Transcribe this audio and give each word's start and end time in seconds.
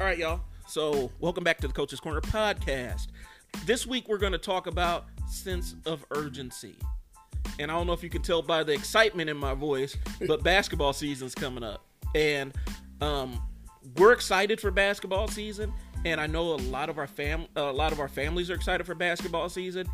All 0.00 0.06
right, 0.06 0.16
y'all. 0.16 0.40
So, 0.66 1.12
welcome 1.20 1.44
back 1.44 1.58
to 1.58 1.68
the 1.68 1.74
Coach's 1.74 2.00
Corner 2.00 2.22
podcast. 2.22 3.08
This 3.66 3.86
week, 3.86 4.08
we're 4.08 4.16
going 4.16 4.32
to 4.32 4.38
talk 4.38 4.66
about 4.66 5.04
sense 5.28 5.74
of 5.84 6.06
urgency. 6.12 6.74
And 7.58 7.70
I 7.70 7.74
don't 7.74 7.86
know 7.86 7.92
if 7.92 8.02
you 8.02 8.08
can 8.08 8.22
tell 8.22 8.40
by 8.40 8.64
the 8.64 8.72
excitement 8.72 9.28
in 9.28 9.36
my 9.36 9.52
voice, 9.52 9.94
but 10.26 10.42
basketball 10.42 10.94
season's 10.94 11.34
coming 11.34 11.62
up. 11.62 11.84
And 12.14 12.56
um, 13.02 13.42
we're 13.98 14.12
excited 14.12 14.58
for 14.58 14.70
basketball 14.70 15.28
season. 15.28 15.70
And 16.06 16.18
I 16.18 16.26
know 16.26 16.54
a 16.54 16.56
lot 16.56 16.88
of 16.88 16.96
our 16.96 17.06
fam, 17.06 17.44
a 17.54 17.64
lot 17.64 17.92
of 17.92 18.00
our 18.00 18.08
families 18.08 18.48
are 18.48 18.54
excited 18.54 18.86
for 18.86 18.94
basketball 18.94 19.50
season. 19.50 19.86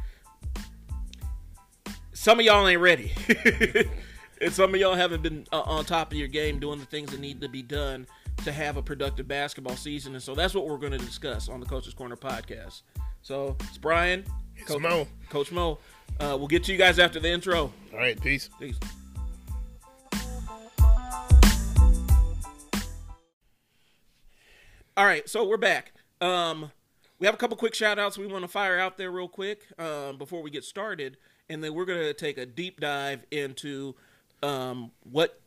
Some 2.13 2.39
of 2.39 2.47
y'all 2.47 2.69
ain't 2.69 2.81
ready, 2.81 3.11
and 4.41 4.53
some 4.53 4.73
of 4.73 4.81
y'all 4.81 4.95
haven't 4.95 5.23
been 5.23 5.49
uh, 5.53 5.63
on 5.63 5.85
top 5.85 6.13
of 6.13 6.17
your 6.17 6.29
game 6.29 6.61
doing 6.61 6.79
the 6.79 6.87
things 6.87 7.11
that 7.11 7.19
need 7.19 7.41
to 7.41 7.49
be 7.49 7.63
done 7.63 8.07
to 8.45 8.53
have 8.53 8.77
a 8.77 8.83
productive 8.83 9.27
basketball 9.27 9.77
season. 9.77 10.15
And 10.15 10.23
so 10.23 10.35
that's 10.35 10.55
what 10.55 10.67
we're 10.67 10.79
going 10.79 10.93
to 10.93 10.99
discuss 10.99 11.49
on 11.49 11.61
the 11.61 11.67
Coach's 11.67 11.95
Corner 11.95 12.17
podcast. 12.17 12.83
So 13.23 13.57
it's 13.61 13.79
Brian, 13.79 14.25
It's 14.57 14.79
Mo. 14.79 15.07
Coach 15.31 15.51
Mo. 15.51 15.79
Uh, 16.21 16.37
we'll 16.39 16.49
get 16.49 16.65
to 16.65 16.73
you 16.73 16.79
guys 16.79 16.99
after 16.99 17.19
the 17.19 17.29
intro. 17.29 17.73
All 17.93 17.99
right, 17.99 18.21
peace. 18.21 18.49
Peace. 18.61 18.79
All 24.99 25.05
right, 25.05 25.29
so 25.29 25.47
we're 25.47 25.59
back. 25.59 25.93
Um, 26.23 26.71
we 27.19 27.27
have 27.27 27.35
a 27.35 27.39
couple 27.39 27.57
quick 27.57 27.75
shout 27.75 27.99
outs 27.99 28.17
we 28.17 28.27
want 28.27 28.45
to 28.45 28.49
fire 28.49 28.79
out 28.79 28.97
there 28.97 29.11
real 29.11 29.29
quick 29.29 29.67
um, 29.79 30.17
before 30.17 30.43
we 30.43 30.51
get 30.51 30.65
started. 30.65 31.19
And 31.49 31.63
then 31.63 31.75
we're 31.75 31.85
going 31.85 32.01
to 32.01 32.15
take 32.15 32.39
a 32.39 32.47
deep 32.47 32.81
dive 32.81 33.25
into 33.31 33.95
um, 34.43 34.91
what 35.03 35.39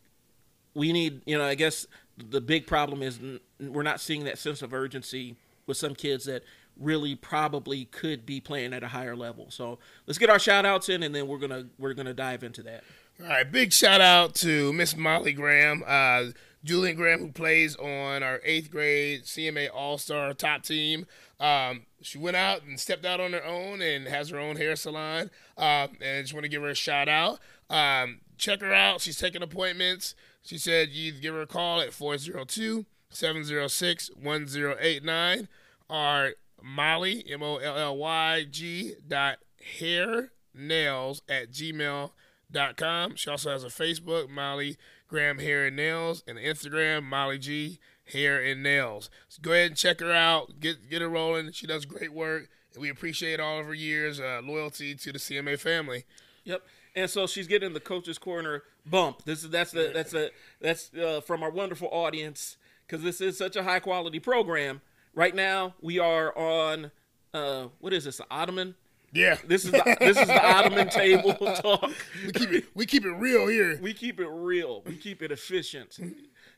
we 0.76 0.94
need. 0.94 1.22
You 1.26 1.38
know, 1.38 1.46
I 1.46 1.56
guess 1.56 1.88
the 2.30 2.42
big 2.42 2.67
problem 2.67 3.02
is 3.02 3.20
we're 3.59 3.84
not 3.84 4.02
seeing 4.02 4.23
that 4.25 4.38
sense 4.38 4.62
of 4.62 4.73
urgency 4.73 5.36
with 5.66 5.78
some 5.78 5.95
kids 5.95 6.25
that 6.25 6.44
really 6.80 7.16
probably 7.16 7.86
could 7.86 8.25
be 8.25 8.39
playing 8.39 8.73
at 8.73 8.84
a 8.84 8.88
higher 8.88 9.16
level. 9.16 9.48
So 9.50 9.80
let's 10.08 10.17
get 10.17 10.30
our 10.30 10.40
shout 10.40 10.66
outs 10.66 10.90
in 10.90 11.03
and 11.03 11.14
then 11.14 11.28
we're 11.28 11.40
to 11.52 11.67
we're 11.78 11.94
to 11.94 12.14
dive 12.14 12.44
into 12.44 12.64
that. 12.64 12.84
All 13.22 13.28
right, 13.28 13.52
big 13.52 13.73
shout 13.73 14.00
out 14.00 14.34
to 14.36 14.72
Miss 14.72 14.95
Molly 14.95 15.34
Graham, 15.34 15.84
uh, 15.86 16.28
Julian 16.64 16.95
Graham, 16.95 17.20
who 17.20 17.31
plays 17.34 17.75
on 17.75 18.23
our 18.23 18.40
eighth 18.45 18.72
grade 18.72 19.23
CMA 19.23 19.67
All 19.73 19.97
Star 19.97 20.34
top 20.34 20.64
team. 20.64 21.06
Um, 21.38 21.81
she 22.02 22.17
went 22.17 22.38
out 22.38 22.64
and 22.64 22.80
stepped 22.80 23.06
out 23.06 23.20
on 23.20 23.34
her 23.34 23.44
own 23.44 23.81
and 23.81 24.08
has 24.08 24.30
her 24.30 24.40
own 24.40 24.56
hair 24.56 24.75
salon. 24.78 25.30
Um, 25.58 25.97
and 26.02 26.20
I 26.20 26.22
just 26.22 26.34
want 26.34 26.45
to 26.45 26.50
give 26.50 26.62
her 26.62 26.70
a 26.70 26.75
shout 26.75 27.09
out. 27.09 27.40
Um, 27.70 28.22
check 28.40 28.62
her 28.62 28.73
out. 28.73 29.02
She's 29.02 29.18
taking 29.18 29.44
appointments. 29.44 30.16
She 30.42 30.58
said 30.58 30.90
you 30.90 31.12
give 31.12 31.34
her 31.34 31.42
a 31.42 31.48
call 31.48 31.82
at 31.82 31.94
402 31.94 32.86
706 33.09 34.12
1089 34.16 35.48
or 35.90 36.34
Molly, 36.62 37.23
M 37.30 37.44
O 37.44 37.58
L 37.58 37.78
L 37.78 37.98
Y 37.98 38.46
G 38.50 38.94
dot 39.08 39.40
hair 39.80 40.31
nails 40.54 41.22
at 41.30 41.52
gmail 41.52 42.12
dot 42.52 42.78
com. 42.78 43.16
She 43.16 43.30
also 43.30 43.52
has 43.52 43.64
a 43.64 43.68
Facebook, 43.68 44.30
Molly 44.30 44.78
Graham 45.08 45.40
Hair 45.40 45.68
and 45.68 45.76
Nails, 45.76 46.24
and 46.28 46.38
Instagram, 46.38 47.03
Molly 47.03 47.38
G 47.38 47.80
Hair 48.12 48.44
and 48.44 48.62
Nails. 48.62 49.09
So 49.28 49.40
go 49.42 49.52
ahead 49.52 49.68
and 49.68 49.78
check 49.78 50.00
her 50.00 50.12
out. 50.12 50.59
Get 50.59 50.90
get 50.90 51.02
her 51.02 51.09
rolling. 51.09 51.52
She 51.52 51.68
does 51.68 51.86
great 51.86 52.14
work, 52.14 52.50
we 52.78 52.90
appreciate 52.90 53.40
all 53.40 53.59
of 53.59 53.66
her 53.66 53.74
years 53.74 54.20
uh, 54.20 54.42
loyalty 54.44 54.96
to 54.96 55.12
the 55.12 55.20
CMA 55.20 55.59
family. 55.59 56.06
Yep. 56.44 56.64
And 56.95 57.09
so 57.09 57.28
she's 57.28 57.48
getting 57.48 57.73
the 57.73 57.80
coach's 57.80 58.18
corner 58.18 58.64
bump. 58.86 59.23
This 59.26 59.44
is 59.44 59.50
that's 59.50 59.72
the 59.72 59.92
that's 59.94 60.14
a 60.14 60.30
that's 60.59 60.94
uh, 60.94 61.22
from 61.22 61.44
our 61.44 61.52
wonderful 61.52 61.88
audience 61.92 62.58
because 62.86 63.04
this 63.04 63.22
is 63.22 63.38
such 63.38 63.56
a 63.56 63.64
high 63.64 63.80
quality 63.80 64.19
program. 64.19 64.81
Right 65.13 65.36
now 65.36 65.75
we 65.81 66.00
are 66.00 66.36
on 66.38 66.91
uh, 67.34 67.68
what 67.80 67.94
is 67.94 68.06
this? 68.06 68.18
The 68.18 68.25
Ottoman. 68.31 68.75
Yeah, 69.12 69.38
This 69.47 69.66
is 69.66 69.72
the, 69.72 69.97
this 70.00 70.19
is 70.19 70.28
the 70.28 70.46
Ottoman 70.46 70.88
table 70.91 71.34
talk. 71.34 71.90
we 72.25 72.31
keep 72.31 72.52
it 72.52 72.66
we 72.75 72.86
keep 72.86 73.06
it 73.06 73.12
real 73.13 73.47
here. 73.47 73.80
We 73.81 73.94
keep 73.94 74.19
it 74.19 74.28
real. 74.28 74.84
We 74.86 74.96
keep 74.97 75.24
it 75.24 75.31
efficient. 75.31 75.97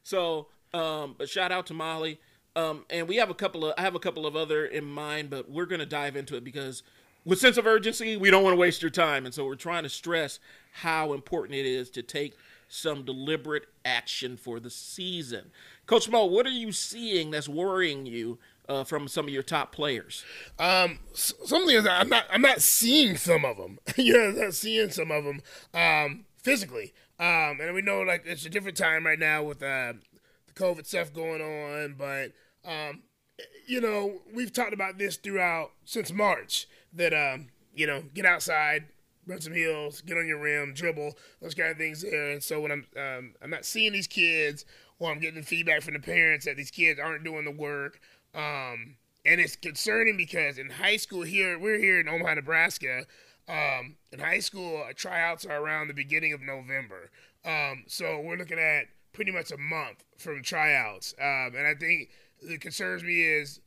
So, 0.03 0.47
um, 0.73 1.16
but 1.17 1.29
shout 1.29 1.51
out 1.53 1.66
to 1.67 1.73
Molly. 1.73 2.19
Um, 2.57 2.85
and 2.89 3.07
we 3.07 3.16
have 3.16 3.29
a 3.29 3.34
couple 3.34 3.66
of 3.66 3.73
I 3.78 3.81
have 3.81 3.95
a 3.95 4.00
couple 4.00 4.25
of 4.25 4.35
other 4.35 4.66
in 4.66 4.84
mind, 4.84 5.29
but 5.29 5.50
we're 5.50 5.66
gonna 5.66 5.85
dive 5.85 6.17
into 6.17 6.35
it 6.35 6.44
because 6.44 6.84
with 7.25 7.39
sense 7.39 7.57
of 7.57 7.67
urgency, 7.67 8.17
we 8.17 8.31
don't 8.31 8.43
want 8.43 8.53
to 8.53 8.59
waste 8.59 8.81
your 8.81 8.91
time, 8.91 9.25
and 9.25 9.33
so 9.33 9.45
we're 9.45 9.55
trying 9.55 9.83
to 9.83 9.89
stress 9.89 10.39
how 10.71 11.13
important 11.13 11.55
it 11.55 11.65
is 11.65 11.89
to 11.91 12.01
take 12.01 12.35
some 12.67 13.03
deliberate 13.03 13.65
action 13.83 14.37
for 14.37 14.59
the 14.59 14.69
season. 14.69 15.51
Coach 15.85 16.09
Mo, 16.09 16.25
what 16.25 16.45
are 16.45 16.51
you 16.51 16.71
seeing 16.71 17.31
that's 17.31 17.49
worrying 17.49 18.05
you 18.05 18.39
uh, 18.69 18.83
from 18.85 19.07
some 19.07 19.25
of 19.25 19.33
your 19.33 19.43
top 19.43 19.73
players? 19.73 20.23
Um, 20.57 20.99
some 21.13 21.67
I'm 21.67 22.09
not 22.09 22.25
I'm 22.31 22.41
not 22.41 22.61
seeing 22.61 23.17
some 23.17 23.43
of 23.43 23.57
them. 23.57 23.79
yeah, 23.97 24.29
I'm 24.29 24.39
not 24.39 24.53
seeing 24.53 24.89
some 24.89 25.11
of 25.11 25.25
them 25.25 25.41
um, 25.73 26.25
physically. 26.41 26.93
Um, 27.19 27.59
and 27.61 27.73
we 27.75 27.81
know 27.81 28.01
like 28.01 28.23
it's 28.25 28.45
a 28.45 28.49
different 28.49 28.77
time 28.77 29.05
right 29.05 29.19
now 29.19 29.43
with 29.43 29.61
uh, 29.61 29.93
the 30.47 30.53
COVID 30.53 30.87
stuff 30.87 31.13
going 31.13 31.41
on, 31.41 31.95
but 31.97 32.31
um, 32.65 33.03
you 33.67 33.81
know 33.81 34.21
we've 34.33 34.53
talked 34.53 34.73
about 34.73 34.97
this 34.97 35.17
throughout 35.17 35.71
since 35.83 36.11
March 36.11 36.67
that 36.94 37.13
um, 37.13 37.47
you 37.74 37.88
know 37.88 38.03
get 38.13 38.25
outside. 38.25 38.85
Run 39.28 39.40
some 39.40 39.53
hills, 39.53 40.02
get 40.02 40.18
on 40.18 40.28
your 40.28 40.40
rim, 40.40 40.74
dribble, 40.74 41.16
those 41.44 41.53
kind 41.53 41.69
of 41.69 41.78
things 41.78 42.02
there. 42.02 42.31
And 42.31 42.41
so 42.41 42.59
when 42.59 42.72
I'm, 42.72 42.88
um, 42.97 43.35
I'm 43.40 43.52
not 43.52 43.66
seeing 43.66 43.94
these 43.94 44.07
kids, 44.07 44.66
or 44.97 45.12
I'm 45.12 45.19
getting 45.19 45.44
feedback 45.44 45.84
from 45.84 45.94
the 45.94 46.00
parents 46.00 46.47
that 46.47 46.57
these 46.57 46.72
kids 46.72 47.00
aren't 47.00 47.24
doing 47.24 47.46
the 47.46 47.52
work, 47.52 48.00
um, 48.34 48.96
and 49.25 49.40
it's 49.40 49.56
concerning 49.56 50.18
because 50.18 50.57
in 50.57 50.72
high 50.72 50.97
school 50.97 51.22
here, 51.22 51.59
we're 51.59 51.78
here 51.78 52.00
in 52.00 52.07
Omaha, 52.07 52.34
Nebraska. 52.34 53.06
Um, 53.47 53.96
in 54.12 54.19
high 54.19 54.40
school, 54.40 54.84
uh, 54.88 54.94
tryouts 54.96 55.46
are 55.46 55.62
around 55.62 55.88
the 55.88 55.94
beginning 55.94 56.34
of 56.34 56.41
November. 56.41 57.12
Um, 57.46 57.84
so 57.88 58.19
we're 58.22 58.38
looking 58.38 58.59
at 58.59 58.85
pretty 59.13 59.31
much 59.31 59.52
a 59.52 59.58
month 59.58 60.03
from 60.18 60.41
tryouts. 60.41 61.13
Um, 61.19 61.53
and 61.56 61.68
I 61.68 61.75
think 61.75 62.09
that 62.47 62.62
concerns 62.62 63.03
me 63.03 63.22
is 63.22 63.59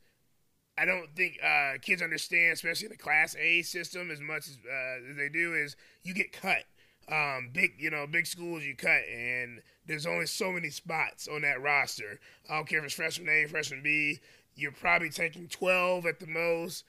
I 0.77 0.85
don't 0.85 1.09
think 1.15 1.39
uh, 1.43 1.73
kids 1.81 2.01
understand, 2.01 2.53
especially 2.53 2.87
in 2.87 2.91
the 2.91 2.97
Class 2.97 3.35
A 3.39 3.61
system, 3.61 4.11
as 4.11 4.19
much 4.19 4.47
as, 4.47 4.57
uh, 4.69 5.09
as 5.11 5.15
they 5.17 5.29
do, 5.29 5.53
is 5.53 5.75
you 6.03 6.13
get 6.13 6.33
cut. 6.33 6.63
Um, 7.07 7.51
big, 7.53 7.73
you 7.77 7.91
know, 7.91 8.07
big 8.07 8.25
schools 8.25 8.63
you 8.63 8.75
cut, 8.75 9.01
and 9.13 9.61
there's 9.85 10.07
only 10.07 10.25
so 10.25 10.51
many 10.51 10.69
spots 10.69 11.27
on 11.27 11.43
that 11.43 11.61
roster. 11.61 12.19
I 12.49 12.55
don't 12.55 12.67
care 12.67 12.79
if 12.79 12.85
it's 12.85 12.93
freshman 12.95 13.29
A, 13.29 13.45
freshman 13.47 13.83
B. 13.83 14.19
You're 14.55 14.71
probably 14.71 15.09
taking 15.09 15.47
12 15.47 16.05
at 16.07 16.19
the 16.19 16.27
most. 16.27 16.83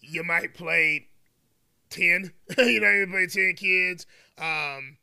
You 0.00 0.22
might 0.22 0.54
play 0.54 1.08
10. 1.88 2.32
you 2.58 2.80
know, 2.80 2.90
you 2.90 3.06
play 3.06 3.26
10 3.26 3.54
kids. 3.54 4.06
Um, 4.38 4.98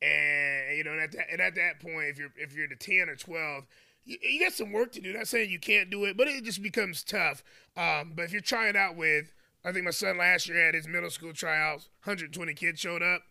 and 0.00 0.76
you 0.76 0.84
know, 0.84 0.92
and 0.92 1.00
at 1.00 1.12
that, 1.12 1.26
and 1.32 1.40
at 1.40 1.54
that 1.56 1.80
point, 1.80 2.08
if 2.08 2.18
you're 2.18 2.32
if 2.36 2.54
you're 2.54 2.68
the 2.68 2.76
10 2.76 3.08
or 3.08 3.16
12, 3.16 3.64
you, 4.08 4.16
you 4.22 4.40
got 4.40 4.52
some 4.52 4.72
work 4.72 4.92
to 4.92 5.00
do. 5.00 5.12
Not 5.12 5.28
saying 5.28 5.50
you 5.50 5.60
can't 5.60 5.90
do 5.90 6.04
it, 6.04 6.16
but 6.16 6.26
it 6.26 6.42
just 6.42 6.62
becomes 6.62 7.04
tough. 7.04 7.44
Um, 7.76 8.12
but 8.16 8.24
if 8.24 8.32
you're 8.32 8.40
trying 8.40 8.76
out 8.76 8.96
with, 8.96 9.32
I 9.64 9.72
think 9.72 9.84
my 9.84 9.90
son 9.90 10.18
last 10.18 10.48
year 10.48 10.64
had 10.64 10.74
his 10.74 10.88
middle 10.88 11.10
school 11.10 11.32
tryouts, 11.32 11.88
120 12.04 12.54
kids 12.54 12.80
showed 12.80 13.02
up, 13.02 13.22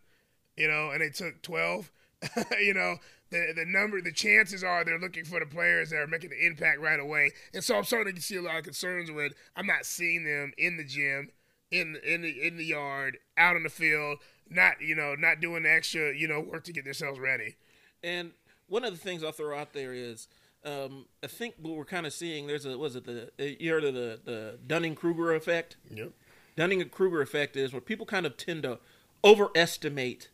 you 0.56 0.68
know, 0.68 0.92
and 0.92 1.02
they 1.02 1.10
took 1.10 1.42
12. 1.42 1.92
you 2.60 2.74
know, 2.74 2.96
the 3.30 3.54
the 3.56 3.66
number, 3.66 4.02
the 4.02 4.12
chances 4.12 4.64
are 4.64 4.84
they're 4.84 5.00
looking 5.00 5.26
for 5.26 5.40
the 5.40 5.46
players 5.46 5.90
that 5.90 5.98
are 5.98 6.08
making 6.08 6.32
an 6.32 6.40
impact 6.42 6.80
right 6.80 7.00
away. 7.00 7.32
And 7.54 7.64
so 7.64 7.78
I'm 7.78 7.84
starting 7.84 8.16
to 8.16 8.22
see 8.22 8.38
a 8.38 8.42
lot 8.42 8.58
of 8.58 8.64
concerns 8.64 9.12
with. 9.12 9.34
I'm 9.56 9.68
not 9.68 9.86
seeing 9.86 10.24
them 10.24 10.52
in 10.58 10.78
the 10.78 10.84
gym, 10.84 11.30
in 11.72 11.98
in 12.04 12.22
the 12.22 12.48
in 12.48 12.58
the 12.58 12.66
yard, 12.66 13.18
out 13.38 13.56
on 13.56 13.64
the 13.64 13.70
field, 13.70 14.18
not 14.50 14.82
you 14.82 14.96
know, 14.96 15.16
not 15.16 15.42
doing 15.42 15.64
the 15.64 15.72
extra 15.72 16.16
you 16.16 16.28
know 16.28 16.40
work 16.40 16.64
to 16.66 16.74
get 16.74 16.86
themselves 16.86 17.20
ready. 17.20 17.56
And 18.04 18.32
one 18.68 18.84
of 18.84 18.92
the 18.92 19.00
things 19.00 19.24
I'll 19.24 19.32
throw 19.32 19.58
out 19.58 19.74
there 19.74 19.94
is, 19.94 20.28
um, 20.68 21.06
I 21.24 21.28
think 21.28 21.56
what 21.62 21.76
we're 21.76 21.86
kind 21.86 22.06
of 22.06 22.14
seeing. 22.14 22.48
There's 22.48 22.66
a 22.66 22.78
was 22.78 22.96
it 22.96 23.06
the 23.06 23.32
you 23.38 23.72
heard 23.72 23.86
of 23.86 23.94
the 23.94 24.20
the 24.24 24.60
Dunning 24.66 24.96
Kruger 24.96 25.34
effect? 25.34 25.78
Yep. 25.90 26.12
Dunning 26.56 26.88
Kruger 26.90 27.22
effect 27.22 27.56
is 27.56 27.72
where 27.72 27.82
people 27.82 28.06
kind 28.06 28.26
of 28.26 28.36
tend 28.36 28.64
to 28.64 28.80
overestimate 29.24 30.30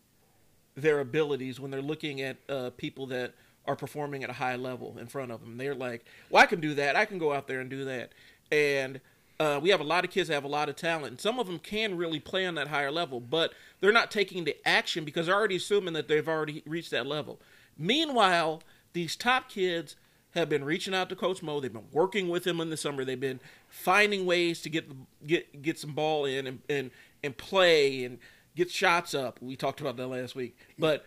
their 0.75 0.99
abilities 0.99 1.59
when 1.59 1.69
they're 1.69 1.81
looking 1.81 2.21
at 2.21 2.37
uh, 2.49 2.71
people 2.77 3.05
that 3.07 3.33
are 3.65 3.75
performing 3.75 4.23
at 4.23 4.29
a 4.29 4.33
high 4.33 4.55
level 4.55 4.97
in 4.97 5.07
front 5.07 5.31
of 5.31 5.41
them. 5.41 5.57
They're 5.57 5.75
like, 5.75 6.05
"Well, 6.29 6.41
I 6.41 6.47
can 6.47 6.59
do 6.59 6.73
that. 6.73 6.95
I 6.95 7.05
can 7.05 7.19
go 7.19 7.31
out 7.31 7.47
there 7.47 7.59
and 7.59 7.69
do 7.69 7.85
that." 7.85 8.11
And 8.51 9.01
uh, 9.39 9.59
we 9.61 9.69
have 9.69 9.81
a 9.81 9.85
lot 9.85 10.03
of 10.03 10.09
kids 10.09 10.29
that 10.29 10.35
have 10.35 10.43
a 10.43 10.47
lot 10.47 10.69
of 10.69 10.75
talent. 10.75 11.07
And 11.07 11.21
some 11.21 11.39
of 11.39 11.47
them 11.47 11.59
can 11.59 11.95
really 11.97 12.19
play 12.19 12.45
on 12.45 12.55
that 12.55 12.67
higher 12.67 12.91
level, 12.91 13.19
but 13.19 13.53
they're 13.81 13.91
not 13.91 14.11
taking 14.11 14.45
the 14.45 14.55
action 14.65 15.05
because 15.05 15.25
they're 15.25 15.35
already 15.35 15.57
assuming 15.57 15.93
that 15.93 16.07
they've 16.07 16.27
already 16.27 16.63
reached 16.65 16.91
that 16.91 17.05
level. 17.05 17.39
Meanwhile, 17.77 18.61
these 18.93 19.15
top 19.15 19.49
kids 19.49 19.95
have 20.33 20.49
been 20.49 20.63
reaching 20.63 20.93
out 20.93 21.09
to 21.09 21.15
Coach 21.15 21.43
Mo. 21.43 21.59
They've 21.59 21.71
been 21.71 21.87
working 21.91 22.27
with 22.27 22.45
him 22.45 22.59
in 22.59 22.69
the 22.69 22.77
summer. 22.77 23.05
They've 23.05 23.19
been 23.19 23.39
finding 23.67 24.25
ways 24.25 24.61
to 24.61 24.69
get 24.69 24.89
get 25.25 25.61
get 25.61 25.79
some 25.79 25.93
ball 25.93 26.25
in 26.25 26.47
and 26.47 26.59
and, 26.69 26.91
and 27.23 27.37
play 27.37 28.03
and 28.03 28.17
get 28.55 28.71
shots 28.71 29.13
up. 29.13 29.39
We 29.41 29.55
talked 29.55 29.81
about 29.81 29.97
that 29.97 30.07
last 30.07 30.35
week, 30.35 30.57
but 30.77 31.05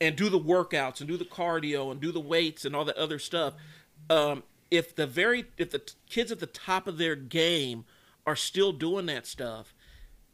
and 0.00 0.16
do 0.16 0.28
the 0.28 0.40
workouts 0.40 1.00
and 1.00 1.08
do 1.08 1.16
the 1.16 1.24
cardio 1.24 1.90
and 1.90 2.00
do 2.00 2.10
the 2.10 2.20
weights 2.20 2.64
and 2.64 2.74
all 2.74 2.84
that 2.84 2.96
other 2.96 3.18
stuff. 3.18 3.54
Um, 4.10 4.42
if 4.70 4.94
the 4.94 5.06
very 5.06 5.46
if 5.56 5.70
the 5.70 5.78
t- 5.78 5.94
kids 6.08 6.32
at 6.32 6.40
the 6.40 6.46
top 6.46 6.86
of 6.86 6.98
their 6.98 7.14
game 7.14 7.84
are 8.26 8.36
still 8.36 8.72
doing 8.72 9.06
that 9.06 9.26
stuff 9.26 9.74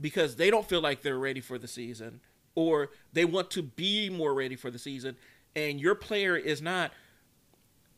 because 0.00 0.36
they 0.36 0.50
don't 0.50 0.68
feel 0.68 0.80
like 0.80 1.02
they're 1.02 1.18
ready 1.18 1.40
for 1.40 1.58
the 1.58 1.68
season 1.68 2.20
or 2.54 2.90
they 3.12 3.24
want 3.24 3.50
to 3.50 3.62
be 3.62 4.08
more 4.08 4.32
ready 4.32 4.56
for 4.56 4.70
the 4.70 4.78
season 4.78 5.16
and 5.54 5.80
your 5.80 5.94
player 5.94 6.36
is 6.36 6.62
not 6.62 6.92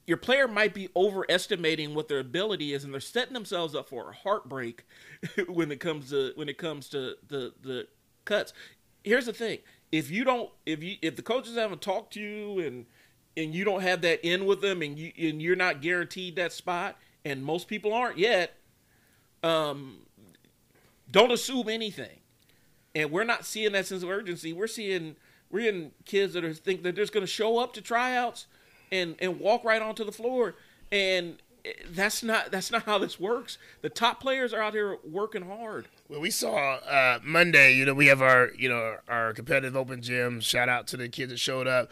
your 0.06 0.16
player 0.16 0.48
might 0.48 0.74
be 0.74 0.88
overestimating 0.96 1.94
what 1.94 2.08
their 2.08 2.18
ability 2.18 2.72
is 2.72 2.84
and 2.84 2.92
they're 2.92 3.00
setting 3.00 3.34
themselves 3.34 3.74
up 3.74 3.88
for 3.88 4.10
a 4.10 4.14
heartbreak 4.14 4.84
when 5.48 5.70
it 5.70 5.80
comes 5.80 6.10
to 6.10 6.32
when 6.34 6.48
it 6.48 6.58
comes 6.58 6.88
to 6.90 7.16
the 7.28 7.52
the 7.62 7.86
cuts. 8.24 8.52
Here's 9.04 9.26
the 9.26 9.32
thing. 9.32 9.58
If 9.90 10.10
you 10.10 10.24
don't 10.24 10.50
if 10.66 10.82
you 10.82 10.96
if 11.02 11.16
the 11.16 11.22
coaches 11.22 11.56
haven't 11.56 11.82
talked 11.82 12.14
to 12.14 12.20
you 12.20 12.58
and 12.60 12.86
and 13.36 13.54
you 13.54 13.64
don't 13.64 13.82
have 13.82 14.02
that 14.02 14.24
in 14.26 14.44
with 14.44 14.60
them 14.60 14.82
and 14.82 14.98
you 14.98 15.12
and 15.16 15.40
you're 15.40 15.56
not 15.56 15.80
guaranteed 15.80 16.36
that 16.36 16.52
spot 16.52 16.98
and 17.24 17.44
most 17.44 17.68
people 17.68 17.92
aren't 17.92 18.18
yet 18.18 18.54
um 19.42 19.98
don't 21.10 21.30
assume 21.30 21.68
anything. 21.68 22.20
And 22.94 23.10
we're 23.10 23.24
not 23.24 23.46
seeing 23.46 23.72
that 23.72 23.86
sense 23.86 24.02
of 24.02 24.10
urgency. 24.10 24.52
We're 24.52 24.66
seeing 24.66 25.16
we're 25.50 25.68
in 25.68 25.92
kids 26.04 26.32
that 26.34 26.44
are 26.44 26.52
think 26.52 26.82
that 26.82 26.94
they're 26.94 27.04
just 27.04 27.12
going 27.12 27.24
to 27.24 27.30
show 27.30 27.58
up 27.58 27.72
to 27.74 27.82
tryouts 27.82 28.46
and 28.92 29.16
and 29.18 29.40
walk 29.40 29.64
right 29.64 29.82
onto 29.82 30.04
the 30.04 30.12
floor 30.12 30.54
and 30.92 31.38
that's 31.90 32.22
not 32.22 32.52
that's 32.52 32.70
not 32.70 32.84
how 32.84 32.98
this 32.98 33.18
works 33.18 33.58
the 33.80 33.88
top 33.88 34.20
players 34.20 34.52
are 34.52 34.62
out 34.62 34.74
here 34.74 34.98
working 35.04 35.42
hard 35.42 35.88
well, 36.12 36.20
we 36.20 36.30
saw 36.30 36.74
uh, 36.74 37.20
Monday. 37.24 37.74
You 37.74 37.86
know, 37.86 37.94
we 37.94 38.08
have 38.08 38.20
our 38.20 38.50
you 38.58 38.68
know 38.68 38.98
our 39.08 39.32
competitive 39.32 39.74
open 39.74 40.02
gym. 40.02 40.40
Shout 40.40 40.68
out 40.68 40.86
to 40.88 40.98
the 40.98 41.08
kids 41.08 41.32
that 41.32 41.38
showed 41.38 41.66
up. 41.66 41.88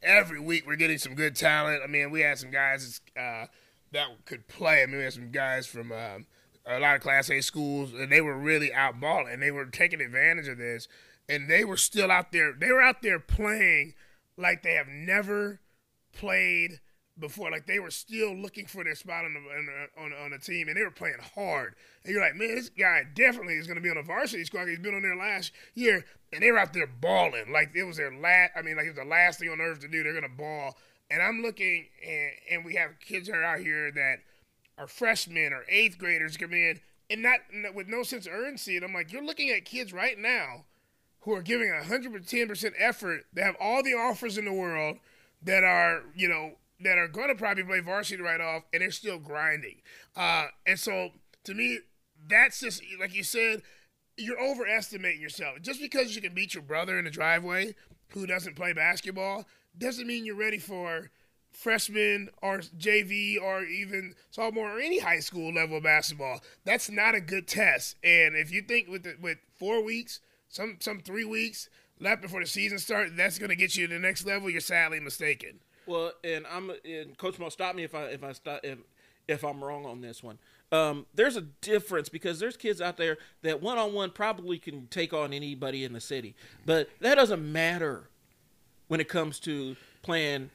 Every 0.00 0.38
week, 0.38 0.64
we're 0.64 0.76
getting 0.76 0.98
some 0.98 1.16
good 1.16 1.34
talent. 1.34 1.80
I 1.82 1.88
mean, 1.88 2.12
we 2.12 2.20
had 2.20 2.38
some 2.38 2.52
guys 2.52 3.00
uh, 3.16 3.46
that 3.90 4.06
could 4.26 4.46
play. 4.46 4.84
I 4.84 4.86
mean, 4.86 4.98
we 4.98 5.02
had 5.02 5.14
some 5.14 5.32
guys 5.32 5.66
from 5.66 5.90
um, 5.90 6.26
a 6.64 6.78
lot 6.78 6.94
of 6.94 7.02
Class 7.02 7.28
A 7.30 7.40
schools, 7.40 7.92
and 7.92 8.12
they 8.12 8.20
were 8.20 8.38
really 8.38 8.72
out 8.72 9.00
balling, 9.00 9.32
and 9.32 9.42
they 9.42 9.50
were 9.50 9.64
taking 9.64 10.00
advantage 10.00 10.46
of 10.46 10.58
this. 10.58 10.86
And 11.28 11.50
they 11.50 11.64
were 11.64 11.76
still 11.76 12.12
out 12.12 12.30
there. 12.30 12.52
They 12.52 12.70
were 12.70 12.82
out 12.82 13.02
there 13.02 13.18
playing 13.18 13.94
like 14.36 14.62
they 14.62 14.74
have 14.74 14.86
never 14.88 15.58
played 16.14 16.80
before. 17.18 17.50
Like 17.50 17.66
they 17.66 17.78
were 17.78 17.90
still 17.90 18.34
looking 18.34 18.66
for 18.66 18.84
their 18.84 18.94
spot 18.94 19.24
on 19.24 19.34
the, 19.34 20.00
on 20.00 20.10
the, 20.10 20.16
on 20.16 20.30
the 20.30 20.38
team, 20.38 20.68
and 20.68 20.76
they 20.76 20.82
were 20.82 20.90
playing 20.90 21.18
hard. 21.34 21.74
And 22.04 22.12
you're 22.12 22.22
like, 22.22 22.36
man, 22.36 22.54
this 22.54 22.68
guy 22.68 23.02
definitely 23.14 23.54
is 23.54 23.66
going 23.66 23.76
to 23.76 23.82
be 23.82 23.90
on 23.90 23.96
a 23.96 24.02
varsity 24.02 24.44
squad. 24.44 24.66
He's 24.66 24.78
been 24.78 24.94
on 24.94 25.02
there 25.02 25.16
last 25.16 25.52
year, 25.74 26.04
and 26.32 26.42
they 26.42 26.50
were 26.50 26.58
out 26.58 26.72
there 26.72 26.86
balling 26.86 27.52
like 27.52 27.70
it 27.74 27.84
was 27.84 27.96
their 27.96 28.14
last. 28.14 28.52
I 28.56 28.62
mean, 28.62 28.76
like 28.76 28.86
it 28.86 28.90
was 28.90 28.98
the 28.98 29.04
last 29.04 29.38
thing 29.38 29.50
on 29.50 29.60
earth 29.60 29.80
to 29.80 29.88
do. 29.88 30.02
They're 30.02 30.12
going 30.12 30.24
to 30.24 30.36
ball. 30.36 30.76
And 31.10 31.22
I'm 31.22 31.42
looking, 31.42 31.86
and, 32.06 32.30
and 32.50 32.64
we 32.64 32.74
have 32.76 32.98
kids 32.98 33.28
that 33.28 33.36
are 33.36 33.44
out 33.44 33.60
here 33.60 33.92
that 33.92 34.16
are 34.78 34.88
freshmen 34.88 35.52
or 35.52 35.64
eighth 35.68 35.98
graders 35.98 36.36
come 36.36 36.52
in, 36.52 36.80
and 37.10 37.22
not 37.22 37.40
with 37.74 37.86
no 37.86 38.02
sense 38.02 38.26
of 38.26 38.32
urgency. 38.32 38.76
And 38.76 38.84
I'm 38.84 38.94
like, 38.94 39.12
you're 39.12 39.24
looking 39.24 39.50
at 39.50 39.64
kids 39.64 39.92
right 39.92 40.18
now 40.18 40.64
who 41.20 41.32
are 41.34 41.42
giving 41.42 41.68
110% 41.68 42.72
effort. 42.78 43.24
They 43.32 43.42
have 43.42 43.56
all 43.60 43.82
the 43.82 43.94
offers 43.94 44.36
in 44.36 44.44
the 44.44 44.52
world 44.52 44.98
that 45.44 45.64
are, 45.64 46.02
you 46.14 46.28
know, 46.28 46.52
that 46.80 46.98
are 46.98 47.08
going 47.08 47.28
to 47.28 47.34
probably 47.34 47.62
play 47.64 47.80
varsity 47.80 48.22
right 48.22 48.40
off, 48.40 48.64
and 48.72 48.82
they're 48.82 48.90
still 48.90 49.18
grinding. 49.18 49.76
Uh, 50.16 50.46
and 50.66 50.78
so, 50.78 51.10
to 51.44 51.54
me, 51.54 51.78
that's 52.28 52.60
just 52.60 52.82
like 52.98 53.14
you 53.14 53.22
said. 53.22 53.62
You're 54.16 54.40
overestimating 54.40 55.20
yourself. 55.20 55.60
Just 55.60 55.80
because 55.80 56.14
you 56.14 56.22
can 56.22 56.34
beat 56.34 56.54
your 56.54 56.62
brother 56.62 56.96
in 57.00 57.04
the 57.04 57.10
driveway 57.10 57.74
who 58.10 58.28
doesn't 58.28 58.54
play 58.54 58.72
basketball 58.72 59.44
doesn't 59.76 60.06
mean 60.06 60.24
you're 60.24 60.36
ready 60.36 60.58
for 60.58 61.10
freshman 61.50 62.28
or 62.42 62.58
JV 62.58 63.40
or 63.40 63.64
even 63.64 64.14
sophomore 64.30 64.76
or 64.76 64.80
any 64.80 64.98
high 64.98 65.20
school 65.20 65.52
level 65.52 65.80
basketball. 65.80 66.40
That's 66.64 66.90
not 66.90 67.14
a 67.14 67.20
good 67.20 67.48
test. 67.48 67.96
And 68.04 68.36
if 68.36 68.50
you 68.52 68.62
think 68.62 68.88
with 68.88 69.04
the, 69.04 69.16
with 69.20 69.38
four 69.58 69.82
weeks, 69.82 70.20
some 70.48 70.76
some 70.80 71.00
three 71.00 71.24
weeks 71.24 71.68
left 72.00 72.22
before 72.22 72.40
the 72.40 72.46
season 72.46 72.78
starts, 72.78 73.12
that's 73.16 73.38
going 73.38 73.50
to 73.50 73.56
get 73.56 73.76
you 73.76 73.86
to 73.86 73.94
the 73.94 74.00
next 74.00 74.26
level. 74.26 74.50
You're 74.50 74.60
sadly 74.60 75.00
mistaken. 75.00 75.60
Well, 75.86 76.12
and 76.22 76.46
I'm 76.50 76.70
and 76.84 77.16
Coach 77.18 77.38
Mo, 77.38 77.48
stop 77.48 77.74
me 77.74 77.84
if 77.84 77.94
I 77.94 78.04
if 78.04 78.24
I 78.24 78.32
stop 78.32 78.60
if 78.62 78.78
if 79.28 79.44
I'm 79.44 79.62
wrong 79.62 79.86
on 79.86 80.00
this 80.00 80.22
one. 80.22 80.38
Um, 80.72 81.06
there's 81.14 81.36
a 81.36 81.42
difference 81.42 82.08
because 82.08 82.38
there's 82.40 82.56
kids 82.56 82.80
out 82.80 82.96
there 82.96 83.18
that 83.42 83.62
one 83.62 83.78
on 83.78 83.92
one 83.92 84.10
probably 84.10 84.58
can 84.58 84.86
take 84.88 85.12
on 85.12 85.32
anybody 85.32 85.84
in 85.84 85.92
the 85.92 86.00
city, 86.00 86.34
but 86.64 86.88
that 87.00 87.14
doesn't 87.16 87.52
matter 87.52 88.08
when 88.88 89.00
it 89.00 89.08
comes 89.08 89.38
to 89.40 89.76
playing 90.02 90.50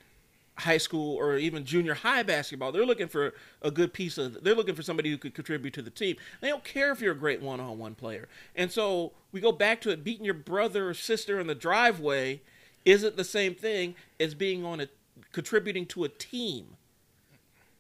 high 0.60 0.78
school 0.78 1.16
or 1.16 1.38
even 1.38 1.66
junior 1.66 1.94
high 1.94 2.24
basketball. 2.24 2.72
They're 2.72 2.86
looking 2.86 3.08
for 3.08 3.34
a 3.62 3.72
good 3.72 3.94
piece 3.94 4.18
of. 4.18 4.44
They're 4.44 4.56
looking 4.56 4.76
for 4.76 4.84
somebody 4.84 5.10
who 5.10 5.18
could 5.18 5.34
contribute 5.34 5.74
to 5.74 5.82
the 5.82 5.90
team. 5.90 6.18
They 6.42 6.50
don't 6.50 6.64
care 6.64 6.92
if 6.92 7.02
you're 7.02 7.14
a 7.14 7.18
great 7.18 7.42
one 7.42 7.60
on 7.60 7.78
one 7.78 7.96
player. 7.96 8.28
And 8.56 8.72
so 8.72 9.14
we 9.32 9.42
go 9.42 9.52
back 9.52 9.82
to 9.82 9.90
it. 9.90 10.04
Beating 10.04 10.26
your 10.26 10.34
brother 10.34 10.90
or 10.90 10.94
sister 10.94 11.40
in 11.40 11.48
the 11.48 11.56
driveway 11.56 12.42
isn't 12.86 13.18
the 13.18 13.24
same 13.24 13.56
thing 13.56 13.96
as 14.20 14.34
being 14.34 14.66
on 14.66 14.80
a 14.80 14.88
contributing 15.32 15.86
to 15.88 16.04
a 16.04 16.10
team. 16.10 16.76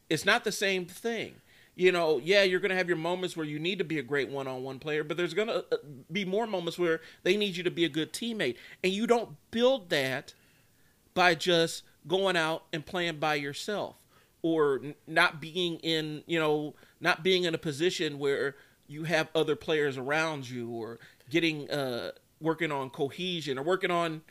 It's 0.10 0.26
not 0.26 0.44
the 0.44 0.52
same 0.52 0.86
thing. 0.86 1.36
You 1.76 1.94
know, 1.94 2.20
yeah, 2.22 2.44
you're 2.44 2.60
going 2.60 2.72
to 2.72 2.76
have 2.76 2.90
your 2.90 2.98
moments 2.98 3.38
where 3.38 3.46
you 3.46 3.58
need 3.58 3.78
to 3.78 3.86
be 3.86 4.00
a 4.00 4.04
great 4.04 4.30
one 4.30 4.48
on 4.48 4.64
one 4.64 4.80
player, 4.80 5.04
but 5.04 5.16
there's 5.16 5.34
going 5.34 5.48
to 5.48 5.66
uh, 5.72 5.78
be 6.12 6.26
more 6.26 6.46
moments 6.46 6.78
where 6.78 7.00
they 7.24 7.38
need 7.38 7.56
you 7.56 7.64
to 7.64 7.72
be 7.72 7.86
a 7.86 7.90
good 7.90 8.12
teammate. 8.12 8.58
And 8.84 8.92
you 8.92 9.08
don't 9.08 9.38
build 9.50 9.90
that 9.90 10.34
by 11.14 11.36
just 11.36 11.84
going 12.08 12.36
out 12.36 12.64
and 12.74 12.86
playing 12.86 13.20
by 13.20 13.36
yourself 13.36 13.96
or 14.42 14.82
not 15.06 15.42
being 15.42 15.76
in, 15.80 16.24
you 16.26 16.40
know, 16.40 16.76
not 17.00 17.24
being 17.24 17.44
in 17.44 17.54
a 17.54 17.58
position 17.58 18.20
where 18.20 18.56
you 18.88 19.04
have 19.04 19.30
other 19.36 19.56
players 19.56 19.98
around 19.98 20.50
you 20.50 20.70
or 20.70 21.00
getting, 21.30 21.70
uh, 21.70 22.12
working 22.42 22.72
on 22.72 22.90
cohesion 22.90 23.60
or 23.60 23.64
working 23.64 23.92
on 23.92 24.22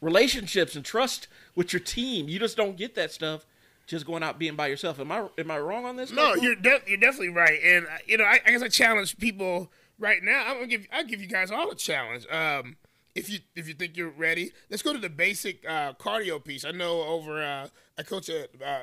relationships 0.00 0.74
and 0.74 0.84
trust 0.84 1.28
with 1.54 1.72
your 1.72 1.80
team. 1.80 2.28
You 2.28 2.38
just 2.38 2.56
don't 2.56 2.76
get 2.76 2.94
that 2.96 3.12
stuff 3.12 3.46
just 3.86 4.04
going 4.04 4.22
out 4.22 4.38
being 4.38 4.56
by 4.56 4.66
yourself. 4.66 4.98
Am 4.98 5.12
I 5.12 5.28
am 5.38 5.50
I 5.50 5.58
wrong 5.58 5.84
on 5.84 5.96
this? 5.96 6.10
No, 6.10 6.34
you're 6.34 6.56
de- 6.56 6.82
you're 6.86 6.98
definitely 6.98 7.30
right. 7.30 7.58
And 7.64 7.86
uh, 7.86 7.98
you 8.06 8.18
know, 8.18 8.24
I, 8.24 8.40
I, 8.44 8.50
guess 8.50 8.62
I 8.62 8.68
challenge 8.68 9.16
people 9.18 9.70
right 9.98 10.22
now. 10.22 10.44
I'm 10.46 10.54
gonna 10.54 10.66
give 10.66 10.86
I'll 10.92 11.04
give 11.04 11.20
you 11.20 11.28
guys 11.28 11.50
all 11.50 11.70
a 11.70 11.74
challenge. 11.74 12.26
Um, 12.30 12.76
if 13.16 13.30
you 13.30 13.38
if 13.56 13.66
you 13.66 13.74
think 13.74 13.96
you're 13.96 14.10
ready, 14.10 14.52
let's 14.70 14.82
go 14.82 14.92
to 14.92 14.98
the 14.98 15.08
basic 15.08 15.68
uh, 15.68 15.94
cardio 15.94 16.42
piece. 16.42 16.64
I 16.64 16.70
know 16.70 17.02
over 17.02 17.42
uh, 17.42 17.68
I 17.98 18.02
coach 18.02 18.28
at 18.28 18.50
uh, 18.64 18.80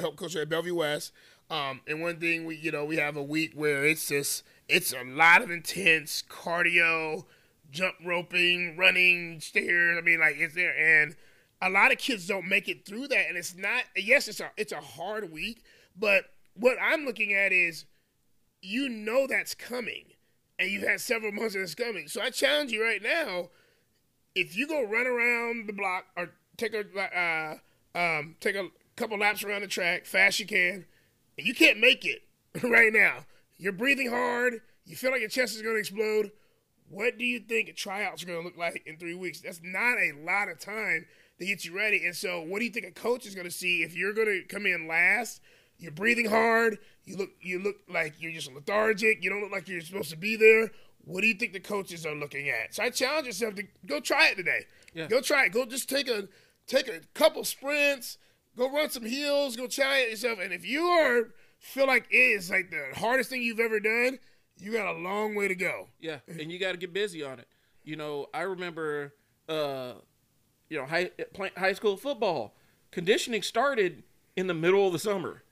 help 0.00 0.16
coach 0.16 0.34
at 0.34 0.48
Bellevue 0.48 0.74
West. 0.74 1.12
Um, 1.50 1.82
and 1.86 2.00
one 2.00 2.16
thing 2.16 2.46
we 2.46 2.56
you 2.56 2.72
know 2.72 2.86
we 2.86 2.96
have 2.96 3.16
a 3.16 3.22
week 3.22 3.52
where 3.54 3.84
it's 3.84 4.08
just 4.08 4.42
it's 4.68 4.94
a 4.94 5.04
lot 5.04 5.42
of 5.42 5.50
intense 5.50 6.24
cardio 6.28 7.24
jump 7.70 7.96
roping, 8.02 8.76
running, 8.78 9.40
stairs. 9.40 9.98
I 9.98 10.00
mean, 10.00 10.18
like 10.18 10.36
it's 10.38 10.54
there, 10.54 10.74
and 10.76 11.14
a 11.60 11.68
lot 11.68 11.92
of 11.92 11.98
kids 11.98 12.26
don't 12.26 12.48
make 12.48 12.68
it 12.68 12.86
through 12.86 13.08
that. 13.08 13.28
And 13.28 13.36
it's 13.36 13.54
not. 13.54 13.84
Yes, 13.94 14.28
it's 14.28 14.40
a 14.40 14.50
it's 14.56 14.72
a 14.72 14.80
hard 14.80 15.30
week, 15.30 15.62
but 15.94 16.30
what 16.54 16.78
I'm 16.80 17.04
looking 17.04 17.34
at 17.34 17.52
is, 17.52 17.84
you 18.62 18.88
know, 18.88 19.26
that's 19.26 19.54
coming, 19.54 20.04
and 20.58 20.70
you've 20.70 20.88
had 20.88 21.02
several 21.02 21.32
months 21.32 21.54
of 21.54 21.60
this 21.60 21.74
coming. 21.74 22.08
So 22.08 22.22
I 22.22 22.30
challenge 22.30 22.72
you 22.72 22.82
right 22.82 23.02
now, 23.02 23.50
if 24.34 24.56
you 24.56 24.66
go 24.66 24.82
run 24.82 25.06
around 25.06 25.68
the 25.68 25.72
block 25.72 26.06
or 26.16 26.30
take 26.56 26.74
a 26.74 26.84
uh, 26.98 27.98
um, 27.98 28.36
take 28.40 28.56
a 28.56 28.68
couple 28.96 29.18
laps 29.18 29.42
around 29.44 29.62
the 29.62 29.68
track 29.68 30.06
fast 30.06 30.40
you 30.40 30.46
can, 30.46 30.86
and 31.38 31.46
you 31.46 31.54
can't 31.54 31.78
make 31.78 32.04
it 32.04 32.22
right 32.62 32.92
now. 32.92 33.24
You're 33.56 33.72
breathing 33.72 34.10
hard. 34.10 34.60
You 34.84 34.96
feel 34.96 35.10
like 35.10 35.20
your 35.20 35.30
chest 35.30 35.54
is 35.54 35.62
going 35.62 35.74
to 35.74 35.80
explode 35.80 36.32
what 36.88 37.18
do 37.18 37.24
you 37.24 37.40
think 37.40 37.74
tryouts 37.74 38.22
are 38.22 38.26
going 38.26 38.38
to 38.38 38.44
look 38.44 38.56
like 38.56 38.82
in 38.86 38.96
three 38.96 39.14
weeks? 39.14 39.40
That's 39.40 39.60
not 39.62 39.96
a 39.98 40.12
lot 40.24 40.48
of 40.48 40.58
time 40.58 41.06
to 41.38 41.46
get 41.46 41.64
you 41.64 41.74
ready. 41.74 42.04
And 42.04 42.14
so, 42.14 42.42
what 42.42 42.58
do 42.58 42.64
you 42.64 42.70
think 42.70 42.86
a 42.86 42.90
coach 42.90 43.26
is 43.26 43.34
going 43.34 43.46
to 43.46 43.50
see 43.50 43.82
if 43.82 43.96
you're 43.96 44.12
going 44.12 44.28
to 44.28 44.42
come 44.42 44.66
in 44.66 44.86
last? 44.86 45.40
You're 45.78 45.92
breathing 45.92 46.26
hard. 46.26 46.78
You 47.04 47.16
look 47.16 47.30
you 47.40 47.58
look 47.58 47.76
like 47.88 48.14
you're 48.18 48.32
just 48.32 48.52
lethargic. 48.52 49.22
You 49.22 49.30
don't 49.30 49.42
look 49.42 49.50
like 49.50 49.68
you're 49.68 49.80
supposed 49.80 50.10
to 50.10 50.16
be 50.16 50.36
there. 50.36 50.70
What 51.04 51.20
do 51.20 51.26
you 51.26 51.34
think 51.34 51.52
the 51.52 51.60
coaches 51.60 52.06
are 52.06 52.14
looking 52.14 52.48
at? 52.48 52.74
So 52.74 52.82
I 52.82 52.90
challenge 52.90 53.26
yourself 53.26 53.54
to 53.56 53.64
go 53.86 54.00
try 54.00 54.28
it 54.28 54.36
today. 54.36 54.64
Yeah. 54.94 55.06
Go 55.06 55.20
try 55.20 55.46
it. 55.46 55.52
Go 55.52 55.66
just 55.66 55.88
take 55.88 56.08
a 56.08 56.28
take 56.66 56.88
a 56.88 57.00
couple 57.12 57.44
sprints. 57.44 58.18
Go 58.56 58.70
run 58.72 58.90
some 58.90 59.04
hills. 59.04 59.56
Go 59.56 59.66
try 59.66 59.98
it 59.98 60.10
yourself. 60.10 60.38
And 60.40 60.52
if 60.52 60.66
you 60.66 60.84
are 60.84 61.30
feel 61.64 61.86
like 61.86 62.06
it 62.10 62.16
is 62.16 62.50
like 62.50 62.70
the 62.70 62.98
hardest 62.98 63.30
thing 63.30 63.42
you've 63.42 63.60
ever 63.60 63.80
done, 63.80 64.18
you 64.58 64.72
got 64.72 64.94
a 64.94 64.98
long 64.98 65.34
way 65.34 65.48
to 65.48 65.54
go. 65.54 65.88
Yeah, 66.00 66.18
and 66.28 66.52
you 66.52 66.58
got 66.58 66.72
to 66.72 66.78
get 66.78 66.92
busy 66.92 67.22
on 67.22 67.38
it. 67.38 67.48
You 67.82 67.96
know, 67.96 68.28
I 68.32 68.42
remember, 68.42 69.14
uh, 69.48 69.94
you 70.68 70.78
know, 70.78 70.86
high 70.86 71.10
high 71.56 71.72
school 71.72 71.96
football 71.96 72.54
conditioning 72.90 73.42
started 73.42 74.04
in 74.36 74.46
the 74.46 74.54
middle 74.54 74.86
of 74.86 74.92
the 74.92 74.98
summer 74.98 75.42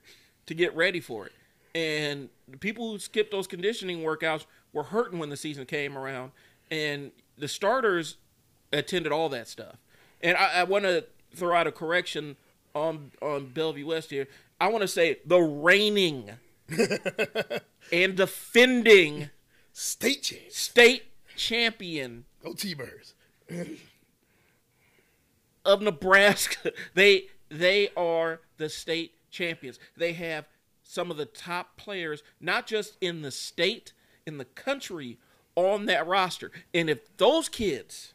to 0.47 0.55
get 0.55 0.75
ready 0.77 1.01
for 1.01 1.27
it, 1.27 1.33
and 1.75 2.29
the 2.49 2.59
people 2.59 2.93
who 2.93 2.99
skipped 2.99 3.33
those 3.33 3.47
conditioning 3.47 4.01
workouts 4.01 4.47
were 4.73 4.85
hurting 4.85 5.19
when 5.19 5.29
the 5.29 5.37
season 5.37 5.67
came 5.67 5.97
around, 5.97 6.33
and 6.71 7.13
the 7.37 7.49
starters 7.49 8.17
attended 8.73 9.13
all 9.13 9.29
that 9.31 9.49
stuff. 9.49 9.77
And 10.23 10.37
I, 10.37 10.61
I 10.61 10.65
want 10.65 10.85
to 10.85 11.05
throw 11.35 11.55
out 11.57 11.67
a 11.67 11.73
correction 11.73 12.37
on 12.75 13.13
on 13.21 13.47
Bellevue 13.49 13.87
West 13.87 14.11
here. 14.11 14.29
I 14.61 14.69
want 14.69 14.83
to 14.83 14.89
say 14.89 15.19
the 15.27 15.41
reigning 15.41 16.31
and 17.93 18.17
defending 18.17 19.31
State 19.73 20.23
champs. 20.23 20.57
state 20.59 21.05
champion 21.37 22.25
Go 22.43 22.53
T-Birds. 22.55 23.15
of 25.65 25.83
Nebraska. 25.83 26.73
They 26.95 27.25
they 27.49 27.91
are 27.97 28.41
the 28.57 28.69
state 28.69 29.13
champions. 29.31 29.79
They 29.97 30.13
have 30.15 30.47
some 30.83 31.11
of 31.11 31.17
the 31.17 31.27
top 31.27 31.77
players, 31.77 32.23
not 32.41 32.67
just 32.67 32.97
in 33.01 33.23
the 33.23 33.31
state, 33.31 33.93
in 34.27 34.39
the 34.39 34.45
country, 34.45 35.19
on 35.55 35.87
that 35.87 36.07
roster. 36.07 36.51
And 36.73 36.89
if 36.89 37.17
those 37.17 37.49
kids 37.49 38.15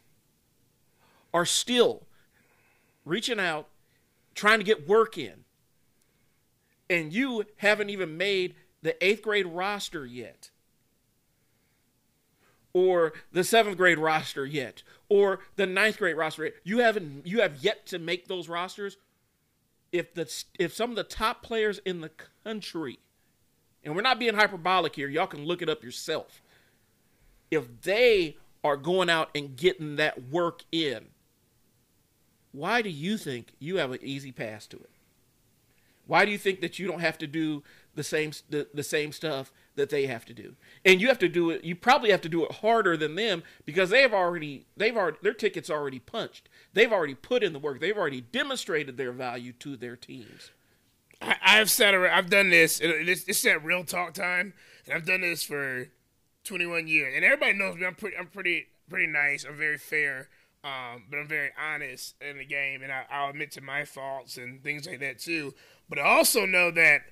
are 1.32 1.46
still 1.46 2.02
reaching 3.04 3.38
out, 3.40 3.68
trying 4.34 4.58
to 4.58 4.64
get 4.64 4.88
work 4.88 5.16
in, 5.18 5.44
and 6.90 7.12
you 7.12 7.44
haven't 7.56 7.90
even 7.90 8.16
made 8.16 8.54
the 8.82 9.02
eighth 9.04 9.22
grade 9.22 9.46
roster 9.46 10.06
yet, 10.06 10.50
or 12.72 13.12
the 13.32 13.44
seventh 13.44 13.76
grade 13.76 13.98
roster 13.98 14.46
yet, 14.46 14.82
or 15.08 15.40
the 15.56 15.66
ninth 15.66 15.98
grade 15.98 16.16
roster 16.16 16.44
yet, 16.44 16.54
you 16.64 16.78
haven't 16.78 17.26
you 17.26 17.40
have 17.40 17.62
yet 17.62 17.86
to 17.86 17.98
make 17.98 18.28
those 18.28 18.48
rosters. 18.48 18.96
If 19.90 20.14
the 20.14 20.30
if 20.58 20.74
some 20.74 20.90
of 20.90 20.96
the 20.96 21.04
top 21.04 21.42
players 21.42 21.80
in 21.84 22.00
the 22.00 22.10
country, 22.44 22.98
and 23.84 23.94
we're 23.94 24.02
not 24.02 24.18
being 24.18 24.34
hyperbolic 24.34 24.94
here, 24.94 25.08
y'all 25.08 25.26
can 25.26 25.44
look 25.44 25.62
it 25.62 25.68
up 25.68 25.82
yourself. 25.82 26.42
If 27.50 27.82
they 27.82 28.36
are 28.64 28.76
going 28.76 29.08
out 29.08 29.30
and 29.34 29.56
getting 29.56 29.96
that 29.96 30.28
work 30.30 30.62
in, 30.72 31.06
why 32.52 32.82
do 32.82 32.90
you 32.90 33.16
think 33.16 33.52
you 33.58 33.76
have 33.76 33.92
an 33.92 34.00
easy 34.02 34.32
pass 34.32 34.66
to 34.68 34.76
it? 34.76 34.90
Why 36.06 36.24
do 36.24 36.30
you 36.30 36.38
think 36.38 36.60
that 36.62 36.78
you 36.78 36.86
don't 36.86 37.00
have 37.00 37.18
to 37.18 37.26
do 37.26 37.62
the 37.94 38.02
same 38.02 38.32
the, 38.48 38.66
the 38.72 38.82
same 38.82 39.12
stuff 39.12 39.52
that 39.76 39.90
they 39.90 40.06
have 40.06 40.24
to 40.24 40.34
do? 40.34 40.56
And 40.84 41.00
you 41.00 41.08
have 41.08 41.18
to 41.18 41.28
do 41.28 41.50
it. 41.50 41.64
You 41.64 41.76
probably 41.76 42.10
have 42.10 42.22
to 42.22 42.30
do 42.30 42.44
it 42.44 42.52
harder 42.52 42.96
than 42.96 43.14
them 43.14 43.42
because 43.66 43.90
they've 43.90 44.12
already 44.12 44.64
they've 44.76 44.96
already 44.96 45.18
their 45.22 45.34
tickets 45.34 45.68
already 45.68 45.98
punched. 45.98 46.48
They've 46.72 46.92
already 46.92 47.14
put 47.14 47.42
in 47.42 47.52
the 47.52 47.58
work. 47.58 47.80
They've 47.80 47.96
already 47.96 48.22
demonstrated 48.22 48.96
their 48.96 49.12
value 49.12 49.52
to 49.60 49.76
their 49.76 49.96
teams. 49.96 50.50
I, 51.20 51.36
I've 51.42 51.70
said 51.70 51.94
I've 51.94 52.30
done 52.30 52.50
this. 52.50 52.80
It's, 52.82 53.24
it's 53.28 53.42
that 53.42 53.64
real 53.64 53.84
talk 53.84 54.14
time, 54.14 54.54
and 54.86 54.94
I've 54.94 55.06
done 55.06 55.20
this 55.22 55.42
for 55.42 55.88
21 56.44 56.86
years. 56.88 57.14
And 57.14 57.24
everybody 57.24 57.54
knows 57.54 57.76
me. 57.76 57.86
I'm 57.86 57.94
pretty. 57.94 58.16
I'm 58.16 58.28
pretty. 58.28 58.66
Pretty 58.88 59.06
nice. 59.06 59.44
I'm 59.44 59.56
very 59.56 59.76
fair. 59.76 60.30
Um, 60.64 61.04
but 61.10 61.18
I'm 61.18 61.28
very 61.28 61.50
honest 61.58 62.14
in 62.20 62.38
the 62.38 62.44
game, 62.44 62.82
and 62.82 62.90
I, 62.90 63.04
I'll 63.10 63.30
admit 63.30 63.52
to 63.52 63.60
my 63.60 63.84
faults 63.84 64.36
and 64.38 64.62
things 64.62 64.86
like 64.86 65.00
that 65.00 65.18
too. 65.18 65.54
But 65.88 65.98
I 65.98 66.02
also 66.02 66.46
know 66.46 66.70
that 66.70 67.02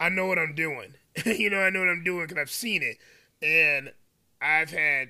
I 0.00 0.08
know 0.08 0.26
what 0.26 0.38
I'm 0.38 0.54
doing. 0.54 0.94
you 1.26 1.50
know, 1.50 1.58
I 1.58 1.70
know 1.70 1.80
what 1.80 1.88
I'm 1.88 2.04
doing 2.04 2.26
because 2.26 2.40
I've 2.40 2.50
seen 2.50 2.82
it, 2.82 2.98
and 3.44 3.92
I've 4.40 4.70
had 4.70 5.08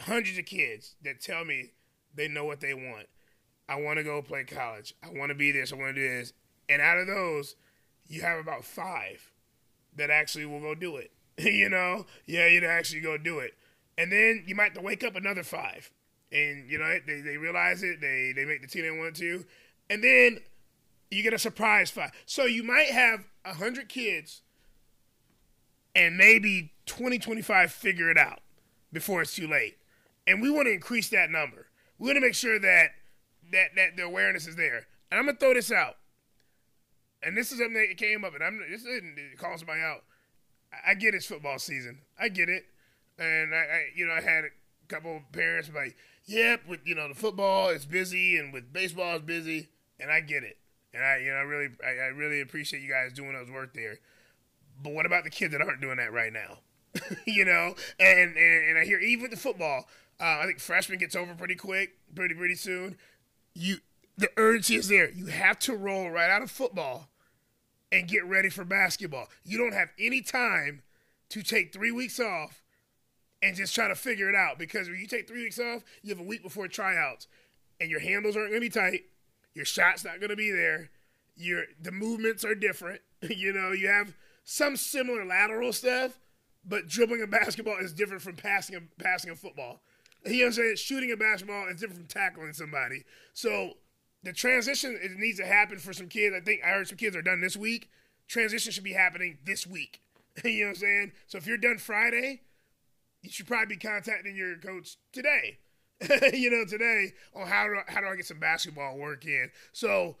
hundreds 0.00 0.38
of 0.38 0.46
kids 0.46 0.96
that 1.02 1.20
tell 1.20 1.44
me 1.44 1.72
they 2.14 2.28
know 2.28 2.44
what 2.44 2.60
they 2.60 2.74
want. 2.74 3.06
I 3.68 3.80
want 3.80 3.98
to 3.98 4.04
go 4.04 4.22
play 4.22 4.44
college. 4.44 4.94
I 5.02 5.08
want 5.10 5.30
to 5.30 5.34
be 5.34 5.52
this. 5.52 5.72
I 5.72 5.76
want 5.76 5.94
to 5.94 6.00
do 6.00 6.08
this. 6.08 6.32
And 6.68 6.82
out 6.82 6.98
of 6.98 7.06
those, 7.06 7.56
you 8.06 8.22
have 8.22 8.38
about 8.38 8.64
five 8.64 9.30
that 9.96 10.10
actually 10.10 10.46
will 10.46 10.60
go 10.60 10.74
do 10.74 10.96
it. 10.96 11.10
you 11.38 11.68
know, 11.68 12.06
yeah, 12.26 12.46
you'd 12.46 12.64
actually 12.64 13.00
go 13.00 13.16
do 13.16 13.38
it. 13.38 13.54
And 13.96 14.10
then 14.10 14.44
you 14.46 14.54
might 14.54 14.64
have 14.64 14.74
to 14.74 14.80
wake 14.80 15.04
up 15.04 15.16
another 15.16 15.42
five. 15.42 15.90
And, 16.32 16.68
you 16.68 16.78
know, 16.78 16.98
they, 17.06 17.20
they 17.20 17.36
realize 17.36 17.82
it. 17.82 18.00
They, 18.00 18.32
they 18.34 18.44
make 18.44 18.60
the 18.60 18.66
team 18.66 18.82
they 18.82 18.90
want 18.90 19.16
to. 19.16 19.44
And 19.88 20.02
then 20.02 20.38
you 21.10 21.22
get 21.22 21.32
a 21.32 21.38
surprise 21.38 21.90
five. 21.90 22.10
So 22.26 22.44
you 22.44 22.64
might 22.64 22.88
have 22.88 23.20
a 23.44 23.50
100 23.50 23.88
kids 23.88 24.42
and 25.94 26.16
maybe 26.16 26.72
20, 26.86 27.18
25 27.18 27.72
figure 27.72 28.10
it 28.10 28.18
out 28.18 28.40
before 28.92 29.22
it's 29.22 29.34
too 29.34 29.46
late. 29.46 29.78
And 30.26 30.42
we 30.42 30.50
want 30.50 30.66
to 30.66 30.72
increase 30.72 31.08
that 31.10 31.30
number. 31.30 31.66
We 31.98 32.06
want 32.06 32.16
to 32.16 32.20
make 32.20 32.34
sure 32.34 32.58
that, 32.58 32.88
that, 33.52 33.68
that 33.76 33.96
the 33.96 34.02
awareness 34.02 34.46
is 34.46 34.56
there. 34.56 34.86
And 35.10 35.20
I'm 35.20 35.26
to 35.26 35.38
throw 35.38 35.54
this 35.54 35.70
out. 35.70 35.96
And 37.24 37.36
this 37.36 37.52
is 37.52 37.58
something 37.58 37.74
that 37.74 37.96
came 37.96 38.24
up, 38.24 38.34
and 38.34 38.42
I'm 38.42 38.60
this 38.70 38.84
isn't 38.84 39.16
calling 39.38 39.58
somebody 39.58 39.80
out. 39.80 40.04
I, 40.72 40.90
I 40.90 40.94
get 40.94 41.14
it's 41.14 41.26
football 41.26 41.58
season. 41.58 42.00
I 42.18 42.28
get 42.28 42.48
it. 42.48 42.64
And 43.18 43.54
I, 43.54 43.58
I 43.58 43.84
you 43.94 44.06
know, 44.06 44.12
I 44.12 44.20
had 44.20 44.44
a 44.44 44.48
couple 44.88 45.16
of 45.16 45.32
parents 45.32 45.70
like, 45.74 45.96
yep, 46.26 46.62
with 46.68 46.80
you 46.84 46.94
know, 46.94 47.08
the 47.08 47.14
football 47.14 47.70
is 47.70 47.86
busy 47.86 48.36
and 48.36 48.52
with 48.52 48.72
baseball 48.72 49.16
is 49.16 49.22
busy, 49.22 49.68
and 49.98 50.10
I 50.10 50.20
get 50.20 50.42
it. 50.42 50.58
And 50.92 51.02
I, 51.02 51.18
you 51.18 51.30
know, 51.30 51.36
I 51.36 51.42
really, 51.42 51.68
I, 51.84 51.88
I 51.88 52.06
really 52.08 52.40
appreciate 52.40 52.82
you 52.82 52.90
guys 52.90 53.12
doing 53.12 53.32
those 53.32 53.50
work 53.50 53.74
there. 53.74 53.98
But 54.82 54.92
what 54.92 55.06
about 55.06 55.24
the 55.24 55.30
kids 55.30 55.52
that 55.52 55.62
aren't 55.62 55.80
doing 55.80 55.96
that 55.96 56.12
right 56.12 56.32
now? 56.32 56.58
you 57.26 57.44
know, 57.44 57.74
and, 57.98 58.36
and 58.36 58.68
and 58.68 58.78
I 58.78 58.84
hear 58.84 59.00
even 59.00 59.30
the 59.30 59.36
football. 59.36 59.86
Uh, 60.20 60.40
I 60.42 60.46
think 60.46 60.60
freshman 60.60 60.98
gets 60.98 61.16
over 61.16 61.34
pretty 61.34 61.56
quick, 61.56 61.96
pretty 62.14 62.34
pretty 62.34 62.54
soon. 62.54 62.96
You, 63.54 63.78
the 64.16 64.30
urgency 64.36 64.76
is 64.76 64.88
there. 64.88 65.10
You 65.10 65.26
have 65.26 65.58
to 65.60 65.74
roll 65.74 66.10
right 66.10 66.30
out 66.30 66.42
of 66.42 66.50
football 66.50 67.08
and 67.94 68.08
get 68.08 68.26
ready 68.26 68.48
for 68.48 68.64
basketball. 68.64 69.28
You 69.44 69.56
don't 69.56 69.72
have 69.72 69.88
any 70.00 70.20
time 70.20 70.82
to 71.28 71.42
take 71.42 71.72
three 71.72 71.92
weeks 71.92 72.18
off 72.18 72.60
and 73.40 73.56
just 73.56 73.72
try 73.72 73.86
to 73.86 73.94
figure 73.94 74.28
it 74.28 74.34
out 74.34 74.58
because 74.58 74.88
when 74.88 74.98
you 74.98 75.06
take 75.06 75.28
three 75.28 75.44
weeks 75.44 75.60
off, 75.60 75.84
you 76.02 76.10
have 76.10 76.18
a 76.18 76.26
week 76.26 76.42
before 76.42 76.66
tryouts, 76.66 77.28
and 77.80 77.90
your 77.90 78.00
handles 78.00 78.36
aren't 78.36 78.50
going 78.50 78.60
to 78.60 78.66
be 78.66 78.68
tight. 78.68 79.02
Your 79.54 79.64
shot's 79.64 80.04
not 80.04 80.18
going 80.18 80.30
to 80.30 80.36
be 80.36 80.50
there. 80.50 80.90
Your 81.36 81.64
the 81.80 81.92
movements 81.92 82.44
are 82.44 82.54
different. 82.54 83.00
you 83.22 83.52
know, 83.52 83.70
you 83.70 83.86
have 83.86 84.14
some 84.44 84.76
similar 84.76 85.24
lateral 85.24 85.72
stuff, 85.72 86.18
but 86.64 86.88
dribbling 86.88 87.22
a 87.22 87.26
basketball 87.28 87.76
is 87.80 87.92
different 87.92 88.22
from 88.22 88.34
passing 88.34 88.76
a 88.76 89.02
passing 89.02 89.30
a 89.30 89.36
football. 89.36 89.82
You 90.26 90.50
know? 90.50 90.74
Shooting 90.74 91.12
a 91.12 91.16
basketball 91.16 91.68
is 91.68 91.80
different 91.80 91.98
from 91.98 92.06
tackling 92.06 92.54
somebody. 92.54 93.04
So 93.34 93.74
the 94.24 94.32
transition 94.32 94.98
it 95.00 95.12
needs 95.18 95.38
to 95.38 95.46
happen 95.46 95.78
for 95.78 95.92
some 95.92 96.08
kids. 96.08 96.34
I 96.34 96.40
think 96.40 96.62
I 96.64 96.68
heard 96.68 96.88
some 96.88 96.98
kids 96.98 97.14
are 97.14 97.22
done 97.22 97.40
this 97.40 97.56
week. 97.56 97.90
Transition 98.26 98.72
should 98.72 98.84
be 98.84 98.94
happening 98.94 99.38
this 99.44 99.66
week. 99.66 100.00
you 100.44 100.60
know 100.60 100.66
what 100.66 100.70
I'm 100.70 100.74
saying? 100.76 101.12
So 101.26 101.38
if 101.38 101.46
you're 101.46 101.58
done 101.58 101.78
Friday, 101.78 102.40
you 103.22 103.30
should 103.30 103.46
probably 103.46 103.76
be 103.76 103.80
contacting 103.80 104.34
your 104.34 104.56
coach 104.56 104.96
today. 105.12 105.58
you 106.32 106.50
know, 106.50 106.64
today 106.64 107.12
on 107.34 107.46
how 107.46 107.66
do 107.66 107.76
I, 107.76 107.92
how 107.92 108.00
do 108.00 108.06
I 108.06 108.16
get 108.16 108.26
some 108.26 108.40
basketball 108.40 108.96
work 108.96 109.24
in? 109.26 109.50
So 109.72 110.16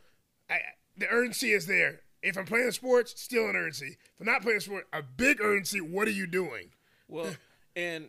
I, 0.48 0.58
the 0.96 1.08
urgency 1.08 1.52
is 1.52 1.66
there. 1.66 2.00
If 2.22 2.38
I'm 2.38 2.46
playing 2.46 2.66
the 2.66 2.72
sports, 2.72 3.20
still 3.20 3.48
an 3.48 3.56
urgency. 3.56 3.96
If 4.14 4.20
I'm 4.20 4.26
not 4.26 4.42
playing 4.42 4.58
the 4.58 4.62
sport, 4.62 4.86
a 4.92 5.02
big 5.02 5.40
urgency. 5.40 5.80
What 5.80 6.08
are 6.08 6.12
you 6.12 6.26
doing? 6.26 6.70
Well, 7.08 7.34
and 7.76 8.08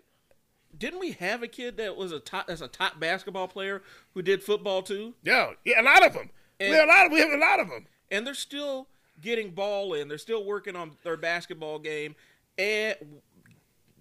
didn't 0.78 1.00
we 1.00 1.12
have 1.14 1.44
a 1.44 1.48
kid 1.48 1.78
that 1.78 1.96
was 1.96 2.12
a 2.12 2.20
top 2.20 2.48
that's 2.48 2.62
a 2.62 2.68
top 2.68 3.00
basketball 3.00 3.48
player 3.48 3.82
who 4.14 4.22
did 4.22 4.44
football 4.44 4.82
too? 4.82 5.14
Yeah, 5.24 5.52
yeah, 5.64 5.82
a 5.82 5.84
lot 5.84 6.06
of 6.06 6.14
them. 6.14 6.30
And, 6.60 6.72
we 6.72 6.76
have 6.76 6.88
a 6.88 6.92
lot 6.92 7.06
of 7.06 7.12
we 7.12 7.20
have 7.20 7.32
a 7.32 7.38
lot 7.38 7.60
of 7.60 7.70
them, 7.70 7.86
and 8.12 8.26
they're 8.26 8.34
still 8.34 8.88
getting 9.22 9.52
ball 9.52 9.94
in. 9.94 10.08
They're 10.08 10.18
still 10.18 10.46
working 10.46 10.76
on 10.76 10.92
their 11.04 11.18
basketball 11.18 11.80
game, 11.80 12.16
and 12.58 12.96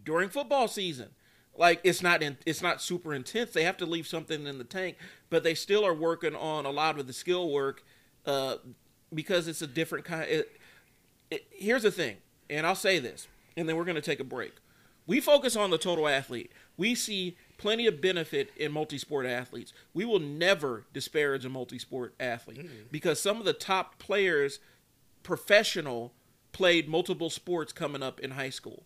during 0.05 0.29
football 0.29 0.69
season, 0.69 1.11
like 1.57 1.81
it's 1.85 2.03
not 2.03 2.23
in, 2.23 2.39
it's 2.47 2.63
not 2.63 2.81
super 2.81 3.15
intense. 3.15 3.53
They 3.53 3.65
have 3.65 3.77
to 3.79 3.87
leave 3.87 4.07
something 4.07 4.47
in 4.47 4.59
the 4.59 4.65
tank, 4.65 4.97
but 5.31 5.43
they 5.43 5.55
still 5.55 5.85
are 5.85 5.95
working 5.95 6.35
on 6.35 6.67
a 6.67 6.71
lot 6.71 6.99
of 6.99 7.07
the 7.07 7.13
skill 7.13 7.51
work 7.51 7.85
uh, 8.27 8.57
because 9.13 9.49
it's 9.49 9.63
a 9.63 9.67
different 9.67 10.05
kind. 10.05 10.29
It, 10.29 10.61
it, 11.31 11.47
here's 11.51 11.83
the 11.83 11.91
thing, 11.91 12.17
and 12.51 12.67
I'll 12.67 12.75
say 12.75 12.99
this, 12.99 13.29
and 13.57 13.69
then 13.69 13.77
we're 13.77 13.85
going 13.85 13.97
to 13.97 14.03
take 14.03 14.21
a 14.21 14.25
break. 14.25 14.55
We 15.07 15.21
focus 15.21 15.55
on 15.57 15.71
the 15.71 15.79
total 15.79 16.09
athlete. 16.09 16.53
We 16.77 16.95
see 16.95 17.37
plenty 17.59 17.87
of 17.87 18.01
benefit 18.01 18.51
in 18.57 18.73
multi-sport 18.73 19.27
athletes. 19.27 19.73
We 19.93 20.05
will 20.05 20.19
never 20.19 20.87
disparage 20.93 21.45
a 21.45 21.51
multi-sport 21.51 22.15
athlete 22.19 22.67
mm-hmm. 22.67 22.89
because 22.91 23.21
some 23.21 23.39
of 23.39 23.45
the 23.45 23.53
top 23.53 23.99
players, 23.99 24.61
professional, 25.23 26.15
played 26.53 26.89
multiple 26.89 27.31
sports 27.31 27.73
coming 27.73 28.03
up 28.03 28.21
in 28.21 28.33
high 28.33 28.51
school. 28.51 28.85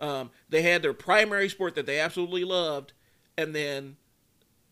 Um, 0.00 0.30
they 0.48 0.62
had 0.62 0.82
their 0.82 0.94
primary 0.94 1.48
sport 1.48 1.74
that 1.74 1.86
they 1.86 2.00
absolutely 2.00 2.44
loved, 2.44 2.94
and 3.36 3.54
then 3.54 3.96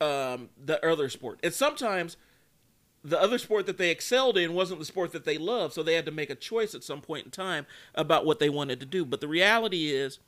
um, 0.00 0.48
the 0.62 0.84
other 0.84 1.08
sport. 1.08 1.38
And 1.42 1.52
sometimes 1.52 2.16
the 3.04 3.20
other 3.20 3.38
sport 3.38 3.66
that 3.66 3.78
they 3.78 3.90
excelled 3.90 4.36
in 4.36 4.54
wasn't 4.54 4.80
the 4.80 4.86
sport 4.86 5.12
that 5.12 5.24
they 5.24 5.38
loved, 5.38 5.74
so 5.74 5.82
they 5.82 5.94
had 5.94 6.06
to 6.06 6.12
make 6.12 6.30
a 6.30 6.34
choice 6.34 6.74
at 6.74 6.82
some 6.82 7.00
point 7.00 7.26
in 7.26 7.30
time 7.30 7.66
about 7.94 8.26
what 8.26 8.38
they 8.38 8.48
wanted 8.48 8.80
to 8.80 8.86
do. 8.86 9.04
But 9.04 9.20
the 9.20 9.28
reality 9.28 9.90
is, 9.92 10.18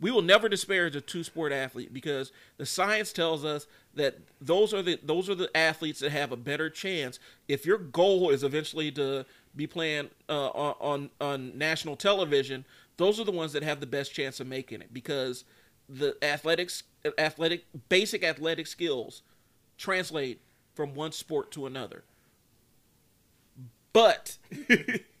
we 0.00 0.10
will 0.10 0.22
never 0.22 0.48
disparage 0.48 0.94
a 0.94 1.00
two-sport 1.00 1.52
athlete 1.52 1.92
because 1.92 2.32
the 2.56 2.66
science 2.66 3.12
tells 3.12 3.44
us 3.44 3.66
that 3.94 4.18
those 4.40 4.72
are 4.72 4.82
the 4.82 4.98
those 5.02 5.28
are 5.28 5.34
the 5.34 5.54
athletes 5.56 6.00
that 6.00 6.12
have 6.12 6.30
a 6.30 6.36
better 6.36 6.70
chance. 6.70 7.18
If 7.48 7.66
your 7.66 7.78
goal 7.78 8.30
is 8.30 8.44
eventually 8.44 8.92
to 8.92 9.26
be 9.56 9.66
playing 9.66 10.10
uh, 10.28 10.48
on 10.48 11.10
on 11.20 11.56
national 11.58 11.96
television, 11.96 12.64
those 12.96 13.18
are 13.18 13.24
the 13.24 13.32
ones 13.32 13.52
that 13.52 13.62
have 13.62 13.80
the 13.80 13.86
best 13.86 14.14
chance 14.14 14.38
of 14.40 14.46
making 14.46 14.82
it 14.82 14.94
because 14.94 15.44
the 15.88 16.16
athletics 16.22 16.84
athletic 17.18 17.64
basic 17.88 18.22
athletic 18.22 18.66
skills 18.66 19.22
translate 19.78 20.40
from 20.74 20.94
one 20.94 21.12
sport 21.12 21.50
to 21.50 21.66
another 21.66 22.04
But 23.92 24.36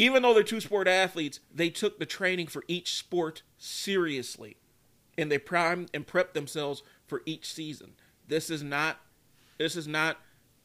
even 0.00 0.22
though 0.22 0.32
they're 0.32 0.42
two 0.42 0.62
sport 0.62 0.88
athletes, 0.88 1.40
they 1.54 1.68
took 1.68 1.98
the 1.98 2.06
training 2.06 2.46
for 2.46 2.64
each 2.66 2.94
sport 2.94 3.42
seriously 3.58 4.56
and 5.18 5.30
they 5.30 5.36
primed 5.36 5.90
and 5.92 6.06
prepped 6.06 6.32
themselves 6.32 6.82
for 7.06 7.20
each 7.26 7.52
season. 7.52 7.92
This 8.26 8.48
is 8.48 8.62
not 8.62 8.98
this 9.58 9.76
is 9.76 9.86
not 9.86 10.16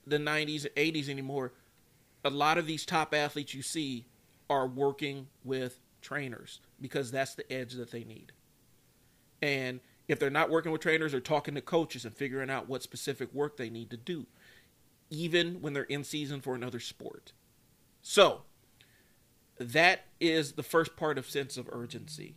the 0.08 0.18
90s 0.18 0.65
and 0.65 0.75
80s 0.75 1.10
anymore. 1.10 1.51
A 2.24 2.30
lot 2.30 2.58
of 2.58 2.65
these 2.65 2.86
top 2.86 3.13
athletes 3.13 3.54
you 3.54 3.62
see 3.62 4.06
are 4.50 4.68
working 4.68 5.27
with 5.44 5.82
trainers 6.01 6.62
because 6.80 7.12
that's 7.12 7.36
the 7.36 7.51
edge 7.51 7.74
that 7.74 7.92
they 7.92 8.06
need. 8.06 8.32
And 9.42 9.82
if 10.08 10.18
they're 10.18 10.30
not 10.30 10.50
working 10.50 10.72
with 10.72 10.80
trainers, 10.80 11.12
they're 11.12 11.20
talking 11.20 11.56
to 11.56 11.62
coaches 11.62 12.06
and 12.06 12.15
figuring 12.15 12.50
out 12.50 12.70
what 12.70 12.84
specific 12.84 13.34
work 13.34 13.58
they 13.58 13.70
need 13.70 13.89
to 13.89 13.98
do, 13.98 14.27
even 15.10 15.62
when 15.62 15.74
they're 15.74 15.84
in 15.84 16.06
season 16.06 16.39
for 16.39 16.56
another 16.56 16.80
sport. 16.80 17.34
So, 18.01 18.44
that 19.58 20.06
is 20.20 20.54
the 20.54 20.64
first 20.64 20.96
part 20.96 21.18
of 21.18 21.30
sense 21.30 21.58
of 21.58 21.70
urgency. 21.72 22.36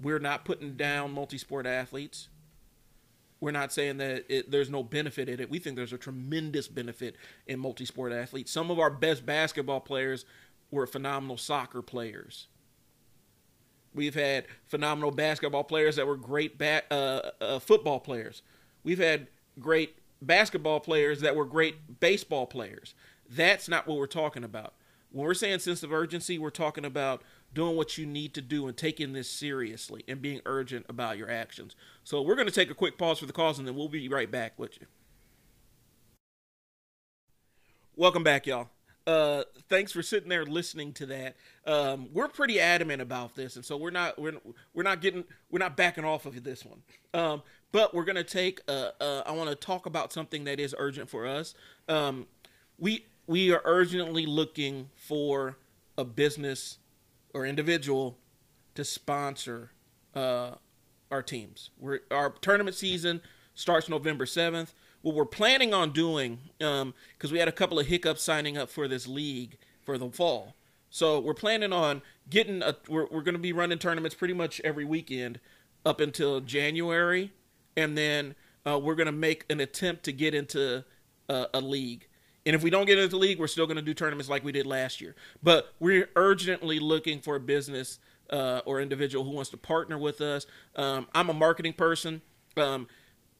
We're 0.00 0.18
not 0.18 0.44
putting 0.44 0.74
down 0.76 1.12
multi 1.12 1.38
sport 1.38 1.66
athletes. 1.66 2.28
We're 3.40 3.50
not 3.50 3.72
saying 3.72 3.98
that 3.98 4.24
it, 4.28 4.50
there's 4.50 4.70
no 4.70 4.82
benefit 4.82 5.28
in 5.28 5.40
it. 5.40 5.50
We 5.50 5.58
think 5.58 5.76
there's 5.76 5.92
a 5.92 5.98
tremendous 5.98 6.68
benefit 6.68 7.16
in 7.46 7.58
multi 7.58 7.84
sport 7.84 8.12
athletes. 8.12 8.52
Some 8.52 8.70
of 8.70 8.78
our 8.78 8.90
best 8.90 9.26
basketball 9.26 9.80
players 9.80 10.24
were 10.70 10.86
phenomenal 10.86 11.36
soccer 11.36 11.82
players. 11.82 12.46
We've 13.94 14.14
had 14.14 14.46
phenomenal 14.66 15.10
basketball 15.10 15.64
players 15.64 15.96
that 15.96 16.06
were 16.06 16.16
great 16.16 16.56
ba- 16.56 16.84
uh, 16.90 17.30
uh, 17.40 17.58
football 17.58 18.00
players. 18.00 18.42
We've 18.84 18.98
had 18.98 19.26
great 19.60 19.98
basketball 20.22 20.80
players 20.80 21.20
that 21.20 21.36
were 21.36 21.44
great 21.44 22.00
baseball 22.00 22.46
players. 22.46 22.94
That's 23.28 23.68
not 23.68 23.86
what 23.86 23.98
we're 23.98 24.06
talking 24.06 24.44
about. 24.44 24.74
When 25.12 25.26
we're 25.26 25.34
saying 25.34 25.58
sense 25.58 25.82
of 25.82 25.92
urgency, 25.92 26.38
we're 26.38 26.50
talking 26.50 26.84
about 26.84 27.22
doing 27.54 27.76
what 27.76 27.98
you 27.98 28.06
need 28.06 28.32
to 28.34 28.40
do 28.40 28.66
and 28.66 28.76
taking 28.76 29.12
this 29.12 29.28
seriously 29.28 30.02
and 30.08 30.22
being 30.22 30.40
urgent 30.46 30.86
about 30.88 31.18
your 31.18 31.30
actions. 31.30 31.76
So 32.02 32.22
we're 32.22 32.34
going 32.34 32.48
to 32.48 32.54
take 32.54 32.70
a 32.70 32.74
quick 32.74 32.96
pause 32.96 33.18
for 33.18 33.26
the 33.26 33.32
calls 33.32 33.58
and 33.58 33.68
then 33.68 33.76
we'll 33.76 33.88
be 33.88 34.08
right 34.08 34.30
back 34.30 34.58
with 34.58 34.80
you. 34.80 34.86
Welcome 37.94 38.24
back, 38.24 38.46
y'all. 38.46 38.70
Uh, 39.06 39.42
thanks 39.68 39.92
for 39.92 40.02
sitting 40.02 40.30
there 40.30 40.46
listening 40.46 40.92
to 40.94 41.06
that. 41.06 41.36
Um, 41.66 42.08
we're 42.12 42.28
pretty 42.28 42.58
adamant 42.58 43.02
about 43.02 43.34
this, 43.34 43.56
and 43.56 43.64
so 43.64 43.76
we're 43.76 43.90
not 43.90 44.18
we're 44.18 44.34
we're 44.74 44.84
not 44.84 45.00
getting 45.00 45.24
we're 45.50 45.58
not 45.58 45.76
backing 45.76 46.04
off 46.04 46.24
of 46.24 46.42
this 46.44 46.64
one. 46.64 46.82
Um, 47.12 47.42
but 47.72 47.92
we're 47.92 48.04
gonna 48.04 48.22
take. 48.22 48.60
Uh, 48.68 48.90
uh, 49.00 49.22
I 49.26 49.32
want 49.32 49.50
to 49.50 49.56
talk 49.56 49.86
about 49.86 50.12
something 50.12 50.44
that 50.44 50.60
is 50.60 50.74
urgent 50.78 51.10
for 51.10 51.26
us. 51.26 51.54
Um, 51.88 52.26
we 52.78 53.06
we 53.32 53.50
are 53.50 53.62
urgently 53.64 54.26
looking 54.26 54.90
for 54.94 55.56
a 55.96 56.04
business 56.04 56.76
or 57.32 57.46
individual 57.46 58.18
to 58.74 58.84
sponsor 58.84 59.70
uh, 60.14 60.50
our 61.10 61.22
teams. 61.22 61.70
We're, 61.78 62.00
our 62.10 62.28
tournament 62.42 62.76
season 62.76 63.22
starts 63.54 63.88
November 63.88 64.26
7th. 64.26 64.74
What 65.00 65.14
we're 65.14 65.24
planning 65.24 65.72
on 65.72 65.92
doing, 65.92 66.40
because 66.58 66.82
um, 66.82 66.94
we 67.30 67.38
had 67.38 67.48
a 67.48 67.52
couple 67.52 67.78
of 67.78 67.86
hiccups 67.86 68.22
signing 68.22 68.58
up 68.58 68.68
for 68.68 68.86
this 68.86 69.06
league 69.06 69.56
for 69.82 69.96
the 69.96 70.10
fall. 70.10 70.54
So 70.90 71.18
we're 71.18 71.32
planning 71.32 71.72
on 71.72 72.02
getting 72.28 72.62
a, 72.62 72.76
we're, 72.86 73.06
we're 73.06 73.22
going 73.22 73.34
to 73.34 73.40
be 73.40 73.54
running 73.54 73.78
tournaments 73.78 74.14
pretty 74.14 74.34
much 74.34 74.60
every 74.60 74.84
weekend 74.84 75.40
up 75.86 76.00
until 76.00 76.42
January. 76.42 77.32
And 77.78 77.96
then 77.96 78.34
uh, 78.66 78.78
we're 78.78 78.94
going 78.94 79.06
to 79.06 79.10
make 79.10 79.46
an 79.48 79.58
attempt 79.58 80.02
to 80.02 80.12
get 80.12 80.34
into 80.34 80.84
uh, 81.30 81.46
a 81.54 81.62
league. 81.62 82.08
And 82.44 82.56
if 82.56 82.62
we 82.62 82.70
don't 82.70 82.86
get 82.86 82.98
into 82.98 83.10
the 83.10 83.18
league, 83.18 83.38
we're 83.38 83.46
still 83.46 83.66
going 83.66 83.76
to 83.76 83.82
do 83.82 83.94
tournaments 83.94 84.28
like 84.28 84.44
we 84.44 84.52
did 84.52 84.66
last 84.66 85.00
year. 85.00 85.14
But 85.42 85.72
we're 85.78 86.08
urgently 86.16 86.80
looking 86.80 87.20
for 87.20 87.36
a 87.36 87.40
business 87.40 87.98
uh, 88.30 88.62
or 88.64 88.80
individual 88.80 89.24
who 89.24 89.30
wants 89.30 89.50
to 89.50 89.56
partner 89.56 89.98
with 89.98 90.20
us. 90.20 90.46
Um, 90.74 91.06
I'm 91.14 91.28
a 91.28 91.34
marketing 91.34 91.74
person. 91.74 92.22
Um, 92.56 92.88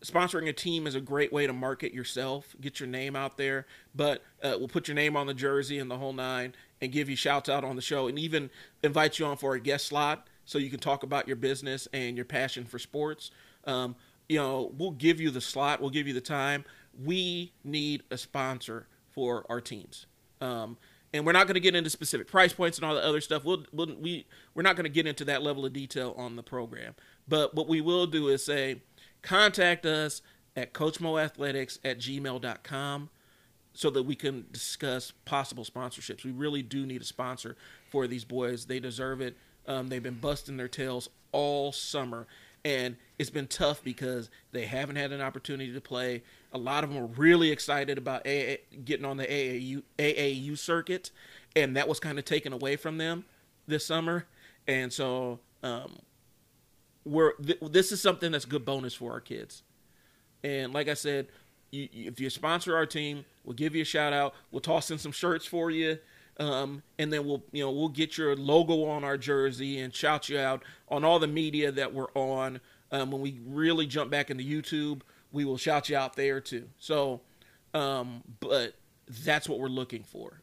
sponsoring 0.04 0.48
a 0.48 0.52
team 0.52 0.86
is 0.86 0.94
a 0.94 1.00
great 1.00 1.32
way 1.32 1.46
to 1.46 1.52
market 1.52 1.92
yourself, 1.92 2.54
get 2.60 2.80
your 2.80 2.88
name 2.88 3.16
out 3.16 3.36
there. 3.36 3.66
But 3.94 4.22
uh, 4.42 4.56
we'll 4.58 4.68
put 4.68 4.88
your 4.88 4.94
name 4.94 5.16
on 5.16 5.26
the 5.26 5.34
jersey 5.34 5.78
and 5.78 5.90
the 5.90 5.98
whole 5.98 6.12
nine, 6.12 6.54
and 6.80 6.92
give 6.92 7.08
you 7.08 7.16
shouts 7.16 7.48
out 7.48 7.64
on 7.64 7.76
the 7.76 7.82
show, 7.82 8.08
and 8.08 8.18
even 8.18 8.50
invite 8.82 9.18
you 9.18 9.26
on 9.26 9.36
for 9.36 9.54
a 9.54 9.60
guest 9.60 9.86
slot 9.86 10.28
so 10.44 10.58
you 10.58 10.70
can 10.70 10.80
talk 10.80 11.04
about 11.04 11.26
your 11.26 11.36
business 11.36 11.86
and 11.92 12.16
your 12.16 12.24
passion 12.24 12.64
for 12.64 12.78
sports. 12.78 13.30
Um, 13.64 13.94
you 14.28 14.38
know, 14.38 14.72
we'll 14.76 14.90
give 14.90 15.20
you 15.20 15.30
the 15.30 15.40
slot, 15.40 15.80
we'll 15.80 15.90
give 15.90 16.06
you 16.08 16.14
the 16.14 16.20
time. 16.20 16.64
We 17.02 17.52
need 17.64 18.02
a 18.10 18.18
sponsor 18.18 18.86
for 19.12 19.44
our 19.48 19.60
teams. 19.60 20.06
Um, 20.40 20.76
and 21.14 21.26
we're 21.26 21.32
not 21.32 21.46
going 21.46 21.54
to 21.54 21.60
get 21.60 21.74
into 21.74 21.90
specific 21.90 22.26
price 22.26 22.52
points 22.52 22.78
and 22.78 22.84
all 22.84 22.94
the 22.94 23.04
other 23.04 23.20
stuff. 23.20 23.44
We'll, 23.44 23.64
we'll, 23.72 23.94
we, 24.00 24.26
we're 24.54 24.62
not 24.62 24.76
going 24.76 24.84
to 24.84 24.90
get 24.90 25.06
into 25.06 25.24
that 25.26 25.42
level 25.42 25.66
of 25.66 25.72
detail 25.72 26.14
on 26.16 26.36
the 26.36 26.42
program. 26.42 26.94
But 27.28 27.54
what 27.54 27.68
we 27.68 27.80
will 27.80 28.06
do 28.06 28.28
is 28.28 28.44
say, 28.44 28.82
contact 29.20 29.84
us 29.84 30.22
at 30.56 30.72
coachmoeathletics 30.72 31.78
at 31.84 31.98
gmail.com 31.98 33.10
so 33.74 33.90
that 33.90 34.02
we 34.02 34.14
can 34.14 34.46
discuss 34.52 35.12
possible 35.24 35.64
sponsorships. 35.64 36.24
We 36.24 36.30
really 36.30 36.62
do 36.62 36.86
need 36.86 37.02
a 37.02 37.06
sponsor 37.06 37.56
for 37.90 38.06
these 38.06 38.24
boys. 38.24 38.66
They 38.66 38.80
deserve 38.80 39.20
it. 39.20 39.36
Um, 39.66 39.88
they've 39.88 40.02
been 40.02 40.18
busting 40.18 40.56
their 40.56 40.68
tails 40.68 41.08
all 41.30 41.72
summer 41.72 42.26
and 42.64 42.96
it's 43.18 43.30
been 43.30 43.46
tough 43.46 43.82
because 43.82 44.30
they 44.52 44.66
haven't 44.66 44.96
had 44.96 45.12
an 45.12 45.20
opportunity 45.20 45.72
to 45.72 45.80
play. 45.80 46.22
A 46.52 46.58
lot 46.58 46.84
of 46.84 46.90
them 46.90 47.02
are 47.02 47.06
really 47.06 47.50
excited 47.50 47.98
about 47.98 48.26
AA, 48.26 48.56
getting 48.84 49.04
on 49.04 49.16
the 49.16 49.26
AAU 49.26 49.82
AAU 49.98 50.58
circuit, 50.58 51.10
and 51.56 51.76
that 51.76 51.88
was 51.88 51.98
kind 52.00 52.18
of 52.18 52.24
taken 52.24 52.52
away 52.52 52.76
from 52.76 52.98
them 52.98 53.24
this 53.66 53.84
summer. 53.84 54.26
And 54.66 54.92
so, 54.92 55.40
um, 55.62 55.98
we're 57.04 57.32
th- 57.34 57.58
this 57.60 57.90
is 57.90 58.00
something 58.00 58.30
that's 58.32 58.44
good 58.44 58.64
bonus 58.64 58.94
for 58.94 59.12
our 59.12 59.20
kids. 59.20 59.62
And 60.44 60.72
like 60.72 60.88
I 60.88 60.94
said, 60.94 61.28
you, 61.70 61.88
if 61.92 62.20
you 62.20 62.30
sponsor 62.30 62.76
our 62.76 62.86
team, 62.86 63.24
we'll 63.44 63.54
give 63.54 63.74
you 63.74 63.82
a 63.82 63.86
shout 63.86 64.12
out. 64.12 64.34
We'll 64.50 64.60
toss 64.60 64.90
in 64.90 64.98
some 64.98 65.12
shirts 65.12 65.46
for 65.46 65.70
you. 65.70 65.98
Um, 66.38 66.82
and 66.98 67.12
then 67.12 67.26
we'll 67.26 67.42
you 67.52 67.62
know 67.62 67.70
we'll 67.70 67.88
get 67.88 68.16
your 68.16 68.34
logo 68.34 68.84
on 68.86 69.04
our 69.04 69.18
jersey 69.18 69.78
and 69.80 69.94
shout 69.94 70.28
you 70.28 70.38
out 70.38 70.64
on 70.88 71.04
all 71.04 71.18
the 71.18 71.26
media 71.26 71.70
that 71.72 71.92
we're 71.92 72.10
on. 72.14 72.60
Um, 72.90 73.10
when 73.10 73.20
we 73.20 73.38
really 73.46 73.86
jump 73.86 74.10
back 74.10 74.30
into 74.30 74.44
YouTube, 74.44 75.02
we 75.30 75.44
will 75.44 75.56
shout 75.56 75.88
you 75.88 75.96
out 75.96 76.16
there 76.16 76.40
too. 76.40 76.68
So, 76.78 77.20
um, 77.74 78.22
but 78.40 78.74
that's 79.24 79.48
what 79.48 79.58
we're 79.58 79.68
looking 79.68 80.04
for. 80.04 80.40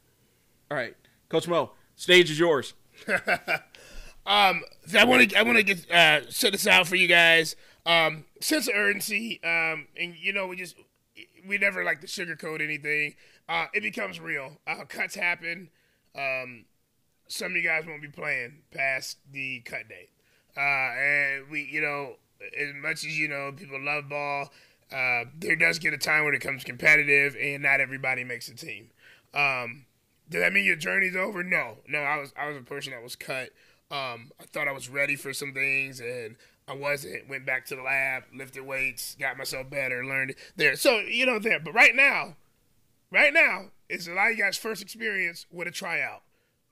All 0.70 0.78
right, 0.78 0.96
Coach 1.30 1.48
Mo, 1.48 1.72
stage 1.96 2.30
is 2.30 2.40
yours. 2.40 2.74
um, 3.08 4.62
I 4.96 5.04
want 5.06 5.30
to 5.30 5.38
I 5.38 5.44
want 5.44 5.58
to 5.58 5.64
get 5.64 5.90
uh, 5.92 6.30
set 6.30 6.52
this 6.52 6.68
out 6.68 6.88
for 6.88 6.96
you 6.96 7.08
guys. 7.08 7.56
Um, 7.86 8.26
sense 8.42 8.68
of 8.68 8.76
urgency, 8.76 9.40
um, 9.44 9.88
and 10.00 10.16
you 10.16 10.34
know 10.34 10.48
we 10.48 10.56
just 10.56 10.76
we 11.48 11.58
never 11.58 11.84
like 11.84 12.02
to 12.02 12.08
sugarcoat 12.08 12.62
anything. 12.62 13.16
Uh, 13.48 13.66
it 13.74 13.82
becomes 13.82 14.20
real. 14.20 14.58
Uh, 14.68 14.86
cuts 14.88 15.16
happen. 15.16 15.70
Um, 16.16 16.66
some 17.28 17.52
of 17.52 17.58
you 17.58 17.64
guys 17.64 17.86
won't 17.86 18.02
be 18.02 18.08
playing 18.08 18.64
past 18.72 19.18
the 19.32 19.62
cut 19.62 19.88
date. 19.88 20.10
Uh, 20.58 20.60
and 20.60 21.50
we, 21.50 21.70
you 21.72 21.82
know, 21.82 22.16
as 22.58 22.74
much 22.82 23.06
as 23.06 23.18
you 23.18 23.28
know, 23.28 23.52
people 23.56 23.80
love 23.84 24.10
ball. 24.10 24.50
Uh, 24.92 25.26
there 25.38 25.56
does 25.56 25.78
get 25.78 25.94
a 25.94 25.98
time 25.98 26.26
when 26.26 26.34
it 26.34 26.42
comes 26.42 26.64
competitive, 26.64 27.36
and 27.40 27.62
not 27.62 27.80
everybody 27.80 28.24
makes 28.24 28.50
a 28.50 28.56
team. 28.56 28.90
Um, 29.34 29.86
does 30.30 30.42
that 30.42 30.52
mean 30.52 30.66
your 30.66 30.76
journey's 30.76 31.16
over? 31.16 31.44
No, 31.44 31.78
no. 31.88 32.00
I 32.00 32.18
was 32.18 32.34
I 32.38 32.48
was 32.48 32.58
a 32.58 32.62
person 32.62 32.92
that 32.94 33.04
was 33.04 33.16
cut. 33.16 33.50
Um, 33.92 34.32
I 34.40 34.46
thought 34.46 34.68
I 34.68 34.72
was 34.72 34.90
ready 34.90 35.16
for 35.16 35.34
some 35.34 35.54
things, 35.54 36.00
and 36.00 36.36
I 36.68 36.74
wasn't. 36.74 37.30
Went 37.30 37.46
back 37.46 37.66
to 37.68 37.76
the 37.76 37.82
lab, 37.82 38.24
lifted 38.36 38.66
weights, 38.66 39.16
got 39.20 39.38
myself 39.38 39.70
better, 39.70 40.06
learned 40.06 40.36
there. 40.56 40.76
So 40.76 41.00
you 41.00 41.26
know 41.26 41.40
there. 41.40 41.60
But 41.60 41.74
right 41.74 41.96
now, 41.96 42.36
right 43.12 43.34
now, 43.34 43.72
is 43.90 44.08
a 44.08 44.14
lot 44.14 44.32
of 44.32 44.38
you 44.38 44.44
guys' 44.44 44.58
first 44.58 44.82
experience 44.82 45.46
with 45.52 45.68
a 45.68 45.72
tryout, 45.72 46.22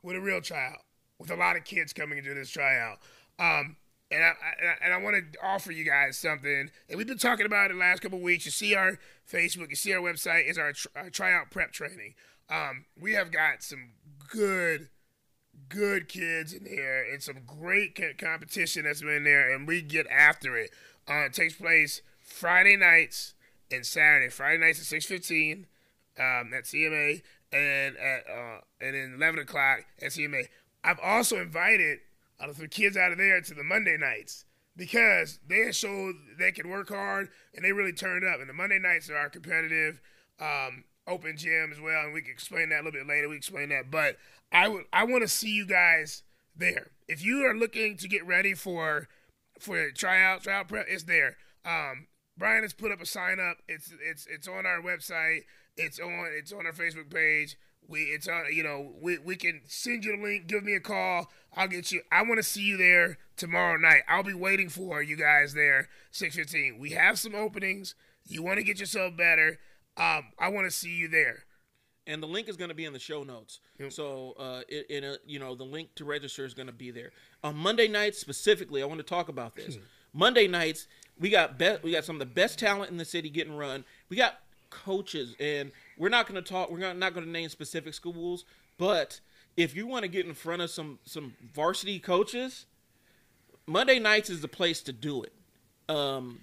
with 0.04 0.16
a 0.16 0.22
real 0.22 0.42
tryout, 0.42 0.84
with 1.20 1.32
a 1.32 1.36
lot 1.36 1.56
of 1.56 1.64
kids 1.64 1.94
coming 1.94 2.18
into 2.18 2.34
this 2.34 2.50
tryout. 2.50 3.00
Um, 3.40 3.78
and 4.10 4.24
I, 4.24 4.28
I, 4.28 4.86
and 4.86 4.94
I 4.94 4.98
want 4.98 5.16
to 5.16 5.40
offer 5.44 5.72
you 5.72 5.84
guys 5.84 6.18
something. 6.18 6.70
And 6.90 6.98
we've 6.98 7.08
been 7.08 7.18
talking 7.18 7.46
about 7.46 7.72
it 7.72 7.74
the 7.74 7.80
last 7.80 8.02
couple 8.02 8.20
weeks. 8.20 8.46
You 8.46 8.52
see 8.52 8.76
our 8.76 9.00
Facebook, 9.30 9.70
you 9.70 9.76
see 9.76 9.94
our 9.94 10.02
website 10.02 10.50
is 10.50 10.58
our, 10.58 10.74
our 10.96 11.10
tryout 11.10 11.52
prep 11.52 11.72
training. 11.72 12.14
Um, 12.50 12.86
we 12.98 13.14
have 13.14 13.32
got 13.32 13.64
some 13.64 13.90
good, 14.30 14.90
good 15.68 16.08
kids 16.08 16.54
in 16.54 16.66
here 16.66 17.06
and 17.12 17.22
some 17.22 17.40
great 17.46 18.00
competition 18.18 18.86
that's 18.86 19.02
been 19.02 19.26
there, 19.26 19.54
and 19.54 19.68
we 19.68 19.82
get 19.82 20.08
after 20.08 20.56
it. 20.56 20.70
Uh, 21.10 21.26
it 21.26 21.34
takes 21.34 21.56
place 21.56 22.02
Friday 22.22 22.78
nights 22.78 23.34
and 23.70 23.86
Saturday. 23.86 24.30
Friday 24.30 24.60
nights 24.60 24.80
at 24.80 24.86
six 24.86 25.06
fifteen 25.06 25.66
um, 26.20 26.54
at 26.54 26.64
CMA 26.64 27.22
and 27.52 27.98
at 27.98 28.24
uh, 28.30 28.60
and 28.82 28.96
then 28.96 29.14
eleven 29.18 29.40
o'clock 29.40 29.86
at 30.02 30.12
CMA. 30.12 30.48
I've 30.84 31.00
also 31.00 31.42
invited 31.42 32.00
uh, 32.40 32.52
the 32.52 32.68
kids 32.68 32.98
out 32.98 33.12
of 33.12 33.18
there 33.18 33.42
to 33.42 33.54
the 33.54 33.64
Monday 33.64 33.98
nights 33.98 34.46
because 34.76 35.40
they 35.48 35.72
showed 35.72 36.16
they 36.38 36.52
can 36.52 36.70
work 36.70 36.90
hard 36.90 37.30
and 37.56 37.66
they 37.66 37.72
really 37.72 37.94
turned 37.94 38.26
up. 38.26 38.40
And 38.40 38.50
the 38.50 38.54
Monday 38.54 38.80
nights 38.80 39.10
are 39.10 39.18
our 39.18 39.30
competitive. 39.30 40.02
Um, 40.40 40.84
open 41.08 41.38
gym 41.38 41.72
as 41.72 41.80
well, 41.80 42.04
and 42.04 42.14
we 42.14 42.22
can 42.22 42.32
explain 42.32 42.70
that 42.70 42.82
a 42.82 42.84
little 42.84 43.00
bit 43.00 43.08
later. 43.08 43.30
We 43.30 43.38
explain 43.38 43.70
that, 43.70 43.90
but 43.90 44.18
I 44.52 44.68
would 44.68 44.86
I 44.94 45.04
want 45.06 45.24
to 45.24 45.28
see 45.28 45.50
you 45.50 45.66
guys 45.66 46.24
there. 46.56 46.92
If 47.08 47.24
you 47.24 47.46
are 47.46 47.56
looking 47.56 47.98
to 47.98 48.08
get 48.08 48.26
ready 48.26 48.54
for 48.54 49.08
for 49.60 49.90
tryout 49.92 50.44
tryout 50.44 50.68
prep, 50.68 50.86
it's 50.90 51.04
there. 51.04 51.38
Um, 51.66 52.08
Brian 52.38 52.64
has 52.64 52.74
put 52.74 52.92
up 52.92 53.02
a 53.02 53.06
sign 53.06 53.40
up. 53.40 53.58
It's 53.68 53.94
it's 54.04 54.28
it's 54.28 54.48
on 54.48 54.66
our 54.66 54.82
website. 54.82 55.42
It's 55.78 56.00
on 56.00 56.30
it's 56.38 56.52
on 56.52 56.66
our 56.66 56.74
Facebook 56.74 57.14
page. 57.14 57.58
We 57.88 58.02
it's 58.02 58.28
on 58.28 58.46
you 58.54 58.64
know 58.64 58.94
we 59.00 59.18
we 59.18 59.36
can 59.36 59.62
send 59.66 60.04
you 60.04 60.18
the 60.18 60.24
link. 60.24 60.48
Give 60.48 60.64
me 60.64 60.76
a 60.76 60.80
call. 60.80 61.28
I'll 61.56 61.68
get 61.68 61.92
you. 61.92 62.02
I 62.12 62.24
want 62.24 62.38
to 62.38 62.44
see 62.44 62.64
you 62.64 62.78
there 62.78 63.18
tomorrow 63.36 63.78
night. 63.78 64.02
I'll 64.08 64.24
be 64.24 64.34
waiting 64.34 64.70
for 64.70 65.02
you 65.02 65.16
guys 65.16 65.54
there. 65.54 65.90
Six 66.12 66.36
fifteen. 66.36 66.80
We 66.80 66.92
have 66.92 67.18
some 67.20 67.36
openings. 67.36 67.96
You 68.26 68.44
want 68.44 68.58
to 68.58 68.64
get 68.64 68.80
yourself 68.80 69.16
better. 69.16 69.60
Um, 69.96 70.26
I 70.38 70.50
want 70.50 70.66
to 70.66 70.72
see 70.72 70.90
you 70.96 71.08
there. 71.08 71.46
And 72.06 72.24
the 72.24 72.28
link 72.28 72.48
is 72.48 72.56
going 72.56 72.70
to 72.70 72.76
be 72.76 72.86
in 72.86 72.94
the 72.94 73.00
show 73.00 73.24
notes. 73.24 73.60
Yep. 73.80 73.92
So, 73.92 74.34
uh, 74.40 74.62
in, 74.70 74.84
in 74.90 75.04
a, 75.04 75.18
you 75.26 75.40
know, 75.40 75.56
the 75.56 75.66
link 75.66 75.94
to 75.96 76.06
register 76.06 76.46
is 76.46 76.54
going 76.54 76.68
to 76.68 76.74
be 76.74 76.90
there. 76.90 77.12
On 77.44 77.56
Monday 77.56 77.90
nights 77.90 78.18
specifically, 78.18 78.82
I 78.82 78.86
want 78.86 79.00
to 79.00 79.06
talk 79.06 79.28
about 79.28 79.58
this. 79.58 79.78
Monday 80.14 80.48
nights, 80.48 80.88
we 81.20 81.30
got 81.30 81.58
be- 81.58 81.78
we 81.84 81.92
got 81.92 82.06
some 82.06 82.16
of 82.16 82.20
the 82.20 82.26
best 82.26 82.60
talent 82.60 82.92
in 82.92 82.98
the 82.98 83.06
city 83.06 83.30
getting 83.30 83.58
run. 83.58 83.84
We 84.08 84.16
got 84.16 84.40
coaches, 84.70 85.36
and 85.40 85.72
we're 85.98 86.10
not 86.10 86.28
going 86.28 86.42
to 86.42 86.48
talk. 86.48 86.70
We're 86.70 86.94
not 86.94 87.14
going 87.14 87.26
to 87.26 87.32
name 87.32 87.50
specific 87.50 87.94
schools, 87.94 88.46
but 88.78 89.20
if 89.56 89.76
you 89.76 89.88
want 89.88 90.04
to 90.04 90.08
get 90.08 90.26
in 90.26 90.34
front 90.34 90.62
of 90.62 90.70
some 90.70 91.00
some 91.04 91.34
varsity 91.54 92.00
coaches, 92.00 92.66
Monday 93.66 94.00
nights 94.00 94.30
is 94.30 94.42
the 94.42 94.48
place 94.48 94.82
to 94.82 94.94
do 94.94 95.24
it. 95.24 95.34
Um, 95.90 96.42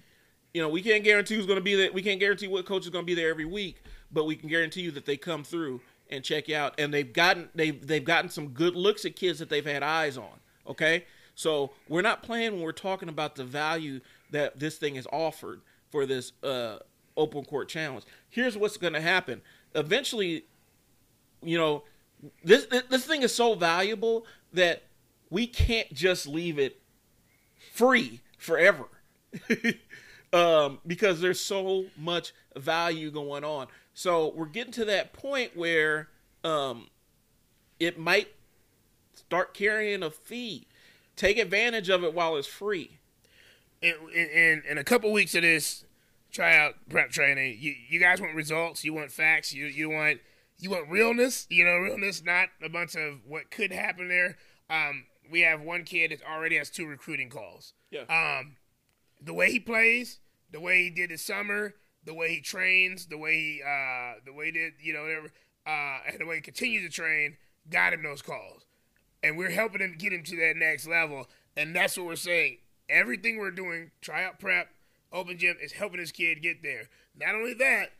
you 0.53 0.61
know, 0.61 0.69
we 0.69 0.81
can't 0.81 1.03
guarantee 1.03 1.35
who's 1.35 1.45
going 1.45 1.59
to 1.59 1.63
be 1.63 1.75
there. 1.75 1.91
We 1.91 2.01
can't 2.01 2.19
guarantee 2.19 2.47
what 2.47 2.65
coach 2.65 2.83
is 2.83 2.89
going 2.89 3.03
to 3.03 3.07
be 3.07 3.15
there 3.15 3.29
every 3.29 3.45
week, 3.45 3.83
but 4.11 4.25
we 4.25 4.35
can 4.35 4.49
guarantee 4.49 4.81
you 4.81 4.91
that 4.91 5.05
they 5.05 5.17
come 5.17 5.43
through 5.43 5.81
and 6.09 6.23
check 6.23 6.47
you 6.47 6.55
out. 6.55 6.75
And 6.77 6.93
they've 6.93 7.11
gotten 7.11 7.49
they've 7.55 7.85
they've 7.85 8.03
gotten 8.03 8.29
some 8.29 8.49
good 8.49 8.75
looks 8.75 9.05
at 9.05 9.15
kids 9.15 9.39
that 9.39 9.49
they've 9.49 9.65
had 9.65 9.83
eyes 9.83 10.17
on. 10.17 10.39
Okay, 10.67 11.05
so 11.35 11.71
we're 11.87 12.01
not 12.01 12.23
playing 12.23 12.53
when 12.53 12.61
we're 12.61 12.71
talking 12.71 13.09
about 13.09 13.35
the 13.35 13.43
value 13.43 14.01
that 14.31 14.59
this 14.59 14.77
thing 14.77 14.95
is 14.95 15.07
offered 15.11 15.61
for 15.89 16.05
this 16.05 16.31
uh, 16.43 16.77
open 17.17 17.43
court 17.45 17.69
challenge. 17.69 18.05
Here's 18.29 18.57
what's 18.57 18.77
going 18.77 18.93
to 18.93 19.01
happen. 19.01 19.41
Eventually, 19.73 20.45
you 21.41 21.57
know, 21.57 21.83
this 22.43 22.65
this 22.89 23.05
thing 23.05 23.21
is 23.21 23.33
so 23.33 23.55
valuable 23.55 24.25
that 24.53 24.83
we 25.29 25.47
can't 25.47 25.91
just 25.93 26.27
leave 26.27 26.57
it 26.57 26.81
free 27.73 28.21
forever. 28.37 28.85
um, 30.33 30.79
because 30.85 31.21
there's 31.21 31.39
so 31.39 31.85
much 31.97 32.33
value 32.55 33.11
going 33.11 33.43
on. 33.43 33.67
So 33.93 34.33
we're 34.35 34.47
getting 34.47 34.73
to 34.73 34.85
that 34.85 35.13
point 35.13 35.55
where 35.55 36.09
um, 36.43 36.87
it 37.79 37.97
might 37.97 38.29
start 39.13 39.53
carrying 39.53 40.03
a 40.03 40.11
fee. 40.11 40.67
Take 41.15 41.37
advantage 41.37 41.89
of 41.89 42.03
it 42.03 42.13
while 42.13 42.35
it's 42.35 42.47
free. 42.47 42.97
in, 43.81 43.95
in, 44.13 44.63
in 44.69 44.77
a 44.77 44.83
couple 44.83 45.11
weeks 45.11 45.35
of 45.35 45.43
this 45.43 45.85
tryout 46.35 46.75
prep 46.89 47.09
training, 47.11 47.57
you, 47.59 47.73
you 47.89 47.99
guys 47.99 48.19
want 48.19 48.35
results, 48.35 48.83
you 48.83 48.93
want 48.93 49.11
facts, 49.11 49.53
you 49.53 49.65
you 49.65 49.89
want 49.89 50.19
you 50.57 50.69
want 50.69 50.89
realness, 50.89 51.47
you 51.49 51.63
know, 51.63 51.77
realness, 51.77 52.23
not 52.23 52.49
a 52.63 52.69
bunch 52.69 52.95
of 52.95 53.21
what 53.25 53.51
could 53.51 53.71
happen 53.71 54.07
there. 54.07 54.37
Um, 54.69 55.05
we 55.31 55.41
have 55.41 55.61
one 55.61 55.83
kid 55.83 56.11
that 56.11 56.19
already 56.23 56.57
has 56.57 56.69
two 56.69 56.85
recruiting 56.85 57.29
calls. 57.29 57.73
Yeah. 57.91 58.03
Um, 58.09 58.57
the 59.21 59.33
way 59.33 59.51
he 59.51 59.59
plays, 59.59 60.19
the 60.51 60.59
way 60.59 60.83
he 60.83 60.89
did 60.89 61.09
his 61.09 61.23
summer, 61.23 61.73
the 62.03 62.13
way 62.13 62.29
he 62.29 62.41
trains, 62.41 63.07
the 63.07 63.17
way 63.17 63.35
he 63.35 63.61
uh, 63.63 64.19
the 64.25 64.33
way 64.33 64.47
he 64.47 64.51
did, 64.51 64.73
you 64.81 64.93
know, 64.93 65.03
whatever, 65.03 65.31
uh, 65.65 66.11
and 66.11 66.19
the 66.19 66.25
way 66.25 66.35
he 66.35 66.41
continues 66.41 66.83
to 66.83 66.89
train, 66.89 67.37
got 67.69 67.93
him 67.93 68.03
those 68.03 68.21
calls 68.21 68.65
and 69.25 69.37
we're 69.37 69.49
helping 69.49 69.81
him 69.81 69.95
get 69.97 70.13
him 70.13 70.21
to 70.21 70.35
that 70.35 70.55
next 70.55 70.87
level. 70.87 71.27
And 71.57 71.75
that's 71.75 71.97
what 71.97 72.05
we're 72.05 72.15
saying. 72.15 72.57
Everything 72.87 73.39
we're 73.39 73.49
doing, 73.49 73.89
tryout 73.99 74.39
prep, 74.39 74.67
open 75.11 75.37
gym, 75.37 75.57
is 75.61 75.73
helping 75.73 75.99
this 75.99 76.11
kid 76.11 76.41
get 76.41 76.61
there. 76.63 76.89
Not 77.17 77.35
only 77.35 77.53
that, 77.55 77.91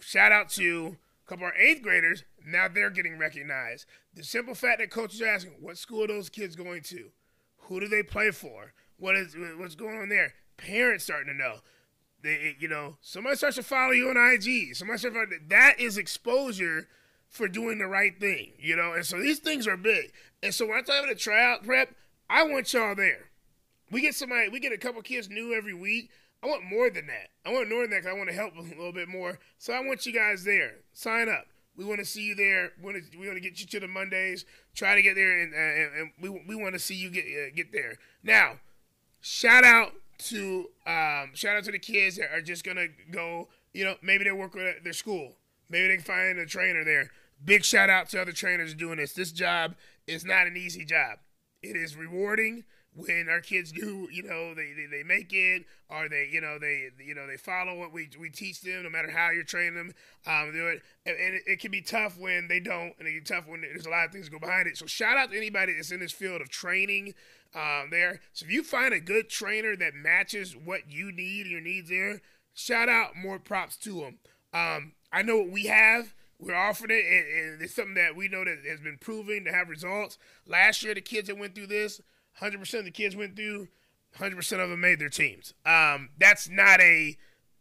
shout 0.00 0.32
out 0.32 0.48
to 0.50 0.96
a 1.24 1.28
couple 1.28 1.46
of 1.46 1.52
our 1.52 1.58
eighth 1.58 1.82
graders. 1.82 2.24
Now 2.46 2.68
they're 2.68 2.90
getting 2.90 3.18
recognized. 3.18 3.86
The 4.14 4.22
simple 4.22 4.54
fact 4.54 4.78
that 4.80 4.90
coaches 4.90 5.20
are 5.22 5.26
asking, 5.26 5.54
what 5.60 5.78
school 5.78 6.04
are 6.04 6.08
those 6.08 6.28
kids 6.28 6.56
going 6.56 6.82
to? 6.82 7.10
Who 7.68 7.80
do 7.80 7.88
they 7.88 8.02
play 8.02 8.30
for? 8.30 8.72
What 8.98 9.16
is 9.16 9.36
what's 9.56 9.74
going 9.74 9.96
on 9.98 10.08
there? 10.08 10.34
Parents 10.56 11.04
starting 11.04 11.32
to 11.32 11.34
know. 11.34 11.56
They, 12.22 12.56
you 12.58 12.68
know, 12.68 12.96
somebody 13.00 13.36
starts 13.36 13.56
to 13.56 13.62
follow 13.62 13.92
you 13.92 14.08
on 14.08 14.16
IG. 14.16 14.74
Somebody 14.74 14.98
starts 14.98 15.16
to, 15.16 15.38
that 15.48 15.78
is 15.78 15.98
exposure 15.98 16.88
for 17.28 17.48
doing 17.48 17.78
the 17.78 17.86
right 17.86 18.18
thing, 18.18 18.52
you 18.58 18.76
know. 18.76 18.92
And 18.92 19.04
so 19.04 19.20
these 19.20 19.40
things 19.40 19.66
are 19.66 19.76
big. 19.76 20.12
And 20.42 20.54
so 20.54 20.66
when 20.66 20.78
I'm 20.78 20.84
talking 20.84 21.04
about 21.04 21.12
a 21.12 21.18
tryout 21.18 21.64
prep, 21.64 21.94
I 22.30 22.44
want 22.44 22.72
y'all 22.72 22.94
there. 22.94 23.30
We 23.90 24.00
get 24.00 24.14
somebody, 24.14 24.48
we 24.48 24.60
get 24.60 24.72
a 24.72 24.78
couple 24.78 25.00
kids 25.02 25.28
new 25.28 25.54
every 25.54 25.74
week. 25.74 26.10
I 26.42 26.46
want 26.46 26.64
more 26.64 26.90
than 26.90 27.06
that. 27.06 27.30
I 27.46 27.52
want 27.52 27.70
more 27.70 27.82
than 27.82 27.90
that 27.90 28.02
because 28.02 28.14
I 28.14 28.18
want 28.18 28.28
to 28.28 28.34
help 28.34 28.56
a 28.56 28.60
little 28.60 28.92
bit 28.92 29.08
more. 29.08 29.38
So 29.58 29.72
I 29.72 29.80
want 29.80 30.04
you 30.04 30.12
guys 30.12 30.44
there. 30.44 30.76
Sign 30.92 31.28
up. 31.28 31.46
We 31.76 31.84
want 31.84 32.00
to 32.00 32.04
see 32.04 32.22
you 32.22 32.34
there. 32.34 32.72
We 32.78 32.84
want 32.84 33.10
to, 33.10 33.18
we 33.18 33.26
want 33.26 33.36
to 33.36 33.40
get 33.40 33.58
you 33.60 33.66
to 33.66 33.80
the 33.80 33.88
Mondays. 33.88 34.44
Try 34.74 34.94
to 34.94 35.02
get 35.02 35.14
there, 35.14 35.40
and, 35.40 35.54
uh, 35.54 36.00
and, 36.00 36.10
we, 36.20 36.28
we 36.46 36.54
want 36.54 36.74
to 36.74 36.78
see 36.78 36.94
you 36.94 37.10
get 37.10 37.24
uh, 37.24 37.54
get 37.54 37.72
there. 37.72 37.98
Now, 38.22 38.60
shout 39.20 39.64
out 39.64 39.92
to 40.18 40.68
um, 40.86 41.30
shout 41.34 41.56
out 41.56 41.64
to 41.64 41.72
the 41.72 41.78
kids 41.78 42.16
that 42.16 42.32
are 42.32 42.42
just 42.42 42.64
gonna 42.64 42.86
go. 43.10 43.48
You 43.72 43.84
know, 43.84 43.96
maybe 44.02 44.24
they 44.24 44.32
work 44.32 44.56
at 44.56 44.84
their 44.84 44.92
school. 44.92 45.36
Maybe 45.68 45.88
they 45.88 45.94
can 45.96 46.04
find 46.04 46.38
a 46.38 46.46
trainer 46.46 46.84
there. 46.84 47.10
Big 47.44 47.64
shout 47.64 47.90
out 47.90 48.08
to 48.10 48.20
other 48.20 48.32
trainers 48.32 48.74
doing 48.74 48.98
this. 48.98 49.12
This 49.12 49.32
job 49.32 49.74
is 50.06 50.24
not 50.24 50.46
an 50.46 50.56
easy 50.56 50.84
job. 50.84 51.18
It 51.62 51.74
is 51.74 51.96
rewarding 51.96 52.64
when 52.96 53.28
our 53.28 53.40
kids 53.40 53.72
do, 53.72 54.08
you 54.12 54.22
know, 54.22 54.54
they, 54.54 54.72
they, 54.72 54.86
they 54.86 55.02
make 55.02 55.32
it 55.32 55.64
or 55.88 56.08
they, 56.08 56.28
you 56.32 56.40
know, 56.40 56.58
they, 56.58 56.90
you 57.04 57.14
know, 57.14 57.26
they 57.26 57.36
follow 57.36 57.76
what 57.78 57.92
we, 57.92 58.08
we 58.18 58.30
teach 58.30 58.60
them 58.60 58.84
no 58.84 58.90
matter 58.90 59.10
how 59.10 59.30
you're 59.30 59.42
training 59.42 59.74
them. 59.74 59.94
Um, 60.26 60.52
do 60.52 60.68
it. 60.68 60.82
And, 61.04 61.16
and 61.16 61.34
it, 61.34 61.42
it, 61.46 61.60
can 61.60 61.70
be 61.70 61.82
tough 61.82 62.16
when 62.18 62.48
they 62.48 62.60
don't, 62.60 62.94
and 62.98 63.08
it 63.08 63.12
can 63.12 63.20
be 63.20 63.24
tough 63.24 63.48
when 63.48 63.62
there's 63.62 63.86
a 63.86 63.90
lot 63.90 64.06
of 64.06 64.12
things 64.12 64.28
go 64.28 64.38
behind 64.38 64.68
it. 64.68 64.76
So 64.76 64.86
shout 64.86 65.16
out 65.16 65.30
to 65.30 65.36
anybody 65.36 65.74
that's 65.74 65.90
in 65.90 66.00
this 66.00 66.12
field 66.12 66.40
of 66.40 66.50
training 66.50 67.14
um, 67.54 67.88
there. 67.90 68.20
So 68.32 68.46
if 68.46 68.52
you 68.52 68.62
find 68.62 68.94
a 68.94 69.00
good 69.00 69.28
trainer 69.28 69.76
that 69.76 69.94
matches 69.94 70.56
what 70.56 70.90
you 70.90 71.10
need, 71.10 71.46
your 71.46 71.60
needs 71.60 71.88
there, 71.88 72.20
shout 72.54 72.88
out, 72.88 73.16
more 73.16 73.38
props 73.38 73.76
to 73.78 74.00
them. 74.00 74.18
Um, 74.52 74.92
I 75.12 75.22
know 75.22 75.38
what 75.38 75.50
we 75.50 75.66
have. 75.66 76.14
We're 76.38 76.54
offering 76.54 76.90
it, 76.90 77.04
and, 77.04 77.52
and 77.52 77.62
it's 77.62 77.74
something 77.74 77.94
that 77.94 78.16
we 78.16 78.28
know 78.28 78.44
that 78.44 78.58
has 78.68 78.80
been 78.80 78.98
proven 78.98 79.44
to 79.44 79.52
have 79.52 79.68
results. 79.68 80.18
Last 80.46 80.82
year, 80.82 80.94
the 80.94 81.00
kids 81.00 81.28
that 81.28 81.38
went 81.38 81.54
through 81.54 81.68
this, 81.68 82.00
100% 82.40 82.78
of 82.78 82.84
the 82.84 82.90
kids 82.90 83.16
went 83.16 83.36
through, 83.36 83.68
100% 84.18 84.62
of 84.62 84.70
them 84.70 84.80
made 84.80 84.98
their 84.98 85.08
teams. 85.08 85.54
Um, 85.66 86.10
that's 86.18 86.48
not 86.48 86.80
a 86.80 87.16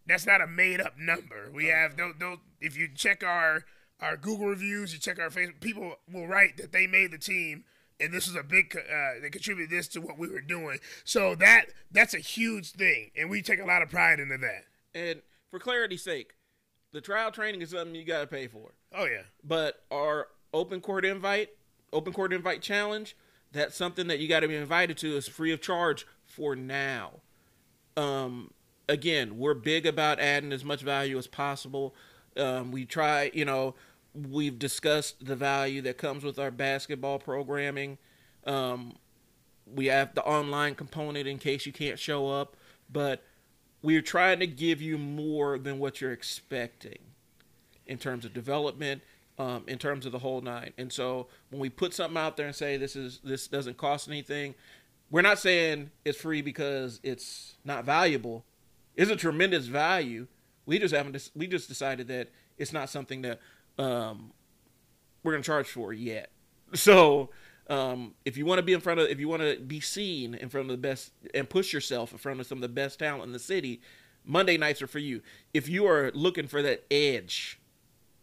that's 0.06 0.26
not 0.26 0.42
a 0.42 0.48
made 0.48 0.82
up 0.82 0.98
number. 0.98 1.50
We 1.54 1.68
have 1.68 1.96
those, 1.96 2.16
those 2.20 2.38
if 2.60 2.78
you 2.78 2.90
check 2.94 3.24
our 3.24 3.64
our 4.00 4.18
Google 4.18 4.48
reviews, 4.48 4.94
you 4.94 5.00
check 5.00 5.20
our 5.20 5.30
Facebook, 5.30 5.62
people 5.62 5.96
will 6.12 6.28
write 6.28 6.58
that 6.58 6.72
they 6.74 6.88
made 6.88 7.12
the 7.12 7.18
team 7.18 7.64
and 8.00 8.14
this 8.14 8.28
is 8.28 8.36
a 8.36 8.44
big 8.44 8.76
uh, 8.76 9.22
they 9.22 9.30
contributed 9.30 9.70
this 9.70 9.88
to 9.90 10.02
what 10.02 10.18
we 10.18 10.28
were 10.28 10.42
doing. 10.42 10.80
So 11.04 11.36
that 11.36 11.66
that's 11.92 12.14
a 12.14 12.20
huge 12.20 12.72
thing, 12.72 13.12
and 13.16 13.30
we 13.30 13.42
take 13.42 13.60
a 13.60 13.66
lot 13.66 13.82
of 13.82 13.90
pride 13.90 14.20
into 14.20 14.38
that. 14.38 14.66
And 14.94 15.22
for 15.50 15.60
clarity's 15.60 16.04
sake, 16.04 16.34
the 16.92 17.02
trial 17.02 17.32
training 17.32 17.62
is 17.62 17.72
something 17.72 17.96
you 17.96 18.06
got 18.06 18.22
to 18.22 18.28
pay 18.28 18.48
for. 18.48 18.74
Oh 18.94 19.06
yeah. 19.06 19.24
But 19.44 19.84
our 19.92 20.28
open 20.54 20.82
court 20.82 21.06
invite, 21.06 21.50
open 21.92 22.14
court 22.14 22.34
invite 22.34 22.62
challenge, 22.62 23.16
that's 23.54 23.76
something 23.76 24.08
that 24.08 24.20
you 24.20 24.28
got 24.28 24.42
to 24.42 24.48
be 24.48 24.56
invited 24.56 24.98
to. 24.98 25.16
is 25.16 25.28
free 25.28 25.54
of 25.54 25.62
charge 25.62 26.06
for 26.26 26.56
now. 26.56 27.22
Um, 27.96 28.52
again, 28.90 29.38
we're 29.38 29.54
big 29.54 29.86
about 29.86 30.20
adding 30.20 30.52
as 30.52 30.66
much 30.66 30.82
value 30.82 31.18
as 31.18 31.28
possible. 31.28 31.96
Um, 32.36 32.72
we 32.72 32.86
try, 32.86 33.32
you 33.34 33.46
know, 33.46 33.76
we've 34.14 34.58
discussed 34.58 35.26
the 35.26 35.36
value 35.36 35.82
that 35.84 35.98
comes 35.98 36.24
with 36.24 36.40
our 36.40 36.52
basketball 36.52 37.20
programming. 37.20 38.00
Um, 38.46 38.96
we 39.66 39.86
have 39.86 40.16
the 40.16 40.24
online 40.24 40.76
component 40.76 41.28
in 41.28 41.38
case 41.38 41.66
you 41.66 41.72
can't 41.72 42.00
show 42.00 42.30
up, 42.30 42.58
but 42.92 43.24
we're 43.82 44.02
trying 44.02 44.40
to 44.40 44.48
give 44.48 44.82
you 44.82 44.98
more 44.98 45.58
than 45.58 45.80
what 45.80 46.02
you're 46.02 46.12
expecting 46.12 46.98
in 47.86 47.98
terms 47.98 48.26
of 48.26 48.34
development, 48.34 49.02
um, 49.40 49.64
in 49.68 49.78
terms 49.78 50.06
of 50.06 50.12
the 50.12 50.20
whole 50.20 50.42
nine. 50.42 50.74
And 50.78 50.92
so 50.92 51.28
when 51.50 51.60
we 51.60 51.70
put 51.70 51.94
something 51.94 52.18
out 52.18 52.38
there 52.38 52.48
and 52.48 52.56
say 52.56 52.78
this 52.78 52.96
is 52.96 53.20
this 53.24 53.48
doesn't 53.48 53.78
cost 53.78 54.08
anything, 54.08 54.56
we're 55.10 55.22
not 55.22 55.40
saying 55.40 55.92
it's 56.06 56.20
free 56.20 56.42
because 56.42 57.00
it's 57.04 57.56
not 57.66 57.86
valuable. 57.86 58.46
It's 58.96 59.12
a 59.12 59.16
tremendous 59.16 59.68
value. 59.68 60.28
We 60.66 60.80
just 60.80 60.94
haven't. 60.94 61.30
We 61.36 61.48
just 61.48 61.68
decided 61.68 62.08
that 62.08 62.30
it's 62.58 62.74
not 62.74 62.90
something 62.90 63.22
that 63.24 63.40
um, 63.78 64.32
we're 65.24 65.34
gonna 65.34 65.44
charge 65.44 65.68
for 65.68 65.94
yet. 65.94 66.30
So 66.76 67.30
um, 67.70 68.16
if 68.26 68.36
you 68.36 68.46
want 68.46 68.58
to 68.58 68.64
be 68.64 68.74
in 68.74 68.80
front 68.80 69.00
of, 69.00 69.08
if 69.08 69.20
you 69.20 69.28
want 69.30 69.44
to 69.44 69.60
be 69.60 69.80
seen 69.80 70.34
in 70.34 70.50
front 70.50 70.70
of 70.70 70.72
the 70.72 70.82
best 70.82 71.12
and 71.34 71.48
push 71.48 71.72
yourself 71.72 72.12
in 72.12 72.18
front 72.18 72.40
of 72.40 72.48
some 72.48 72.58
of 72.58 72.62
the 72.64 72.68
best 72.68 72.98
talent 72.98 73.26
in 73.26 73.32
the 73.32 73.38
city, 73.38 73.80
Monday 74.26 74.58
nights 74.58 74.82
are 74.82 74.88
for 74.88 75.00
you. 75.00 75.22
If 75.54 75.70
you 75.70 75.86
are 75.86 76.12
looking 76.14 76.48
for 76.48 76.62
that 76.62 76.86
edge, 76.90 77.60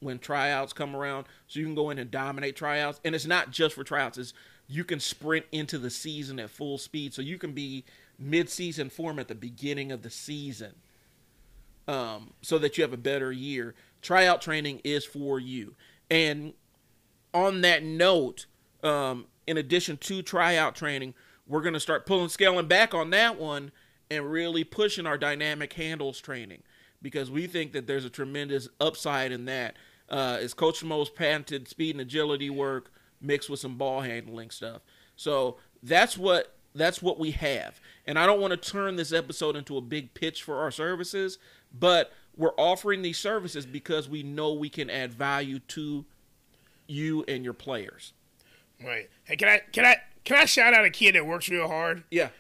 when 0.00 0.18
tryouts 0.18 0.72
come 0.72 0.96
around, 0.96 1.26
so 1.46 1.60
you 1.60 1.66
can 1.66 1.74
go 1.74 1.90
in 1.90 1.98
and 1.98 2.10
dominate 2.10 2.56
tryouts. 2.56 3.00
And 3.04 3.14
it's 3.14 3.26
not 3.26 3.50
just 3.50 3.74
for 3.74 3.84
tryouts; 3.84 4.18
it's 4.18 4.34
you 4.68 4.84
can 4.84 5.00
sprint 5.00 5.46
into 5.52 5.78
the 5.78 5.90
season 5.90 6.38
at 6.38 6.50
full 6.50 6.78
speed, 6.78 7.14
so 7.14 7.22
you 7.22 7.38
can 7.38 7.52
be 7.52 7.84
mid-season 8.18 8.90
form 8.90 9.18
at 9.18 9.28
the 9.28 9.34
beginning 9.34 9.90
of 9.90 10.02
the 10.02 10.10
season, 10.10 10.74
um, 11.88 12.32
so 12.42 12.58
that 12.58 12.76
you 12.76 12.82
have 12.82 12.92
a 12.92 12.98
better 12.98 13.32
year. 13.32 13.74
Tryout 14.02 14.40
training 14.40 14.80
is 14.84 15.04
for 15.04 15.38
you. 15.38 15.74
And 16.10 16.54
on 17.32 17.60
that 17.62 17.82
note, 17.82 18.46
um, 18.82 19.26
in 19.46 19.56
addition 19.56 19.96
to 19.96 20.22
tryout 20.22 20.74
training, 20.74 21.14
we're 21.46 21.62
going 21.62 21.74
to 21.74 21.80
start 21.80 22.06
pulling 22.06 22.28
scaling 22.28 22.68
back 22.68 22.94
on 22.94 23.10
that 23.10 23.38
one 23.38 23.72
and 24.10 24.30
really 24.30 24.64
pushing 24.64 25.06
our 25.06 25.18
dynamic 25.18 25.72
handles 25.74 26.20
training 26.20 26.62
because 27.02 27.30
we 27.30 27.46
think 27.46 27.72
that 27.72 27.86
there's 27.86 28.04
a 28.04 28.10
tremendous 28.10 28.68
upside 28.80 29.32
in 29.32 29.44
that. 29.46 29.76
Uh, 30.11 30.38
it's 30.40 30.55
Coach 30.55 30.83
Mo's 30.83 31.09
patented 31.09 31.68
speed 31.68 31.94
and 31.94 32.01
agility 32.01 32.51
work 32.51 32.90
mixed 33.20 33.49
with 33.49 33.61
some 33.61 33.77
ball 33.77 34.01
handling 34.01 34.51
stuff. 34.51 34.83
So 35.16 35.59
that's 35.83 36.18
what 36.18 36.55
that's 36.75 37.03
what 37.03 37.18
we 37.18 37.33
have. 37.33 37.81
And 38.07 38.18
I 38.18 38.27
don't 38.27 38.40
want 38.40 38.51
to 38.53 38.57
turn 38.57 38.96
this 38.96 39.12
episode 39.12 39.57
into 39.57 39.77
a 39.77 39.81
big 39.81 40.14
pitch 40.14 40.42
for 40.42 40.61
our 40.61 40.70
services, 40.70 41.38
but 41.73 42.12
we're 42.37 42.55
offering 42.57 43.03
these 43.03 43.18
services 43.18 43.66
because 43.66 44.09
we 44.09 44.23
know 44.23 44.53
we 44.53 44.68
can 44.68 44.88
add 44.88 45.12
value 45.12 45.59
to 45.59 46.05
you 46.87 47.25
and 47.29 47.44
your 47.44 47.53
players. 47.53 48.12
Right. 48.83 49.11
Hey, 49.25 49.37
can 49.37 49.49
I 49.49 49.61
can 49.73 49.85
I 49.85 49.96
can 50.25 50.37
I 50.38 50.44
shout 50.44 50.75
out 50.75 50.85
a 50.85 50.90
kid 50.90 51.14
that 51.14 51.27
works 51.27 51.49
real 51.49 51.68
hard? 51.68 52.05
Yeah. 52.11 52.31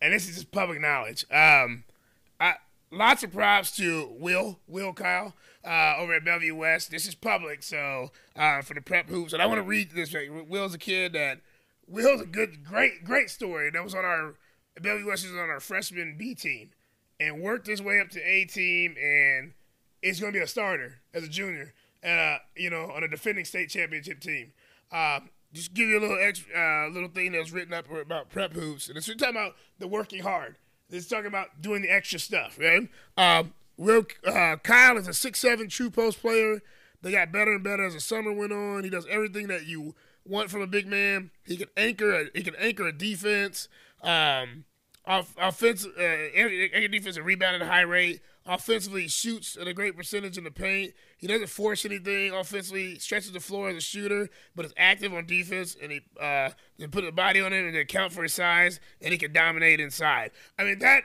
And 0.00 0.12
this 0.12 0.28
is 0.28 0.36
just 0.36 0.52
public 0.52 0.80
knowledge. 0.80 1.24
Um, 1.30 1.84
I 2.38 2.54
lots 2.90 3.22
of 3.22 3.32
props 3.32 3.74
to 3.76 4.08
Will 4.18 4.60
Will 4.66 4.92
Kyle 4.92 5.34
uh, 5.64 5.94
over 5.98 6.14
at 6.14 6.24
Bellevue 6.24 6.54
West. 6.54 6.90
This 6.90 7.06
is 7.06 7.14
public, 7.14 7.62
so 7.62 8.10
uh, 8.36 8.62
for 8.62 8.74
the 8.74 8.80
prep 8.80 9.08
hoops, 9.08 9.32
and 9.32 9.42
I 9.42 9.46
want 9.46 9.58
to 9.58 9.62
read 9.62 9.90
this. 9.92 10.14
Will's 10.48 10.74
a 10.74 10.78
kid 10.78 11.12
that 11.12 11.40
Will's 11.86 12.20
a 12.20 12.26
good, 12.26 12.64
great, 12.64 13.04
great 13.04 13.30
story. 13.30 13.70
That 13.70 13.84
was 13.84 13.94
on 13.94 14.04
our 14.04 14.34
Bellevue 14.80 15.08
West 15.08 15.24
is 15.24 15.32
on 15.32 15.50
our 15.50 15.60
freshman 15.60 16.16
B 16.16 16.34
team, 16.34 16.70
and 17.18 17.40
worked 17.40 17.66
his 17.66 17.82
way 17.82 18.00
up 18.00 18.10
to 18.10 18.20
A 18.20 18.44
team, 18.44 18.96
and 19.02 19.52
is 20.02 20.20
going 20.20 20.32
to 20.32 20.38
be 20.38 20.42
a 20.42 20.46
starter 20.46 21.00
as 21.12 21.24
a 21.24 21.28
junior, 21.28 21.74
uh, 22.04 22.38
you 22.56 22.70
know, 22.70 22.90
on 22.90 23.04
a 23.04 23.08
defending 23.08 23.44
state 23.44 23.68
championship 23.68 24.20
team. 24.20 24.52
Um, 24.92 25.28
just 25.52 25.74
give 25.74 25.88
you 25.88 25.98
a 25.98 26.00
little 26.00 26.18
extra, 26.20 26.54
uh, 26.56 26.88
little 26.88 27.08
thing 27.08 27.32
that 27.32 27.38
was 27.38 27.52
written 27.52 27.74
up 27.74 27.90
about 27.90 28.30
prep 28.30 28.52
hoops, 28.52 28.88
and 28.88 28.96
it's 28.96 29.06
talking 29.06 29.30
about 29.30 29.56
the 29.78 29.88
working 29.88 30.22
hard. 30.22 30.56
It's 30.88 31.06
talking 31.06 31.26
about 31.26 31.60
doing 31.60 31.82
the 31.82 31.90
extra 31.90 32.18
stuff, 32.18 32.58
right? 32.58 32.88
Um, 33.16 33.52
Will 33.80 34.04
uh, 34.26 34.56
Kyle 34.62 34.98
is 34.98 35.08
a 35.08 35.14
six-seven 35.14 35.70
true 35.70 35.88
post 35.88 36.20
player. 36.20 36.60
They 37.00 37.12
got 37.12 37.32
better 37.32 37.54
and 37.54 37.64
better 37.64 37.86
as 37.86 37.94
the 37.94 38.00
summer 38.00 38.30
went 38.30 38.52
on. 38.52 38.84
He 38.84 38.90
does 38.90 39.06
everything 39.08 39.46
that 39.46 39.64
you 39.64 39.94
want 40.22 40.50
from 40.50 40.60
a 40.60 40.66
big 40.66 40.86
man. 40.86 41.30
He 41.46 41.56
can 41.56 41.68
anchor. 41.78 42.12
A, 42.12 42.24
he 42.34 42.42
can 42.42 42.54
anchor 42.56 42.86
a 42.86 42.92
defense. 42.92 43.68
Um, 44.02 44.66
off, 45.06 45.34
offense, 45.38 45.86
uh, 45.86 46.02
anchor 46.02 46.88
defense 46.88 47.16
and 47.16 47.24
rebound 47.24 47.56
at 47.56 47.62
a 47.62 47.70
high 47.70 47.80
rate. 47.80 48.20
Offensively, 48.44 49.08
shoots 49.08 49.56
at 49.58 49.66
a 49.66 49.72
great 49.72 49.96
percentage 49.96 50.36
in 50.36 50.44
the 50.44 50.50
paint. 50.50 50.92
He 51.16 51.26
doesn't 51.26 51.48
force 51.48 51.86
anything. 51.86 52.34
Offensively, 52.34 52.98
stretches 52.98 53.32
the 53.32 53.40
floor 53.40 53.70
as 53.70 53.76
a 53.76 53.80
shooter, 53.80 54.28
but 54.54 54.66
is 54.66 54.74
active 54.76 55.14
on 55.14 55.24
defense, 55.24 55.74
and 55.82 55.90
he 55.90 56.02
uh, 56.20 56.50
can 56.78 56.90
put 56.90 57.04
a 57.04 57.12
body 57.12 57.40
on 57.40 57.54
it 57.54 57.64
and 57.64 57.74
account 57.74 58.12
for 58.12 58.24
his 58.24 58.34
size, 58.34 58.78
and 59.00 59.10
he 59.10 59.16
can 59.16 59.32
dominate 59.32 59.80
inside. 59.80 60.32
I 60.58 60.64
mean 60.64 60.80
that. 60.80 61.04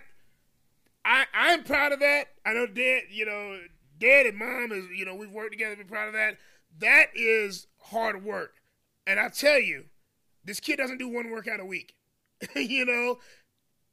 I 1.05 1.25
I'm 1.33 1.63
proud 1.63 1.91
of 1.91 1.99
that. 1.99 2.25
I 2.45 2.53
know 2.53 2.65
Dad, 2.65 3.03
you 3.11 3.25
know, 3.25 3.59
Dad 3.99 4.25
and 4.25 4.37
Mom 4.37 4.71
is, 4.71 4.85
you 4.93 5.05
know, 5.05 5.15
we've 5.15 5.31
worked 5.31 5.51
together. 5.51 5.75
Be 5.75 5.83
proud 5.83 6.07
of 6.07 6.13
that. 6.13 6.37
That 6.79 7.07
is 7.15 7.67
hard 7.77 8.25
work, 8.25 8.55
and 9.07 9.19
I 9.19 9.29
tell 9.29 9.59
you, 9.59 9.85
this 10.43 10.59
kid 10.59 10.77
doesn't 10.77 10.97
do 10.97 11.07
one 11.07 11.29
workout 11.29 11.59
a 11.59 11.65
week. 11.65 11.95
you 12.55 12.85
know, 12.85 13.19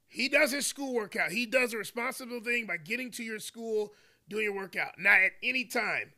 he 0.08 0.28
does 0.28 0.52
his 0.52 0.66
school 0.66 0.94
workout. 0.94 1.30
He 1.32 1.46
does 1.46 1.72
a 1.72 1.78
responsible 1.78 2.40
thing 2.40 2.66
by 2.66 2.78
getting 2.78 3.10
to 3.12 3.22
your 3.22 3.38
school, 3.38 3.92
doing 4.28 4.44
your 4.44 4.54
workout. 4.54 4.98
Now, 4.98 5.14
at 5.14 5.32
any 5.42 5.64
time, 5.64 6.12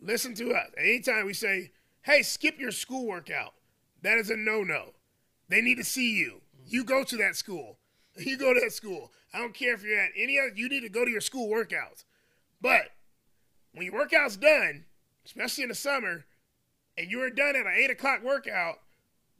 listen 0.00 0.34
to 0.36 0.52
us. 0.52 0.68
At 0.76 0.84
any 0.84 1.00
time 1.00 1.26
we 1.26 1.34
say, 1.34 1.72
hey, 2.02 2.22
skip 2.22 2.60
your 2.60 2.70
school 2.70 3.06
workout, 3.06 3.54
that 4.02 4.18
is 4.18 4.30
a 4.30 4.36
no 4.36 4.62
no. 4.62 4.94
They 5.48 5.60
need 5.60 5.76
to 5.76 5.84
see 5.84 6.16
you. 6.16 6.42
You 6.66 6.84
go 6.84 7.02
to 7.04 7.16
that 7.16 7.36
school. 7.36 7.78
You 8.16 8.38
go 8.38 8.54
to 8.54 8.60
that 8.60 8.72
school. 8.72 9.10
I 9.34 9.38
don't 9.38 9.52
care 9.52 9.74
if 9.74 9.82
you're 9.82 9.98
at 9.98 10.12
any 10.16 10.38
other, 10.38 10.52
you 10.54 10.68
need 10.68 10.80
to 10.80 10.88
go 10.88 11.04
to 11.04 11.10
your 11.10 11.20
school 11.20 11.50
workouts. 11.50 12.04
But 12.62 12.92
when 13.72 13.84
your 13.84 13.94
workout's 13.94 14.36
done, 14.36 14.84
especially 15.26 15.64
in 15.64 15.68
the 15.68 15.74
summer, 15.74 16.24
and 16.96 17.10
you're 17.10 17.30
done 17.30 17.56
at 17.56 17.66
an 17.66 17.74
8 17.76 17.90
o'clock 17.90 18.22
workout, 18.22 18.78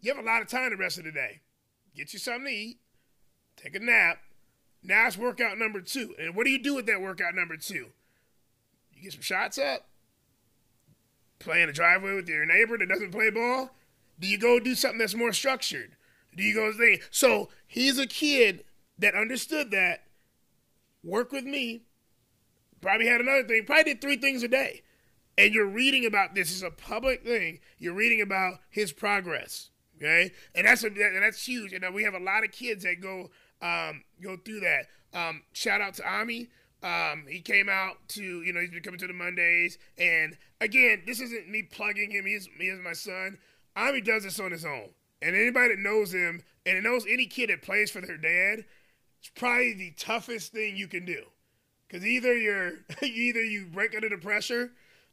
you 0.01 0.13
have 0.13 0.23
a 0.23 0.27
lot 0.27 0.43
of 0.43 0.49
time 0.49 0.71
the 0.71 0.77
rest 0.77 0.99
of 0.99 1.05
the 1.05 1.13
day. 1.13 1.41
Get 1.97 2.13
you 2.13 2.19
something 2.19 2.47
to 2.47 2.51
eat 2.51 2.79
take 3.57 3.75
a 3.75 3.79
nap. 3.79 4.19
Now 4.83 5.07
it's 5.07 5.17
workout 5.17 5.59
number 5.59 5.81
two. 5.81 6.15
And 6.19 6.35
what 6.35 6.45
do 6.45 6.51
you 6.51 6.63
do 6.63 6.75
with 6.75 6.87
that 6.87 7.01
workout 7.01 7.35
number 7.35 7.57
two? 7.57 7.87
You 8.93 9.03
get 9.03 9.13
some 9.13 9.23
shots 9.23 9.59
up? 9.59 9.87
Play 11.39 11.63
in 11.63 11.69
the 11.69 11.73
driveway 11.73 12.15
with 12.15 12.29
your 12.29 12.45
neighbor 12.47 12.79
that 12.79 12.89
doesn't 12.89 13.13
play 13.13 13.31
ball? 13.31 13.71
Do 14.21 14.27
you 14.27 14.39
go 14.39 14.61
do 14.61 14.75
something 14.75 14.99
that's 14.99 15.15
more 15.15 15.33
structured? 15.33 15.93
Do 16.37 16.43
you 16.43 16.55
go 16.55 16.73
thing? 16.73 17.01
So 17.11 17.49
he's 17.67 17.99
a 17.99 18.07
kid 18.07 18.65
that 18.99 19.15
understood 19.15 19.71
that. 19.71 20.05
Work 21.03 21.33
with 21.33 21.45
me. 21.45 21.83
Probably 22.81 23.07
had 23.07 23.21
another 23.21 23.45
thing. 23.45 23.65
Probably 23.67 23.85
did 23.85 24.01
three 24.01 24.17
things 24.17 24.43
a 24.43 24.49
day. 24.49 24.83
And 25.37 25.53
you're 25.53 25.67
reading 25.67 26.07
about 26.07 26.35
this. 26.35 26.51
It's 26.51 26.63
a 26.63 26.71
public 26.71 27.25
thing. 27.25 27.61
You're 27.79 27.95
reading 27.95 28.21
about 28.21 28.61
his 28.71 28.93
progress. 28.93 29.71
Okay, 29.97 30.33
and 30.55 30.67
that's 30.67 30.83
a, 30.83 30.89
and 30.89 31.23
that's 31.23 31.47
huge. 31.47 31.73
And 31.73 31.95
we 31.95 32.03
have 32.03 32.15
a 32.15 32.19
lot 32.19 32.43
of 32.43 32.51
kids 32.51 32.85
that 32.85 33.01
go 33.01 33.31
um, 33.63 34.03
go 34.23 34.37
through 34.37 34.61
that. 34.61 34.87
Um, 35.13 35.43
shout 35.53 35.81
out 35.81 35.95
to 35.95 36.09
Ami. 36.09 36.49
Um, 36.83 37.25
he 37.27 37.41
came 37.41 37.71
out 37.71 38.09
to, 38.09 38.23
you 38.23 38.53
know, 38.53 38.61
he's 38.61 38.71
been 38.71 38.83
coming 38.83 39.01
to 39.01 39.07
the 39.07 39.15
Mondays. 39.15 39.79
And 39.97 40.37
again, 40.61 41.03
this 41.07 41.19
isn't 41.19 41.49
me 41.49 41.63
plugging 41.63 42.11
him. 42.11 42.27
He's, 42.27 42.47
he 42.59 42.67
is 42.67 42.79
my 42.81 42.93
son. 42.93 43.39
Ami 43.75 44.03
does 44.03 44.25
this 44.25 44.39
on 44.39 44.51
his 44.51 44.67
own. 44.67 44.91
And 45.23 45.35
anybody 45.35 45.69
that 45.69 45.81
knows 45.81 46.13
him 46.13 46.43
and 46.67 46.85
knows 46.85 47.07
any 47.09 47.25
kid 47.25 47.49
that 47.49 47.63
plays 47.63 47.91
for 47.91 48.03
their 48.03 48.19
dad, 48.19 48.67
it's 49.25 49.33
probably 49.35 49.73
the 49.73 49.95
toughest 49.97 50.53
thing 50.53 50.77
you 50.77 50.87
can 50.87 51.07
do. 51.07 51.23
Because 51.89 52.05
either 52.05 52.37
you're, 52.37 52.73
either 53.03 53.43
you 53.43 53.65
break 53.73 53.95
under 53.95 54.11
the 54.11 54.19
pressure 54.19 54.73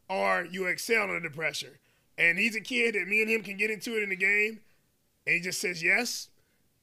or 0.09 0.45
you 0.51 0.65
excel 0.65 1.03
under 1.03 1.21
the 1.21 1.33
pressure. 1.33 1.79
And 2.17 2.37
he's 2.37 2.57
a 2.57 2.61
kid 2.61 2.95
that 2.95 3.07
me 3.07 3.21
and 3.21 3.31
him 3.31 3.41
can 3.41 3.55
get 3.55 3.71
into 3.71 3.95
it 3.95 4.03
in 4.03 4.09
the 4.09 4.17
game. 4.17 4.59
And 5.25 5.35
he 5.35 5.39
just 5.39 5.61
says 5.61 5.81
yes 5.81 6.27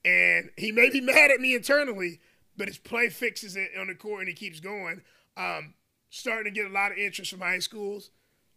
and 0.04 0.48
he 0.56 0.72
may 0.72 0.88
be 0.88 1.00
mad 1.02 1.30
at 1.30 1.38
me 1.38 1.54
internally, 1.54 2.18
but 2.56 2.66
his 2.68 2.78
play 2.78 3.10
fixes 3.10 3.56
it 3.56 3.72
on 3.78 3.88
the 3.88 3.94
court 3.94 4.20
and 4.20 4.28
he 4.28 4.34
keeps 4.34 4.58
going. 4.58 5.02
Um, 5.36 5.74
starting 6.08 6.44
to 6.44 6.50
get 6.50 6.70
a 6.70 6.72
lot 6.72 6.92
of 6.92 6.98
interest 6.98 7.30
from 7.30 7.40
high 7.40 7.58
schools. 7.58 8.10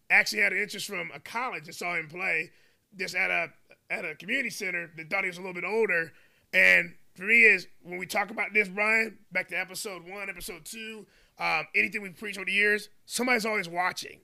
Actually, 0.10 0.43
had 0.43 0.53
an 0.53 0.62
interest 0.62 0.88
from 0.88 1.12
a 1.13 1.19
college 1.19 1.65
that 1.65 1.75
saw 1.75 1.95
him 1.95 2.07
play 2.07 2.51
just 2.97 3.15
at 3.15 3.29
a 3.29 3.49
at 3.89 4.05
a 4.05 4.15
community 4.15 4.49
center 4.49 4.89
that 4.95 5.10
thought 5.10 5.23
he 5.23 5.29
was 5.29 5.38
a 5.38 5.41
little 5.41 5.53
bit 5.53 5.65
older. 5.65 6.13
And 6.53 6.93
for 7.13 7.24
me, 7.24 7.43
is 7.43 7.67
when 7.84 7.97
we 7.97 8.06
talk 8.06 8.30
about 8.30 8.54
this, 8.54 8.67
Brian, 8.67 9.17
back 9.32 9.50
to 9.50 9.60
episode 9.60 10.08
one, 10.08 10.30
episode 10.30 10.65
two, 10.65 11.06
um, 11.39 11.67
anything 11.76 12.02
we 12.02 12.10
preach 12.10 12.38
over 12.38 12.45
the 12.45 12.52
years, 12.52 12.89
somebody's 13.06 13.45
always 13.45 13.67
watching. 13.67 14.21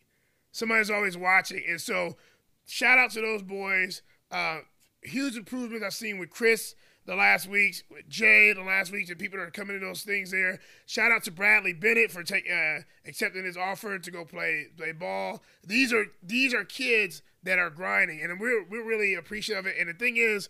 Somebody's 0.51 0.89
always 0.89 1.17
watching, 1.17 1.63
and 1.67 1.79
so 1.79 2.17
shout 2.65 2.97
out 2.97 3.11
to 3.11 3.21
those 3.21 3.43
boys. 3.43 4.01
Uh, 4.31 4.59
huge 5.03 5.35
improvements 5.35 5.85
I've 5.85 5.93
seen 5.93 6.17
with 6.17 6.29
Chris 6.29 6.73
the 7.05 7.15
last 7.15 7.47
weeks, 7.47 7.83
with 7.89 8.07
Jay 8.09 8.53
the 8.53 8.61
last 8.61 8.91
weeks, 8.91 9.09
and 9.09 9.17
people 9.17 9.39
that 9.39 9.45
are 9.45 9.51
coming 9.51 9.79
to 9.79 9.85
those 9.85 10.03
things 10.03 10.31
there. 10.31 10.59
Shout 10.85 11.11
out 11.11 11.23
to 11.23 11.31
Bradley 11.31 11.73
Bennett 11.73 12.11
for 12.11 12.23
take, 12.23 12.49
uh, 12.51 12.79
accepting 13.05 13.45
his 13.45 13.57
offer 13.57 13.97
to 13.97 14.11
go 14.11 14.25
play 14.25 14.67
play 14.75 14.91
ball. 14.91 15.41
These 15.65 15.93
are 15.93 16.05
these 16.21 16.53
are 16.53 16.65
kids 16.65 17.21
that 17.43 17.59
are 17.59 17.69
grinding, 17.69 18.21
and 18.21 18.39
we're 18.39 18.63
we're 18.67 18.85
really 18.85 19.15
appreciative 19.15 19.65
of 19.65 19.71
it. 19.71 19.77
And 19.79 19.89
the 19.89 19.93
thing 19.93 20.17
is, 20.17 20.49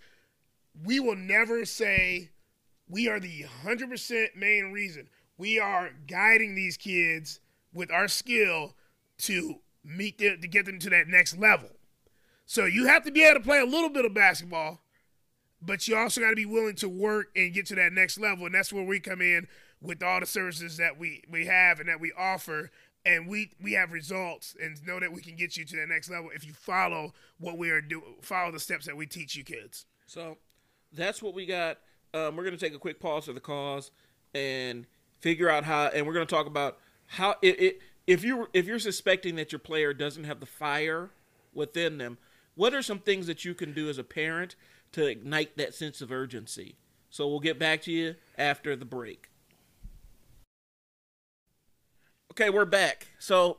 we 0.83 0.99
will 0.99 1.15
never 1.15 1.65
say 1.65 2.29
we 2.89 3.07
are 3.07 3.19
the 3.19 3.43
hundred 3.63 3.89
percent 3.89 4.35
main 4.35 4.71
reason. 4.71 5.09
We 5.37 5.59
are 5.59 5.91
guiding 6.07 6.55
these 6.55 6.77
kids 6.77 7.39
with 7.73 7.91
our 7.91 8.07
skill 8.07 8.75
to 9.19 9.55
meet 9.83 10.17
them 10.17 10.41
to 10.41 10.47
get 10.47 10.65
them 10.65 10.79
to 10.79 10.89
that 10.89 11.07
next 11.07 11.37
level. 11.37 11.69
So 12.45 12.65
you 12.65 12.87
have 12.87 13.03
to 13.03 13.11
be 13.11 13.23
able 13.23 13.39
to 13.39 13.45
play 13.45 13.59
a 13.59 13.65
little 13.65 13.89
bit 13.89 14.05
of 14.05 14.13
basketball 14.13 14.81
but 15.61 15.87
you 15.87 15.97
also 15.97 16.21
got 16.21 16.29
to 16.29 16.35
be 16.35 16.45
willing 16.45 16.75
to 16.75 16.89
work 16.89 17.27
and 17.35 17.53
get 17.53 17.65
to 17.67 17.75
that 17.75 17.93
next 17.93 18.19
level 18.19 18.45
and 18.45 18.55
that's 18.55 18.71
where 18.71 18.83
we 18.83 18.99
come 18.99 19.21
in 19.21 19.47
with 19.81 20.01
all 20.03 20.19
the 20.19 20.25
services 20.25 20.77
that 20.77 20.97
we 20.97 21.23
we 21.29 21.45
have 21.45 21.79
and 21.79 21.89
that 21.89 21.99
we 21.99 22.11
offer 22.17 22.71
and 23.05 23.27
we 23.27 23.51
we 23.61 23.73
have 23.73 23.91
results 23.91 24.55
and 24.61 24.85
know 24.85 24.99
that 24.99 25.11
we 25.11 25.21
can 25.21 25.35
get 25.35 25.57
you 25.57 25.65
to 25.65 25.75
the 25.75 25.85
next 25.87 26.09
level 26.09 26.29
if 26.33 26.45
you 26.45 26.53
follow 26.53 27.13
what 27.39 27.57
we 27.57 27.69
are 27.69 27.81
doing 27.81 28.15
follow 28.21 28.51
the 28.51 28.59
steps 28.59 28.85
that 28.85 28.95
we 28.97 29.05
teach 29.05 29.35
you 29.35 29.43
kids 29.43 29.85
so 30.05 30.37
that's 30.93 31.21
what 31.21 31.33
we 31.33 31.45
got 31.45 31.77
um, 32.13 32.35
we're 32.35 32.43
going 32.43 32.57
to 32.57 32.63
take 32.63 32.73
a 32.73 32.79
quick 32.79 32.99
pause 32.99 33.25
for 33.25 33.33
the 33.33 33.39
cause 33.39 33.91
and 34.33 34.85
figure 35.19 35.49
out 35.49 35.63
how 35.63 35.87
and 35.87 36.05
we're 36.05 36.13
going 36.13 36.25
to 36.25 36.33
talk 36.33 36.47
about 36.47 36.77
how 37.07 37.35
it, 37.41 37.59
it 37.61 37.79
if 38.05 38.23
you 38.23 38.47
if 38.53 38.65
you're 38.65 38.79
suspecting 38.79 39.35
that 39.35 39.51
your 39.51 39.59
player 39.59 39.93
doesn't 39.93 40.23
have 40.23 40.39
the 40.39 40.45
fire 40.45 41.09
within 41.53 41.97
them, 41.97 42.17
what 42.55 42.73
are 42.73 42.81
some 42.81 42.99
things 42.99 43.27
that 43.27 43.43
you 43.43 43.53
can 43.53 43.73
do 43.73 43.89
as 43.89 43.97
a 43.97 44.03
parent 44.03 44.55
to 44.93 45.05
ignite 45.05 45.57
that 45.57 45.75
sense 45.75 46.01
of 46.01 46.11
urgency? 46.11 46.75
So 47.09 47.27
we'll 47.27 47.39
get 47.39 47.59
back 47.59 47.81
to 47.83 47.91
you 47.91 48.15
after 48.37 48.75
the 48.75 48.85
break. 48.85 49.29
Okay, 52.31 52.49
we're 52.51 52.65
back. 52.65 53.07
So, 53.17 53.57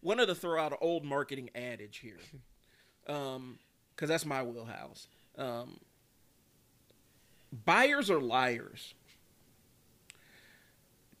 wanted 0.00 0.26
to 0.26 0.34
throw 0.36 0.62
out 0.62 0.70
an 0.70 0.78
old 0.80 1.04
marketing 1.04 1.50
adage 1.56 1.98
here, 1.98 2.20
because 3.04 3.26
um, 3.36 3.58
that's 3.98 4.24
my 4.24 4.44
wheelhouse. 4.44 5.08
Um, 5.36 5.80
buyers 7.64 8.10
are 8.10 8.20
liars. 8.20 8.94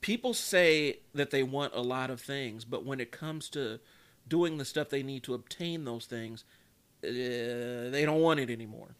People 0.00 0.34
say 0.34 1.00
that 1.14 1.30
they 1.30 1.42
want 1.42 1.74
a 1.74 1.80
lot 1.80 2.10
of 2.10 2.20
things, 2.20 2.64
but 2.64 2.84
when 2.84 3.00
it 3.00 3.10
comes 3.10 3.48
to 3.50 3.80
doing 4.28 4.58
the 4.58 4.64
stuff 4.64 4.88
they 4.88 5.02
need 5.02 5.22
to 5.24 5.34
obtain 5.34 5.84
those 5.84 6.06
things, 6.06 6.44
uh, 7.02 7.08
they 7.90 8.02
don't 8.04 8.20
want 8.20 8.40
it 8.40 8.50
anymore. 8.50 8.94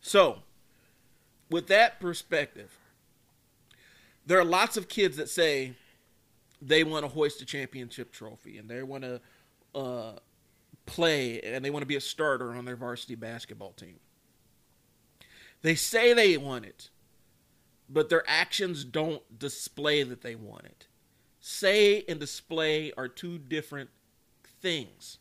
So, 0.00 0.40
with 1.50 1.66
that 1.68 2.00
perspective, 2.00 2.78
there 4.26 4.38
are 4.38 4.44
lots 4.44 4.76
of 4.76 4.88
kids 4.88 5.16
that 5.16 5.28
say 5.28 5.74
they 6.60 6.84
want 6.84 7.04
to 7.04 7.08
hoist 7.08 7.40
a 7.40 7.44
championship 7.44 8.12
trophy 8.12 8.58
and 8.58 8.68
they 8.68 8.82
want 8.82 9.04
to 9.04 9.20
uh, 9.74 10.12
play 10.86 11.40
and 11.40 11.64
they 11.64 11.70
want 11.70 11.82
to 11.82 11.86
be 11.86 11.96
a 11.96 12.00
starter 12.00 12.54
on 12.54 12.64
their 12.64 12.76
varsity 12.76 13.14
basketball 13.14 13.72
team. 13.72 13.98
They 15.62 15.74
say 15.74 16.12
they 16.12 16.36
want 16.36 16.64
it, 16.64 16.90
but 17.88 18.08
their 18.08 18.24
actions 18.28 18.84
don't 18.84 19.38
display 19.38 20.02
that 20.02 20.22
they 20.22 20.34
want 20.34 20.64
it. 20.64 20.86
Say 21.40 22.04
and 22.08 22.20
display 22.20 22.92
are 22.96 23.08
two 23.08 23.38
different 23.38 23.90
things. 24.60 25.18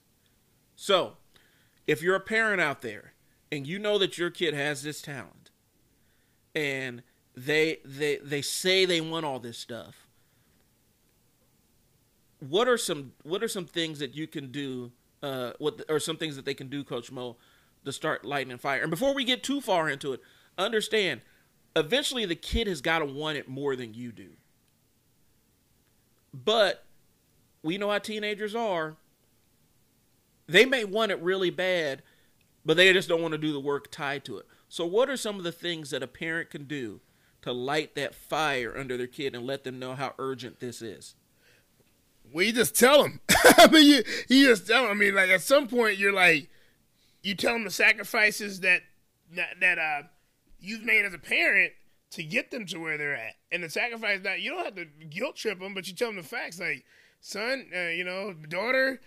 So, 0.75 1.17
if 1.85 2.01
you're 2.01 2.15
a 2.15 2.19
parent 2.19 2.61
out 2.61 2.81
there 2.81 3.13
and 3.51 3.65
you 3.65 3.79
know 3.79 3.97
that 3.97 4.17
your 4.17 4.29
kid 4.29 4.53
has 4.53 4.83
this 4.83 5.01
talent 5.01 5.51
and 6.53 7.03
they 7.35 7.79
they 7.85 8.17
they 8.17 8.41
say 8.41 8.83
they 8.85 8.99
want 8.99 9.25
all 9.25 9.39
this 9.39 9.57
stuff 9.57 10.07
what 12.39 12.67
are 12.67 12.77
some 12.77 13.13
what 13.23 13.43
are 13.43 13.47
some 13.47 13.65
things 13.65 13.99
that 13.99 14.15
you 14.15 14.27
can 14.27 14.51
do 14.51 14.91
uh 15.23 15.51
what 15.59 15.81
or 15.89 15.99
some 15.99 16.17
things 16.17 16.35
that 16.35 16.45
they 16.45 16.53
can 16.53 16.67
do 16.67 16.83
coach 16.83 17.11
mo 17.11 17.37
to 17.87 17.93
start 17.93 18.23
lighting 18.23 18.57
fire. 18.57 18.81
And 18.81 18.91
before 18.91 19.13
we 19.13 19.23
get 19.23 19.43
too 19.43 19.61
far 19.61 19.89
into 19.89 20.13
it 20.13 20.21
understand 20.57 21.21
eventually 21.75 22.25
the 22.25 22.35
kid 22.35 22.67
has 22.67 22.81
got 22.81 22.99
to 22.99 23.05
want 23.05 23.37
it 23.37 23.47
more 23.47 23.75
than 23.75 23.93
you 23.93 24.11
do. 24.11 24.31
But 26.33 26.83
we 27.63 27.77
know 27.77 27.89
how 27.91 27.99
teenagers 27.99 28.55
are. 28.55 28.95
They 30.47 30.65
may 30.65 30.83
want 30.83 31.11
it 31.11 31.21
really 31.21 31.49
bad 31.49 32.01
but 32.67 32.75
they 32.75 32.91
just 32.91 33.07
don't 33.07 33.21
want 33.21 33.31
to 33.31 33.37
do 33.37 33.53
the 33.53 33.61
work 33.61 33.89
tied 33.89 34.25
to 34.25 34.37
it. 34.37 34.45
So 34.67 34.85
what 34.85 35.09
are 35.09 35.15
some 35.15 35.37
of 35.37 35.45
the 35.45 35.53
things 35.53 35.91
that 35.91 36.03
a 36.03 36.07
parent 36.07 36.49
can 36.49 36.65
do 36.65 36.99
to 37.43 37.53
light 37.53 37.95
that 37.95 38.13
fire 38.13 38.77
under 38.77 38.97
their 38.97 39.07
kid 39.07 39.33
and 39.33 39.47
let 39.47 39.63
them 39.63 39.79
know 39.79 39.95
how 39.95 40.13
urgent 40.19 40.59
this 40.59 40.81
is? 40.81 41.15
Well, 42.29 42.43
you 42.43 42.51
just 42.51 42.77
tell 42.77 43.03
them. 43.03 43.21
I 43.29 43.69
mean, 43.71 43.87
you, 43.87 44.03
you 44.27 44.47
just 44.47 44.67
tell 44.67 44.83
them. 44.83 44.91
I 44.91 44.95
mean, 44.95 45.15
like 45.15 45.29
at 45.29 45.41
some 45.41 45.69
point, 45.69 45.97
you're 45.97 46.11
like, 46.11 46.49
you 47.23 47.35
tell 47.35 47.53
them 47.53 47.63
the 47.63 47.71
sacrifices 47.71 48.61
that 48.61 48.81
that, 49.35 49.59
that 49.59 49.77
uh, 49.77 50.03
you've 50.59 50.83
made 50.83 51.05
as 51.05 51.13
a 51.13 51.19
parent 51.19 51.73
to 52.11 52.23
get 52.23 52.51
them 52.51 52.65
to 52.65 52.79
where 52.79 52.97
they're 52.97 53.15
at, 53.15 53.35
and 53.51 53.63
the 53.63 53.69
sacrifice 53.69 54.21
that 54.23 54.41
you 54.41 54.51
don't 54.51 54.63
have 54.63 54.75
to 54.75 54.85
guilt 55.09 55.35
trip 55.35 55.59
them, 55.59 55.73
but 55.73 55.87
you 55.87 55.93
tell 55.93 56.09
them 56.09 56.17
the 56.17 56.23
facts. 56.23 56.59
Like, 56.59 56.85
son, 57.19 57.67
uh, 57.75 57.89
you 57.89 58.03
know, 58.03 58.33
daughter, 58.33 59.01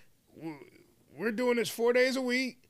we're 1.17 1.33
doing 1.33 1.57
this 1.57 1.71
four 1.71 1.93
days 1.93 2.17
a 2.17 2.21
week. 2.21 2.69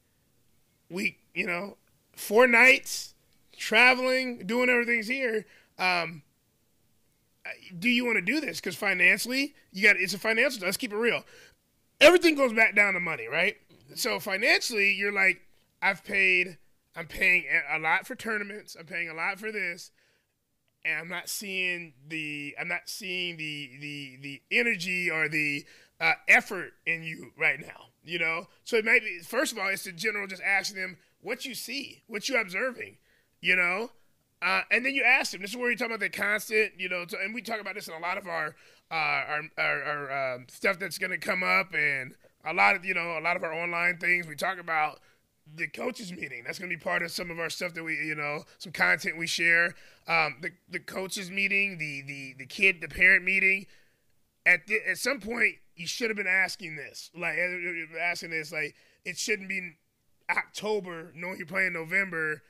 We, 0.89 1.19
you 1.35 1.47
know, 1.47 1.77
four 2.15 2.47
nights, 2.47 3.15
traveling, 3.57 4.47
doing 4.47 4.69
everything's 4.69 5.09
here. 5.09 5.47
Um, 5.79 6.23
do 7.79 7.89
you 7.89 8.05
want 8.05 8.17
to 8.17 8.23
do 8.23 8.41
this? 8.41 8.61
Because 8.61 8.77
financially, 8.77 9.55
you 9.73 9.83
got 9.83 9.97
it's 9.97 10.15
a 10.15 10.19
financial. 10.19 10.65
Let's 10.65 10.77
keep 10.77 10.93
it 10.93 10.97
real. 10.97 11.25
Everything 12.01 12.35
goes 12.35 12.53
back 12.53 12.75
down 12.75 12.95
to 12.95 13.01
money, 13.01 13.27
right? 13.27 13.57
So 13.95 14.21
financially, 14.21 14.93
you're 14.93 15.13
like, 15.13 15.43
I've 15.83 16.05
paid, 16.05 16.59
I'm 16.95 17.07
paying 17.07 17.45
a 17.73 17.79
lot 17.79 18.07
for 18.07 18.15
tournaments. 18.15 18.77
I'm 18.79 18.87
paying 18.87 19.09
a 19.09 19.15
lot 19.15 19.39
for 19.39 19.51
this, 19.51 19.91
and 20.85 20.99
I'm 20.99 21.09
not 21.09 21.29
seeing 21.29 21.95
the, 22.07 22.55
I'm 22.61 22.69
not 22.69 22.89
seeing 22.89 23.37
the 23.37 23.71
the 23.81 24.19
the 24.21 24.43
energy 24.51 25.11
or 25.11 25.29
the 25.29 25.65
uh, 26.01 26.13
effort 26.29 26.73
in 26.87 27.03
you 27.03 27.33
right 27.37 27.61
now. 27.61 27.87
You 28.03 28.19
know, 28.19 28.47
so 28.65 28.77
it 28.77 28.85
might 28.85 29.03
be 29.03 29.21
first 29.21 29.53
of 29.53 29.59
all, 29.59 29.69
it's 29.69 29.85
the 29.85 29.93
general 29.93 30.27
just 30.27 30.43
asking 30.43 30.81
them 30.81 30.99
what 31.21 31.45
you 31.45 31.55
see, 31.55 32.03
what 32.07 32.29
you 32.29 32.41
observing. 32.41 32.97
You 33.41 33.57
know, 33.57 33.91
uh, 34.43 34.63
and 34.71 34.85
then 34.85 34.95
you 34.95 35.05
ask 35.05 35.33
them. 35.33 35.43
This 35.43 35.51
is 35.51 35.57
where 35.57 35.71
you 35.71 35.77
talk 35.77 35.89
about 35.89 36.01
the 36.01 36.09
constant, 36.09 36.73
you 36.79 36.89
know, 36.89 37.05
and 37.23 37.35
we 37.35 37.43
talk 37.43 37.61
about 37.61 37.75
this 37.75 37.89
in 37.89 37.95
a 37.95 37.99
lot 37.99 38.19
of 38.19 38.27
our 38.27 38.55
uh, 38.91 38.95
our, 38.95 39.43
our, 39.59 39.83
our 39.83 40.35
um, 40.35 40.47
stuff 40.49 40.79
that's 40.79 40.99
going 40.99 41.11
to 41.11 41.19
come 41.19 41.43
up, 41.43 41.75
and 41.75 42.15
a 42.45 42.53
lot 42.55 42.77
of 42.77 42.85
you 42.85 42.95
know 42.95 43.19
a 43.19 43.23
lot 43.23 43.37
of 43.37 43.45
our 43.45 43.53
online 43.53 43.99
things. 43.99 44.27
We 44.27 44.35
talk 44.35 44.59
about 44.59 45.01
the 45.55 45.67
coaches 45.67 46.13
meeting. 46.13 46.45
That's 46.45 46.59
going 46.59 46.71
to 46.71 46.77
be 46.77 46.83
part 46.83 47.03
of 47.03 47.11
some 47.11 47.31
of 47.31 47.39
our 47.39 47.51
stuff 47.51 47.75
that 47.75 47.85
we 47.85 47.95
you 47.95 48.15
know 48.15 48.45
some 48.59 48.73
content 48.73 49.19
we 49.19 49.27
share. 49.27 49.75
Um, 50.09 50.37
the 50.41 50.51
the 50.69 50.81
coaches 50.81 51.31
meeting, 51.31 51.79
the 51.79 52.03
the 52.03 52.35
the 52.39 52.47
kid 52.47 52.81
the 52.81 52.89
parent 52.89 53.25
meeting. 53.25 53.67
At 54.47 54.67
the, 54.67 54.79
at 54.89 54.97
some 54.97 55.21
point, 55.21 55.57
you 55.77 55.87
should 55.87 56.09
have 56.09 56.17
been 56.17 56.27
asking 56.27 56.77
this, 56.77 57.11
like 57.15 57.35
eh, 57.35 57.43
eh, 57.43 57.85
eh, 57.95 57.99
asking 58.01 58.31
this, 58.31 58.51
like 58.51 58.75
it 59.05 59.19
shouldn't 59.19 59.51
be 59.51 59.73
October, 60.31 61.13
knowing 61.15 61.37
you're 61.37 61.47
playing 61.47 61.75
November 61.75 62.41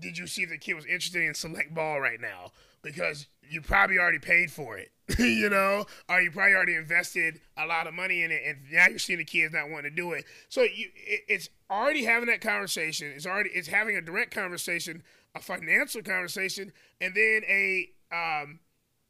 did 0.00 0.18
you 0.18 0.26
see 0.26 0.42
if 0.42 0.50
the 0.50 0.58
kid 0.58 0.74
was 0.74 0.86
interested 0.86 1.22
in 1.22 1.34
select 1.34 1.74
ball 1.74 2.00
right 2.00 2.20
now? 2.20 2.52
Because 2.82 3.26
you 3.48 3.60
probably 3.60 3.98
already 3.98 4.18
paid 4.18 4.50
for 4.50 4.78
it, 4.78 4.90
you 5.18 5.48
know, 5.48 5.86
or 6.08 6.20
you 6.20 6.30
probably 6.30 6.54
already 6.54 6.74
invested 6.74 7.40
a 7.56 7.66
lot 7.66 7.86
of 7.86 7.94
money 7.94 8.22
in 8.22 8.30
it, 8.30 8.42
and 8.46 8.58
now 8.70 8.86
you're 8.88 8.98
seeing 8.98 9.18
the 9.18 9.24
kids 9.24 9.52
not 9.52 9.70
wanting 9.70 9.90
to 9.90 9.96
do 9.96 10.12
it. 10.12 10.24
So 10.48 10.62
you, 10.62 10.88
it, 10.94 11.20
it's 11.28 11.48
already 11.70 12.04
having 12.04 12.28
that 12.28 12.40
conversation. 12.40 13.12
It's 13.14 13.26
already 13.26 13.50
it's 13.50 13.68
having 13.68 13.96
a 13.96 14.00
direct 14.00 14.34
conversation, 14.34 15.02
a 15.34 15.40
financial 15.40 16.02
conversation, 16.02 16.72
and 17.00 17.14
then 17.14 17.42
a 17.48 17.88
um, 18.12 18.60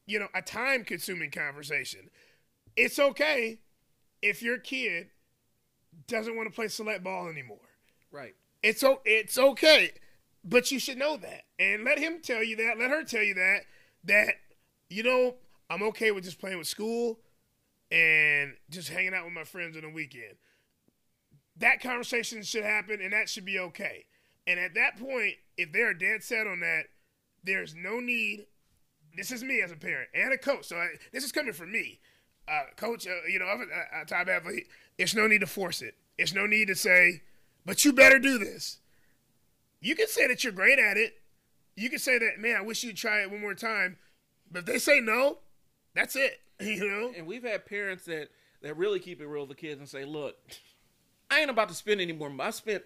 you 0.07 0.19
know, 0.19 0.29
a 0.35 0.43
time 0.43 0.85
consuming 0.85 1.31
conversation. 1.31 2.11
It's 2.77 2.99
okay 2.99 3.59
if 4.23 4.43
your 4.43 4.59
kid 4.59 5.09
doesn't 6.07 6.37
want 6.37 6.49
to 6.49 6.55
play 6.55 6.69
select 6.69 7.05
ball 7.05 7.29
anymore. 7.29 7.59
Right. 8.11 8.35
It's 8.63 8.85
it's 9.05 9.39
okay. 9.39 9.93
But 10.45 10.71
you 10.71 10.79
should 10.79 10.99
know 10.99 11.17
that. 11.19 11.43
And 11.59 11.85
let 11.85 11.99
him 11.99 12.21
tell 12.23 12.43
you 12.43 12.57
that. 12.57 12.79
Let 12.79 12.91
her 12.91 13.05
tell 13.05 13.23
you 13.23 13.35
that. 13.35 13.61
That, 14.05 14.35
you 14.89 15.03
know, 15.03 15.35
I'm 15.70 15.83
okay 15.85 16.11
with 16.11 16.24
just 16.24 16.40
playing 16.40 16.59
with 16.59 16.66
school 16.66 17.20
and 17.92 18.54
just 18.70 18.88
hanging 18.88 19.14
out 19.14 19.24
with 19.24 19.33
my 19.33 19.44
friends 19.44 19.76
on 19.76 19.83
the 19.83 19.88
weekend. 19.88 20.35
That 21.56 21.80
conversation 21.80 22.42
should 22.42 22.64
happen 22.64 23.00
and 23.00 23.12
that 23.12 23.28
should 23.28 23.44
be 23.44 23.59
okay. 23.59 24.06
And 24.46 24.59
at 24.59 24.74
that 24.74 24.98
point, 24.98 25.35
if 25.56 25.72
they're 25.72 25.94
dead 25.94 26.24
set 26.24 26.48
on 26.48 26.61
that, 26.61 26.85
there's 27.44 27.74
no 27.74 28.00
need. 28.00 28.46
This 29.16 29.30
is 29.30 29.44
me 29.44 29.62
as 29.62 29.70
a 29.70 29.76
parent 29.76 30.09
and 30.12 30.33
a 30.33 30.38
coach. 30.38 30.66
So 30.66 30.76
I, 30.76 30.88
this 31.12 31.24
is 31.24 31.33
coming 31.33 31.52
from 31.52 31.70
me. 31.70 32.00
Uh, 32.48 32.62
coach, 32.76 33.06
uh, 33.06 33.28
you 33.30 33.38
know, 33.38 33.46
a, 33.46 34.02
a 34.02 34.04
top 34.04 34.28
athlete, 34.28 34.66
it's 34.98 35.14
no 35.14 35.28
need 35.28 35.40
to 35.40 35.46
force 35.46 35.83
it. 35.83 35.94
It's 36.18 36.35
no 36.35 36.46
need 36.46 36.66
to 36.68 36.74
say, 36.74 37.22
but 37.64 37.85
you 37.85 37.92
better 37.92 38.18
do 38.18 38.38
this. 38.38 38.78
You 39.80 39.94
can 39.94 40.09
say 40.09 40.26
that 40.26 40.42
you're 40.42 40.52
great 40.52 40.78
at 40.78 40.96
it. 40.96 41.14
You 41.77 41.88
can 41.88 41.98
say 41.98 42.18
that, 42.18 42.38
man, 42.38 42.56
I 42.56 42.62
wish 42.62 42.83
you'd 42.83 42.96
try 42.96 43.23
it 43.23 43.31
one 43.31 43.40
more 43.40 43.54
time. 43.54 43.98
But 44.50 44.60
if 44.60 44.66
they 44.66 44.79
say 44.79 45.00
no, 45.00 45.38
that's 45.95 46.17
it. 46.17 46.41
You 46.61 46.87
know? 46.87 47.13
And 47.17 47.27
we've 47.27 47.43
had 47.43 47.65
parents 47.65 48.05
that, 48.05 48.29
that 48.61 48.77
really 48.77 49.01
keep 49.01 49.23
it 49.23 49.27
real 49.27 49.47
with 49.47 49.49
the 49.49 49.55
kids 49.55 49.81
and 49.81 49.88
say, 49.88 50.05
look, 50.05 50.37
I 51.31 51.41
ain't 51.41 51.49
about 51.49 51.71
to 51.71 51.75
spend 51.75 52.03
any 52.03 52.13
more. 52.13 52.31
I 52.38 52.51
spent 52.51 52.83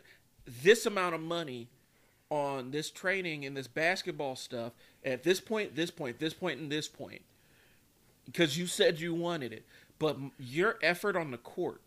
this 0.62 0.86
amount 0.86 1.16
of 1.16 1.20
money 1.20 1.66
on 2.30 2.70
this 2.70 2.90
training 2.90 3.44
and 3.44 3.56
this 3.56 3.66
basketball 3.66 4.36
stuff 4.36 4.74
at 5.04 5.24
this 5.24 5.40
point, 5.40 5.74
this 5.74 5.90
point, 5.90 6.20
this 6.20 6.34
point, 6.34 6.60
and 6.60 6.70
this 6.70 6.86
point. 6.86 7.22
Because 8.26 8.56
you 8.56 8.68
said 8.68 9.00
you 9.00 9.12
wanted 9.12 9.52
it. 9.52 9.64
But 9.98 10.18
your 10.38 10.78
effort 10.80 11.16
on 11.16 11.30
the 11.30 11.38
court 11.38 11.80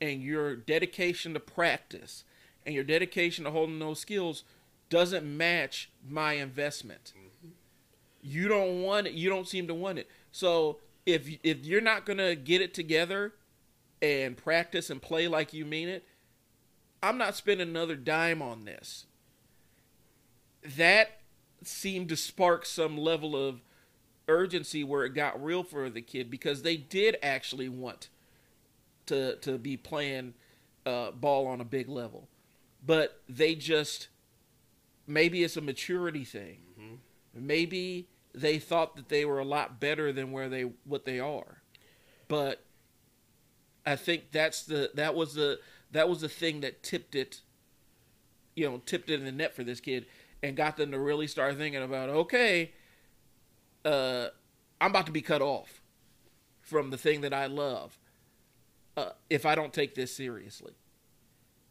and 0.00 0.22
your 0.22 0.56
dedication 0.56 1.34
to 1.34 1.40
practice 1.40 2.24
and 2.64 2.74
your 2.74 2.84
dedication 2.84 3.44
to 3.44 3.50
holding 3.50 3.78
those 3.78 4.00
skills 4.00 4.44
doesn't 4.88 5.24
match 5.24 5.90
my 6.08 6.34
investment. 6.34 7.12
Mm-hmm. 7.16 7.52
You 8.22 8.48
don't 8.48 8.82
want 8.82 9.06
it. 9.06 9.14
You 9.14 9.30
don't 9.30 9.48
seem 9.48 9.66
to 9.68 9.74
want 9.74 9.98
it. 9.98 10.08
So 10.32 10.78
if 11.06 11.28
if 11.42 11.64
you're 11.64 11.80
not 11.80 12.06
gonna 12.06 12.34
get 12.34 12.60
it 12.60 12.74
together 12.74 13.34
and 14.02 14.36
practice 14.36 14.90
and 14.90 15.00
play 15.00 15.28
like 15.28 15.52
you 15.52 15.64
mean 15.64 15.88
it, 15.88 16.04
I'm 17.02 17.18
not 17.18 17.34
spending 17.36 17.68
another 17.68 17.96
dime 17.96 18.42
on 18.42 18.64
this. 18.64 19.06
That 20.76 21.20
seemed 21.62 22.08
to 22.08 22.16
spark 22.16 22.64
some 22.64 22.96
level 22.96 23.36
of 23.36 23.60
urgency 24.28 24.84
where 24.84 25.04
it 25.04 25.14
got 25.14 25.42
real 25.42 25.62
for 25.62 25.90
the 25.90 26.00
kid 26.00 26.30
because 26.30 26.62
they 26.62 26.76
did 26.76 27.16
actually 27.22 27.68
want 27.68 28.08
to 29.06 29.36
to 29.36 29.58
be 29.58 29.76
playing 29.76 30.34
uh, 30.86 31.10
ball 31.10 31.46
on 31.46 31.60
a 31.60 31.64
big 31.64 31.88
level, 31.88 32.28
but 32.84 33.20
they 33.28 33.54
just 33.54 34.08
maybe 35.06 35.42
it's 35.42 35.56
a 35.56 35.60
maturity 35.60 36.24
thing. 36.24 36.58
Maybe 37.34 38.08
they 38.34 38.58
thought 38.58 38.96
that 38.96 39.08
they 39.08 39.24
were 39.24 39.38
a 39.38 39.44
lot 39.44 39.80
better 39.80 40.12
than 40.12 40.32
where 40.32 40.48
they 40.48 40.62
what 40.84 41.04
they 41.04 41.20
are, 41.20 41.62
but 42.28 42.64
I 43.84 43.96
think 43.96 44.30
that's 44.32 44.62
the 44.62 44.90
that 44.94 45.14
was 45.14 45.34
the 45.34 45.60
that 45.92 46.08
was 46.08 46.20
the 46.20 46.28
thing 46.28 46.60
that 46.60 46.82
tipped 46.82 47.14
it, 47.14 47.40
you 48.54 48.68
know, 48.68 48.78
tipped 48.84 49.10
it 49.10 49.14
in 49.14 49.24
the 49.24 49.32
net 49.32 49.54
for 49.54 49.64
this 49.64 49.80
kid 49.80 50.06
and 50.42 50.56
got 50.56 50.76
them 50.76 50.92
to 50.92 50.98
really 50.98 51.26
start 51.26 51.56
thinking 51.56 51.82
about 51.82 52.08
okay, 52.10 52.72
uh, 53.84 54.28
I'm 54.80 54.90
about 54.90 55.06
to 55.06 55.12
be 55.12 55.22
cut 55.22 55.42
off 55.42 55.82
from 56.60 56.90
the 56.90 56.98
thing 56.98 57.22
that 57.22 57.34
I 57.34 57.46
love 57.46 57.98
uh, 58.96 59.10
if 59.28 59.44
I 59.44 59.54
don't 59.54 59.72
take 59.72 59.94
this 59.94 60.14
seriously. 60.14 60.72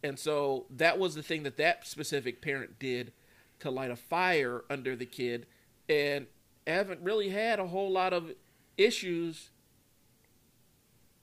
And 0.04 0.18
so 0.18 0.66
that 0.70 0.98
was 0.98 1.16
the 1.16 1.24
thing 1.24 1.44
that 1.44 1.58
that 1.58 1.86
specific 1.88 2.42
parent 2.42 2.80
did 2.80 3.12
to 3.60 3.70
light 3.70 3.92
a 3.92 3.96
fire 3.96 4.64
under 4.70 4.96
the 4.96 5.06
kid 5.06 5.46
and 5.90 6.28
haven't 6.70 7.02
really 7.02 7.30
had 7.30 7.60
a 7.60 7.68
whole 7.68 7.92
lot 7.92 8.14
of 8.14 8.32
issues 8.78 9.50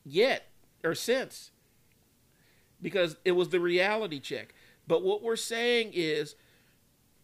yet 0.04 0.48
or 0.84 0.94
since 0.94 1.50
because 2.80 3.16
it 3.24 3.32
was 3.32 3.48
the 3.48 3.60
reality 3.60 4.20
check. 4.20 4.54
But 4.86 5.02
what 5.02 5.22
we're 5.22 5.36
saying 5.36 5.90
is 5.94 6.36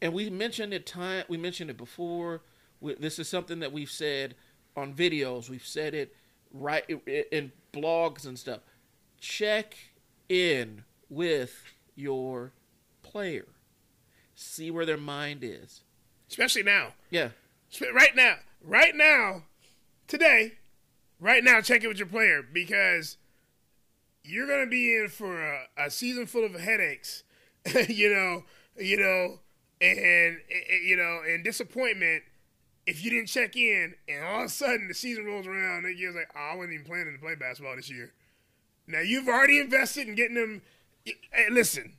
and 0.01 0.13
we 0.13 0.29
mentioned 0.31 0.75
it 0.75 0.85
time 0.85 1.25
we 1.29 1.37
mentioned 1.37 1.71
it 1.71 1.77
before 1.77 2.43
we, 2.81 2.95
this 2.95 3.19
is 3.19 3.29
something 3.29 3.61
that 3.61 3.73
we've 3.73 3.91
said 3.91 4.35
on 4.77 4.95
videos, 4.95 5.49
we've 5.49 5.67
said 5.67 5.95
it 5.95 6.15
right 6.53 6.85
in 7.07 7.53
blogs 7.73 8.27
and 8.27 8.39
stuff. 8.39 8.61
Check 9.21 9.77
in 10.29 10.85
with 11.09 11.63
your 11.95 12.53
player. 13.03 13.47
See 14.35 14.71
where 14.71 14.87
their 14.87 14.97
mind 14.97 15.41
is. 15.45 15.83
Especially 16.29 16.63
now. 16.63 16.89
Yeah. 17.11 17.29
Right 17.81 18.15
now. 18.15 18.37
Right 18.63 18.95
now. 18.95 19.45
Today. 20.07 20.53
Right 21.21 21.45
now, 21.45 21.61
check 21.61 21.85
it 21.85 21.89
with 21.89 21.99
your 21.99 22.09
player 22.09 22.43
because 22.43 23.17
you're 24.25 24.47
to 24.47 24.67
be 24.69 24.97
in 24.97 25.09
for 25.09 25.41
a, 25.41 25.67
a 25.77 25.91
season 25.91 26.27
full 26.27 26.45
of 26.45 26.55
headaches. 26.55 27.23
you 27.89 28.13
know, 28.13 28.45
you 28.77 28.97
know, 28.97 29.39
and 29.81 30.39
eh, 30.51 30.79
you 30.85 30.97
know, 30.97 31.21
and 31.25 31.45
disappointment 31.45 32.25
if 32.87 33.05
you 33.05 33.11
didn't 33.11 33.29
check 33.29 33.57
in, 33.57 33.95
and 34.09 34.25
all 34.25 34.41
of 34.41 34.47
a 34.47 34.49
sudden 34.49 34.89
the 34.89 34.95
season 34.95 35.25
rolls 35.25 35.47
around, 35.47 35.85
and 35.85 35.99
you're 35.99 36.13
like, 36.13 36.31
oh, 36.35 36.51
I 36.53 36.57
wasn't 36.57 36.75
even 36.75 36.87
planning 36.87 37.15
to 37.15 37.21
play 37.21 37.35
basketball 37.35 37.77
this 37.77 37.91
year. 37.91 38.13
Now 38.87 39.01
you've 39.01 39.29
already 39.29 39.61
invested 39.61 40.09
in 40.09 40.15
getting 40.15 40.35
them. 40.35 40.63
Hey, 41.05 41.15
listen, 41.51 41.95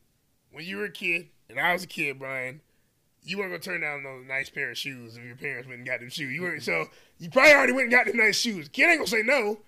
when 0.51 0.65
you 0.65 0.77
were 0.77 0.85
a 0.85 0.91
kid, 0.91 1.27
and 1.49 1.59
I 1.59 1.73
was 1.73 1.83
a 1.83 1.87
kid, 1.87 2.19
Brian, 2.19 2.61
you 3.23 3.37
weren't 3.37 3.51
gonna 3.51 3.61
turn 3.61 3.81
down 3.81 4.03
those 4.03 4.25
nice 4.27 4.49
pair 4.49 4.71
of 4.71 4.77
shoes 4.77 5.17
if 5.17 5.23
your 5.23 5.35
parents 5.35 5.67
went 5.67 5.79
and 5.79 5.87
got 5.87 5.99
them 5.99 6.09
shoes. 6.09 6.33
You 6.33 6.41
weren't, 6.41 6.63
so 6.63 6.85
you 7.19 7.29
probably 7.29 7.53
already 7.53 7.73
went 7.73 7.83
and 7.83 7.91
got 7.91 8.05
them 8.05 8.17
nice 8.17 8.37
shoes. 8.37 8.69
Kid 8.69 8.89
ain't 8.89 8.99
gonna 8.99 9.07
say 9.07 9.23
no. 9.23 9.59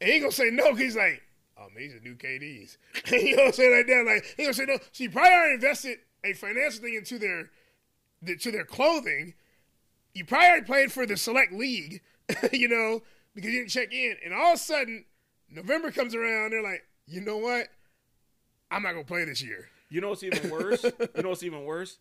He 0.00 0.12
ain't 0.12 0.22
gonna 0.22 0.32
say 0.32 0.50
no 0.50 0.64
because 0.64 0.80
he's 0.80 0.96
like, 0.96 1.22
oh, 1.58 1.66
man, 1.74 1.76
these 1.76 1.94
are 1.94 2.00
new 2.00 2.14
KDs. 2.14 2.76
you 3.12 3.36
know 3.36 3.44
what 3.44 3.48
I'm 3.48 3.52
saying 3.54 3.76
like 3.76 3.86
that? 3.86 4.04
Like 4.06 4.34
he 4.36 4.42
gonna 4.44 4.54
say 4.54 4.66
no. 4.66 4.78
So 4.92 5.04
you 5.04 5.10
probably 5.10 5.32
already 5.32 5.54
invested 5.54 5.98
a 6.24 6.32
financial 6.32 6.82
thing 6.82 6.94
into 6.94 7.18
their, 7.18 7.50
to 8.36 8.50
their 8.50 8.64
clothing 8.64 9.34
you 10.18 10.24
probably 10.24 10.48
already 10.48 10.66
played 10.66 10.92
for 10.92 11.06
the 11.06 11.16
select 11.16 11.52
league, 11.52 12.02
you 12.52 12.68
know, 12.68 13.02
because 13.34 13.50
you 13.52 13.60
didn't 13.60 13.70
check 13.70 13.92
in. 13.92 14.16
And 14.24 14.34
all 14.34 14.52
of 14.52 14.56
a 14.56 14.62
sudden, 14.62 15.04
November 15.48 15.90
comes 15.90 16.14
around, 16.14 16.50
they're 16.50 16.62
like, 16.62 16.84
you 17.06 17.20
know 17.20 17.38
what? 17.38 17.68
I'm 18.70 18.82
not 18.82 18.92
gonna 18.92 19.04
play 19.04 19.24
this 19.24 19.42
year. 19.42 19.68
You 19.88 20.00
know 20.00 20.10
what's 20.10 20.22
even 20.22 20.50
worse? 20.50 20.84
you 20.84 21.22
know 21.22 21.30
what's 21.30 21.42
even 21.42 21.64
worse? 21.64 21.98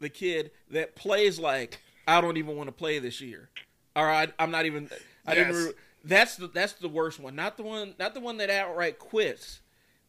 The 0.00 0.08
kid 0.08 0.50
that 0.70 0.96
plays 0.96 1.38
like 1.38 1.80
I 2.06 2.20
don't 2.20 2.36
even 2.36 2.56
want 2.56 2.68
to 2.68 2.72
play 2.72 2.98
this 2.98 3.20
year. 3.20 3.50
All 3.94 4.04
right, 4.04 4.32
I'm 4.38 4.50
not 4.50 4.66
even. 4.66 4.90
I 5.26 5.34
yes. 5.34 5.46
didn't. 5.46 5.66
Re- 5.66 5.72
that's 6.04 6.36
the 6.36 6.48
that's 6.48 6.74
the 6.74 6.88
worst 6.88 7.18
one. 7.18 7.34
Not 7.34 7.56
the 7.56 7.62
one. 7.62 7.94
Not 7.98 8.14
the 8.14 8.20
one 8.20 8.36
that 8.38 8.50
outright 8.50 8.98
quits, 8.98 9.60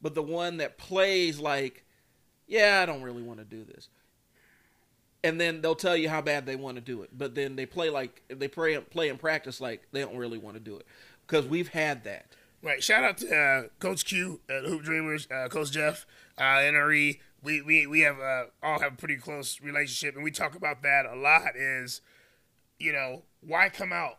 but 0.01 0.13
the 0.13 0.23
one 0.23 0.57
that 0.57 0.77
plays 0.77 1.39
like, 1.39 1.85
yeah, 2.47 2.81
I 2.81 2.85
don't 2.85 3.01
really 3.01 3.23
want 3.23 3.39
to 3.39 3.45
do 3.45 3.63
this 3.63 3.89
and 5.23 5.41
then 5.41 5.61
they'll 5.61 5.75
tell 5.75 5.97
you 5.97 6.09
how 6.09 6.21
bad 6.21 6.45
they 6.45 6.55
want 6.55 6.75
to 6.75 6.81
do 6.81 7.01
it. 7.01 7.09
But 7.15 7.35
then 7.35 7.55
they 7.55 7.65
play 7.65 7.89
like 7.89 8.23
they 8.29 8.47
play 8.47 8.77
play 8.77 9.09
and 9.09 9.19
practice 9.19 9.59
like 9.59 9.88
they 9.91 10.01
don't 10.01 10.17
really 10.17 10.38
want 10.38 10.55
to 10.55 10.59
do 10.59 10.77
it 10.77 10.85
because 11.25 11.45
we've 11.45 11.69
had 11.69 12.03
that. 12.03 12.27
Right. 12.63 12.83
Shout 12.83 13.03
out 13.03 13.17
to 13.19 13.35
uh, 13.35 13.63
Coach 13.79 14.05
Q 14.05 14.39
at 14.49 14.63
Hoop 14.63 14.83
Dreamers, 14.83 15.27
uh, 15.29 15.47
Coach 15.47 15.71
Jeff, 15.71 16.05
uh, 16.38 16.41
NRE. 16.41 17.19
We 17.47 17.61
we 17.61 17.87
we 17.87 18.01
have 18.01 18.19
uh, 18.19 18.47
all 18.61 18.81
have 18.81 18.95
a 18.95 18.97
pretty 18.97 19.15
close 19.15 19.61
relationship, 19.61 20.15
and 20.15 20.23
we 20.23 20.31
talk 20.31 20.53
about 20.53 20.83
that 20.83 21.05
a 21.05 21.15
lot. 21.15 21.55
Is 21.55 22.01
you 22.77 22.91
know 22.91 23.23
why 23.39 23.69
come 23.69 23.93
out? 23.93 24.17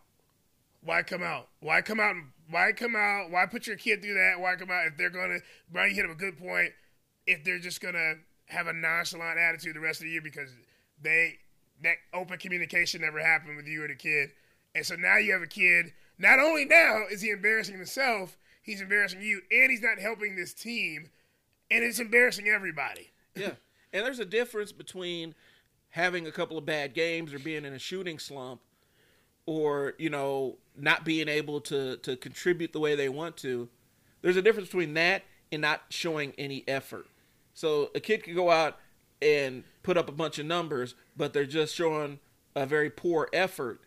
Why 0.81 1.03
come 1.03 1.23
out? 1.23 1.49
Why 1.61 1.83
come 1.83 2.01
out? 2.01 2.15
Why 2.49 2.73
come 2.73 2.97
out? 2.97 3.31
Why 3.31 3.45
put 3.45 3.67
your 3.67 3.77
kid 3.77 4.01
through 4.01 4.15
that? 4.15 4.41
Why 4.41 4.57
come 4.57 4.71
out 4.71 4.87
if 4.87 4.97
they're 4.97 5.11
gonna? 5.11 5.41
Brian, 5.71 5.91
you 5.91 5.97
hit 5.97 6.07
up 6.07 6.17
a 6.17 6.19
good 6.19 6.39
point. 6.39 6.71
If 7.27 7.45
they're 7.45 7.59
just 7.59 7.83
gonna 7.83 8.15
have 8.47 8.67
a 8.67 8.73
nonchalant 8.73 9.39
attitude 9.39 9.77
the 9.77 9.81
rest 9.81 10.01
of 10.01 10.05
the 10.05 10.11
year 10.11 10.23
because 10.23 10.49
they 11.03 11.35
that 11.83 11.97
open 12.15 12.39
communication 12.39 13.03
never 13.03 13.21
happened 13.21 13.59
with 13.59 13.67
you 13.67 13.85
or 13.85 13.89
the 13.89 13.95
kid. 13.95 14.31
And 14.75 14.87
so 14.87 14.95
now 14.95 15.19
you 15.19 15.35
have 15.35 15.43
a 15.43 15.47
kid. 15.47 15.93
Not 16.19 16.39
only 16.39 16.65
now 16.65 17.03
is 17.11 17.21
he 17.21 17.29
embarrassing 17.29 17.77
himself, 17.77 18.39
he's 18.63 18.81
embarrassing 18.81 19.21
you, 19.21 19.43
and 19.51 19.71
he's 19.71 19.83
not 19.83 19.99
helping 19.99 20.35
this 20.35 20.55
team, 20.55 21.11
and 21.71 21.85
it's 21.85 21.99
embarrassing 21.99 22.49
everybody. 22.49 23.11
Yeah, 23.39 23.53
and 23.93 24.05
there's 24.05 24.19
a 24.19 24.25
difference 24.25 24.73
between 24.73 25.35
having 25.91 26.27
a 26.27 26.33
couple 26.33 26.59
of 26.59 26.67
bad 26.67 26.95
games 26.95 27.33
or 27.33 27.39
being 27.39 27.65
in 27.65 27.73
a 27.73 27.79
shooting 27.79 28.19
slump, 28.19 28.61
or 29.47 29.95
you 29.99 30.11
know 30.11 30.57
not 30.77 31.05
being 31.05 31.29
able 31.29 31.61
to 31.63 31.97
to 31.99 32.17
contribute 32.17 32.73
the 32.73 32.81
way 32.81 32.95
they 32.95 33.09
want 33.09 33.37
to. 33.39 33.69
There's 34.21 34.37
a 34.37 34.43
difference 34.43 34.69
between 34.69 34.95
that 34.95 35.23
and 35.53 35.63
not 35.63 35.83
showing 35.91 36.33
any 36.37 36.65
effort. 36.69 37.07
So 37.55 37.91
a 37.95 38.01
kid 38.01 38.23
could 38.23 38.35
go 38.35 38.51
out 38.51 38.79
and 39.21 39.65
put 39.83 39.97
up 39.97 40.09
a 40.09 40.13
bunch 40.13 40.39
of 40.39 40.47
numbers, 40.47 40.95
but 41.17 41.33
they're 41.33 41.47
just 41.47 41.75
showing 41.75 42.19
a 42.55 42.67
very 42.67 42.91
poor 42.91 43.29
effort, 43.33 43.81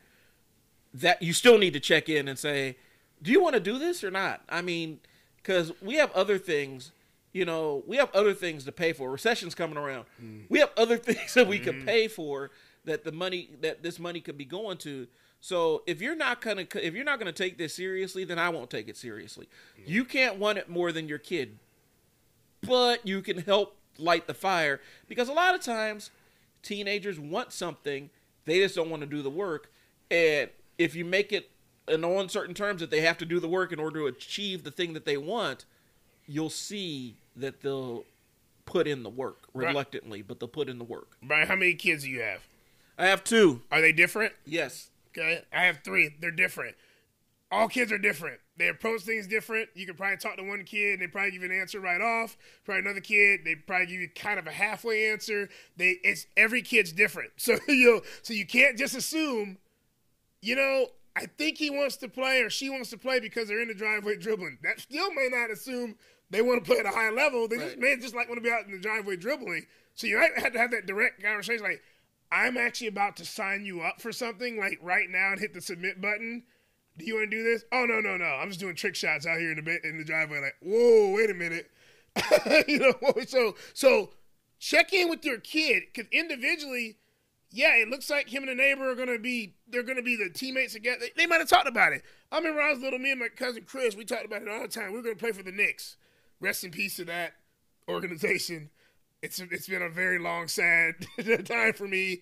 that 0.94 1.22
you 1.22 1.34
still 1.34 1.58
need 1.58 1.74
to 1.74 1.80
check 1.80 2.10
in 2.10 2.28
and 2.28 2.38
say, 2.38 2.78
do 3.22 3.32
you 3.32 3.42
want 3.42 3.54
to 3.54 3.60
do 3.60 3.78
this 3.78 4.04
or 4.04 4.12
not? 4.12 4.42
I 4.50 4.62
mean, 4.62 5.00
because 5.38 5.72
we 5.82 5.96
have 5.96 6.12
other 6.12 6.38
things, 6.38 6.92
you 7.34 7.46
know, 7.46 7.84
we 7.88 7.98
have 7.98 8.14
other 8.14 8.34
things 8.34 8.66
to 8.66 8.72
pay 8.72 8.94
for. 8.94 9.10
Recession's 9.10 9.56
coming 9.56 9.78
around. 9.78 10.06
Mm. 10.22 10.44
We 10.50 10.60
have 10.60 10.72
other 10.78 10.98
things 10.98 11.34
that 11.34 11.48
we 11.48 11.60
mm. 11.60 11.64
could 11.64 11.86
pay 11.86 12.08
for 12.08 12.52
that 12.86 13.04
the 13.04 13.12
money 13.12 13.50
that 13.62 13.84
this 13.84 14.00
money 14.00 14.20
could 14.20 14.38
be 14.38 14.46
going 14.46 14.78
to. 14.80 15.08
So 15.40 15.84
if 15.88 16.02
you're 16.02 16.16
not 16.16 16.42
gonna 16.42 16.68
if 16.76 16.94
you're 16.94 17.06
not 17.06 17.20
gonna 17.20 17.32
take 17.32 17.58
this 17.58 17.76
seriously, 17.76 18.24
then 18.24 18.40
I 18.40 18.50
won't 18.50 18.70
take 18.70 18.88
it 18.88 18.98
seriously. 18.98 19.48
Mm. 19.80 19.88
You 19.88 20.06
can't 20.06 20.38
want 20.38 20.58
it 20.58 20.70
more 20.70 20.92
than 20.92 21.08
your 21.08 21.20
kid, 21.20 21.58
but 22.62 23.06
you 23.08 23.22
can 23.22 23.40
help 23.40 23.78
light 23.98 24.28
the 24.28 24.34
fire 24.34 24.82
because 25.08 25.30
a 25.30 25.34
lot 25.34 25.56
of 25.56 25.62
times 25.62 26.12
teenagers 26.64 27.20
want 27.20 27.52
something 27.52 28.10
they 28.46 28.60
just 28.60 28.76
don't 28.76 28.90
want 28.90 29.02
to 29.02 29.08
do 29.08 29.22
the 29.22 29.30
work 29.30 29.72
and 30.10 30.50
if 30.78 30.96
you 30.96 31.04
make 31.06 31.32
it 31.32 31.52
in 31.88 32.04
on 32.04 32.30
certain 32.30 32.54
terms 32.54 32.80
that 32.80 32.90
they 32.90 33.02
have 33.02 33.18
to 33.18 33.26
do 33.26 33.40
the 33.40 33.48
work 33.48 33.72
in 33.72 33.80
order 33.80 34.00
to 34.00 34.06
achieve 34.08 34.64
the 34.64 34.72
thing 34.72 34.94
that 34.94 35.06
they 35.06 35.18
want 35.18 35.66
you'll 36.32 36.50
see 36.50 37.16
that 37.36 37.62
they'll 37.62 38.04
put 38.66 38.88
in 38.88 39.04
the 39.04 39.10
work 39.10 39.48
reluctantly 39.54 40.22
but 40.22 40.40
they'll 40.40 40.48
put 40.48 40.70
in 40.70 40.78
the 40.78 40.84
work 40.84 41.18
brian 41.24 41.48
how 41.48 41.56
many 41.56 41.74
kids 41.74 42.04
do 42.04 42.10
you 42.10 42.22
have 42.22 42.42
i 42.98 43.06
have 43.06 43.24
two 43.24 43.62
are 43.72 43.82
they 43.82 43.92
different 43.92 44.34
yes 44.46 44.90
okay 45.10 45.42
i 45.52 45.64
have 45.64 45.80
three 45.84 46.16
they're 46.20 46.32
different 46.32 46.76
all 47.52 47.68
kids 47.68 47.92
are 47.92 47.98
different. 47.98 48.40
They 48.58 48.70
approach 48.70 49.02
things 49.02 49.28
different. 49.28 49.70
You 49.76 49.86
can 49.86 49.96
probably 49.96 50.18
talk 50.18 50.38
to 50.38 50.44
one 50.44 50.64
kid 50.64 50.94
and 50.94 51.02
they 51.02 51.08
probably 51.08 51.32
give 51.32 51.42
you 51.42 51.52
an 51.52 51.60
answer 51.60 51.80
right 51.80 52.00
off. 52.00 52.38
Probably 52.64 52.80
another 52.80 53.02
kid, 53.02 53.42
they 53.44 53.56
probably 53.56 53.88
give 53.88 54.00
you 54.00 54.10
kind 54.16 54.40
of 54.40 54.48
a 54.48 54.52
halfway 54.52 55.12
answer. 55.12 55.50
They 55.76 55.98
it's 56.04 56.28
every 56.38 56.62
kid's 56.62 56.92
different. 56.92 57.32
So 57.38 57.58
you 57.68 57.96
know, 57.96 58.02
so 58.22 58.34
you 58.34 58.46
can't 58.46 58.78
just 58.78 58.96
assume, 58.96 59.58
you 60.42 60.56
know, 60.56 60.88
I 61.16 61.26
think 61.26 61.58
he 61.58 61.70
wants 61.70 61.98
to 61.98 62.08
play 62.08 62.42
or 62.42 62.50
she 62.50 62.70
wants 62.70 62.90
to 62.92 62.98
play 62.98 63.20
because 63.20 63.48
they're 63.48 63.62
in 63.62 63.68
the 63.68 63.74
driveway 63.74 64.16
dribbling. 64.20 64.60
That 64.64 64.80
still 64.80 65.12
may 65.14 65.28
not 65.30 65.52
assume 65.52 65.96
they 66.32 66.42
want 66.42 66.64
to 66.64 66.70
play 66.70 66.80
at 66.80 66.86
a 66.86 66.90
high 66.90 67.12
level. 67.12 67.48
They 67.48 67.58
right. 67.58 67.68
just 67.68 67.78
may 67.78 67.96
just 67.98 68.16
like 68.16 68.28
want 68.28 68.40
to 68.40 68.44
be 68.44 68.52
out 68.52 68.66
in 68.66 68.72
the 68.72 68.80
driveway 68.80 69.18
dribbling. 69.18 69.68
So 69.94 70.08
you 70.08 70.18
might 70.18 70.32
have 70.38 70.54
to 70.54 70.60
have 70.60 70.72
that 70.72 70.88
direct 70.88 71.22
conversation 71.22 71.64
like, 71.64 71.84
I'm 72.32 72.58
actually 72.58 72.88
about 72.88 73.18
to 73.18 73.26
sign 73.26 73.66
you 73.66 73.82
up 73.82 74.02
for 74.02 74.12
something 74.12 74.58
like 74.58 74.80
right 74.82 75.10
now 75.10 75.32
and 75.32 75.40
hit 75.40 75.54
the 75.54 75.62
submit 75.62 76.02
button 76.02 76.44
do 76.98 77.06
you 77.06 77.16
want 77.16 77.32
to 77.32 77.38
do 77.38 77.44
this? 77.44 77.64
Oh 77.72 77.86
no, 77.86 78.00
no, 78.00 78.18
no. 78.18 78.26
I'm 78.26 78.50
just 78.50 78.60
doing 78.60 78.76
trick 78.76 78.96
shots 78.96 79.26
out 79.26 79.40
here 79.40 79.52
in 79.52 79.64
the 79.64 79.88
in 79.88 79.98
the 79.98 80.04
driveway. 80.04 80.40
Like, 80.40 80.56
whoa, 80.62 81.12
wait 81.16 81.30
a 81.30 81.34
minute. 81.34 81.72
you 82.68 82.80
know, 82.80 82.94
so 83.28 83.56
so 83.74 84.12
check 84.60 84.94
in 84.94 85.10
with 85.10 85.24
your 85.24 85.40
kid 85.40 85.84
because 85.94 86.10
individually, 86.12 86.98
yeah, 87.50 87.76
it 87.76 87.88
looks 87.88 88.10
like 88.10 88.30
him 88.30 88.44
and 88.44 88.52
the 88.52 88.56
neighbor 88.56 88.90
are 88.90 88.96
gonna 88.96 89.20
be 89.20 89.56
they're 89.68 89.84
gonna 89.84 90.02
be 90.02 90.16
the 90.16 90.30
teammates 90.30 90.76
again. 90.76 90.98
They, 91.00 91.12
they 91.16 91.26
might 91.26 91.40
have 91.40 91.50
talked 91.50 91.68
about 91.68 91.94
it. 91.94 92.04
I 92.32 92.38
remember 92.38 92.62
I 92.62 92.72
was 92.72 92.80
little, 92.80 93.00
me 93.00 93.12
and 93.12 93.20
my 93.20 93.30
cousin 93.30 93.64
Chris, 93.66 93.96
we 93.96 94.06
talked 94.06 94.26
about 94.26 94.42
it 94.42 94.50
all 94.50 94.62
the 94.62 94.68
time. 94.68 94.92
We 94.92 94.98
were 94.98 95.04
gonna 95.04 95.16
play 95.16 95.32
for 95.32 95.44
the 95.44 95.52
Knicks. 95.52 95.96
Rest 96.42 96.64
in 96.64 96.72
peace 96.72 96.98
to 96.98 97.06
that 97.06 97.34
organization. 97.88 98.70
It's 99.22 99.40
it's 99.40 99.68
been 99.68 99.84
a 99.84 99.90
very 99.90 100.20
long, 100.20 100.48
sad 100.48 100.96
time 101.46 101.74
for 101.74 101.88
me. 101.88 102.22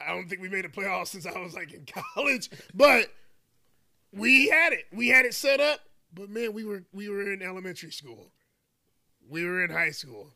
I 0.00 0.14
don't 0.14 0.28
think 0.28 0.40
we 0.40 0.48
made 0.48 0.64
a 0.64 0.68
playoff 0.68 1.08
since 1.08 1.26
I 1.26 1.36
was 1.38 1.54
like 1.54 1.72
in 1.72 1.84
college, 2.14 2.48
but 2.72 3.08
we 4.12 4.48
had 4.48 4.72
it. 4.72 4.86
We 4.92 5.08
had 5.08 5.26
it 5.26 5.34
set 5.34 5.60
up. 5.60 5.80
But 6.14 6.30
man, 6.30 6.52
we 6.52 6.64
were 6.64 6.84
we 6.92 7.08
were 7.08 7.32
in 7.32 7.42
elementary 7.42 7.90
school. 7.90 8.30
We 9.28 9.44
were 9.44 9.64
in 9.64 9.70
high 9.70 9.90
school. 9.90 10.32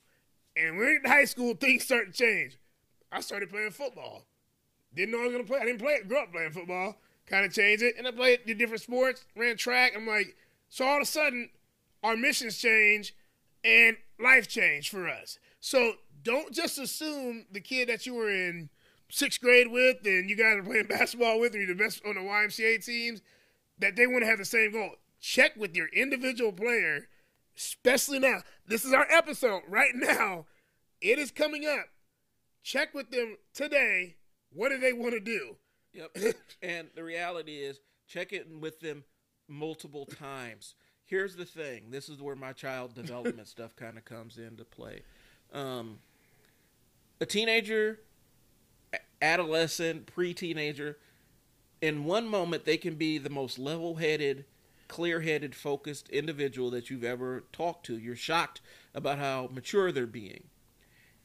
And 0.56 0.76
when 0.76 0.86
we 0.86 0.92
are 0.92 0.96
in 0.96 1.04
high 1.04 1.24
school, 1.24 1.54
things 1.54 1.84
started 1.84 2.12
to 2.14 2.24
change. 2.24 2.58
I 3.10 3.20
started 3.20 3.50
playing 3.50 3.70
football. 3.70 4.26
Didn't 4.94 5.12
know 5.12 5.20
I 5.20 5.24
was 5.24 5.32
gonna 5.32 5.44
play. 5.44 5.60
I 5.60 5.64
didn't 5.64 5.80
play 5.80 5.92
it. 5.92 6.08
Grew 6.08 6.18
up 6.18 6.32
playing 6.32 6.50
football. 6.50 6.96
Kind 7.26 7.46
of 7.46 7.52
changed 7.52 7.84
it, 7.84 7.94
and 7.96 8.06
I 8.06 8.10
played 8.10 8.40
the 8.46 8.54
different 8.54 8.82
sports. 8.82 9.24
Ran 9.36 9.56
track. 9.56 9.92
I'm 9.96 10.06
like, 10.06 10.36
so 10.68 10.84
all 10.84 10.96
of 10.96 11.02
a 11.02 11.06
sudden, 11.06 11.50
our 12.02 12.16
missions 12.16 12.58
change, 12.58 13.14
and 13.64 13.96
life 14.18 14.48
change 14.48 14.90
for 14.90 15.08
us. 15.08 15.38
So 15.60 15.94
don't 16.22 16.52
just 16.52 16.78
assume 16.78 17.46
the 17.50 17.60
kid 17.60 17.88
that 17.88 18.06
you 18.06 18.14
were 18.14 18.30
in 18.30 18.70
sixth 19.08 19.40
grade 19.40 19.68
with, 19.70 19.98
and 20.04 20.28
you 20.28 20.36
guys 20.36 20.56
are 20.56 20.62
playing 20.62 20.86
basketball 20.88 21.40
with, 21.40 21.54
or 21.54 21.58
you're 21.58 21.74
the 21.74 21.82
best 21.82 22.02
on 22.06 22.14
the 22.14 22.20
YMCA 22.20 22.84
teams, 22.84 23.22
that 23.78 23.96
they 23.96 24.06
want 24.06 24.22
to 24.22 24.26
have 24.26 24.38
the 24.38 24.44
same 24.44 24.72
goal. 24.72 24.92
Check 25.20 25.56
with 25.56 25.76
your 25.76 25.88
individual 25.88 26.52
player, 26.52 27.08
especially 27.56 28.18
now. 28.18 28.40
This 28.66 28.84
is 28.84 28.92
our 28.92 29.06
episode 29.10 29.62
right 29.68 29.94
now. 29.94 30.46
It 31.00 31.18
is 31.18 31.30
coming 31.30 31.66
up 31.66 31.86
check 32.62 32.94
with 32.94 33.10
them 33.10 33.36
today. 33.54 34.16
What 34.52 34.70
do 34.70 34.78
they 34.78 34.92
want 34.92 35.12
to 35.12 35.20
do? 35.20 35.56
Yep. 35.92 36.34
and 36.62 36.88
the 36.94 37.04
reality 37.04 37.56
is, 37.56 37.80
check 38.06 38.32
it 38.32 38.46
with 38.60 38.80
them 38.80 39.04
multiple 39.48 40.06
times. 40.06 40.74
Here's 41.06 41.36
the 41.36 41.44
thing. 41.44 41.90
This 41.90 42.08
is 42.08 42.20
where 42.20 42.36
my 42.36 42.52
child 42.52 42.94
development 42.96 43.48
stuff 43.48 43.76
kind 43.76 43.98
of 43.98 44.04
comes 44.04 44.38
into 44.38 44.64
play. 44.64 45.02
Um, 45.52 45.98
a 47.20 47.26
teenager, 47.26 48.00
adolescent, 49.20 50.06
pre-teenager, 50.06 50.98
in 51.80 52.04
one 52.04 52.28
moment 52.28 52.64
they 52.64 52.76
can 52.76 52.94
be 52.94 53.18
the 53.18 53.30
most 53.30 53.58
level-headed, 53.58 54.44
clear-headed, 54.88 55.54
focused 55.54 56.08
individual 56.08 56.70
that 56.70 56.90
you've 56.90 57.04
ever 57.04 57.44
talked 57.52 57.86
to. 57.86 57.98
You're 57.98 58.16
shocked 58.16 58.60
about 58.94 59.18
how 59.18 59.48
mature 59.52 59.92
they're 59.92 60.06
being 60.06 60.44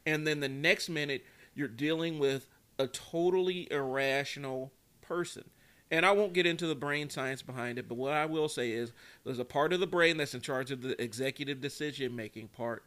and 0.08 0.26
then 0.26 0.40
the 0.40 0.48
next 0.48 0.88
minute 0.88 1.22
you're 1.54 1.68
dealing 1.68 2.18
with 2.18 2.48
a 2.78 2.86
totally 2.86 3.70
irrational 3.70 4.72
person. 5.02 5.50
And 5.90 6.04
I 6.04 6.12
won't 6.12 6.34
get 6.34 6.46
into 6.46 6.66
the 6.66 6.74
brain 6.74 7.08
science 7.08 7.40
behind 7.40 7.78
it, 7.78 7.88
but 7.88 7.96
what 7.96 8.12
I 8.12 8.26
will 8.26 8.48
say 8.48 8.72
is 8.72 8.92
there's 9.24 9.38
a 9.38 9.44
part 9.44 9.72
of 9.72 9.80
the 9.80 9.86
brain 9.86 10.18
that's 10.18 10.34
in 10.34 10.40
charge 10.40 10.70
of 10.70 10.82
the 10.82 11.00
executive 11.02 11.60
decision 11.60 12.14
making 12.14 12.48
part 12.48 12.84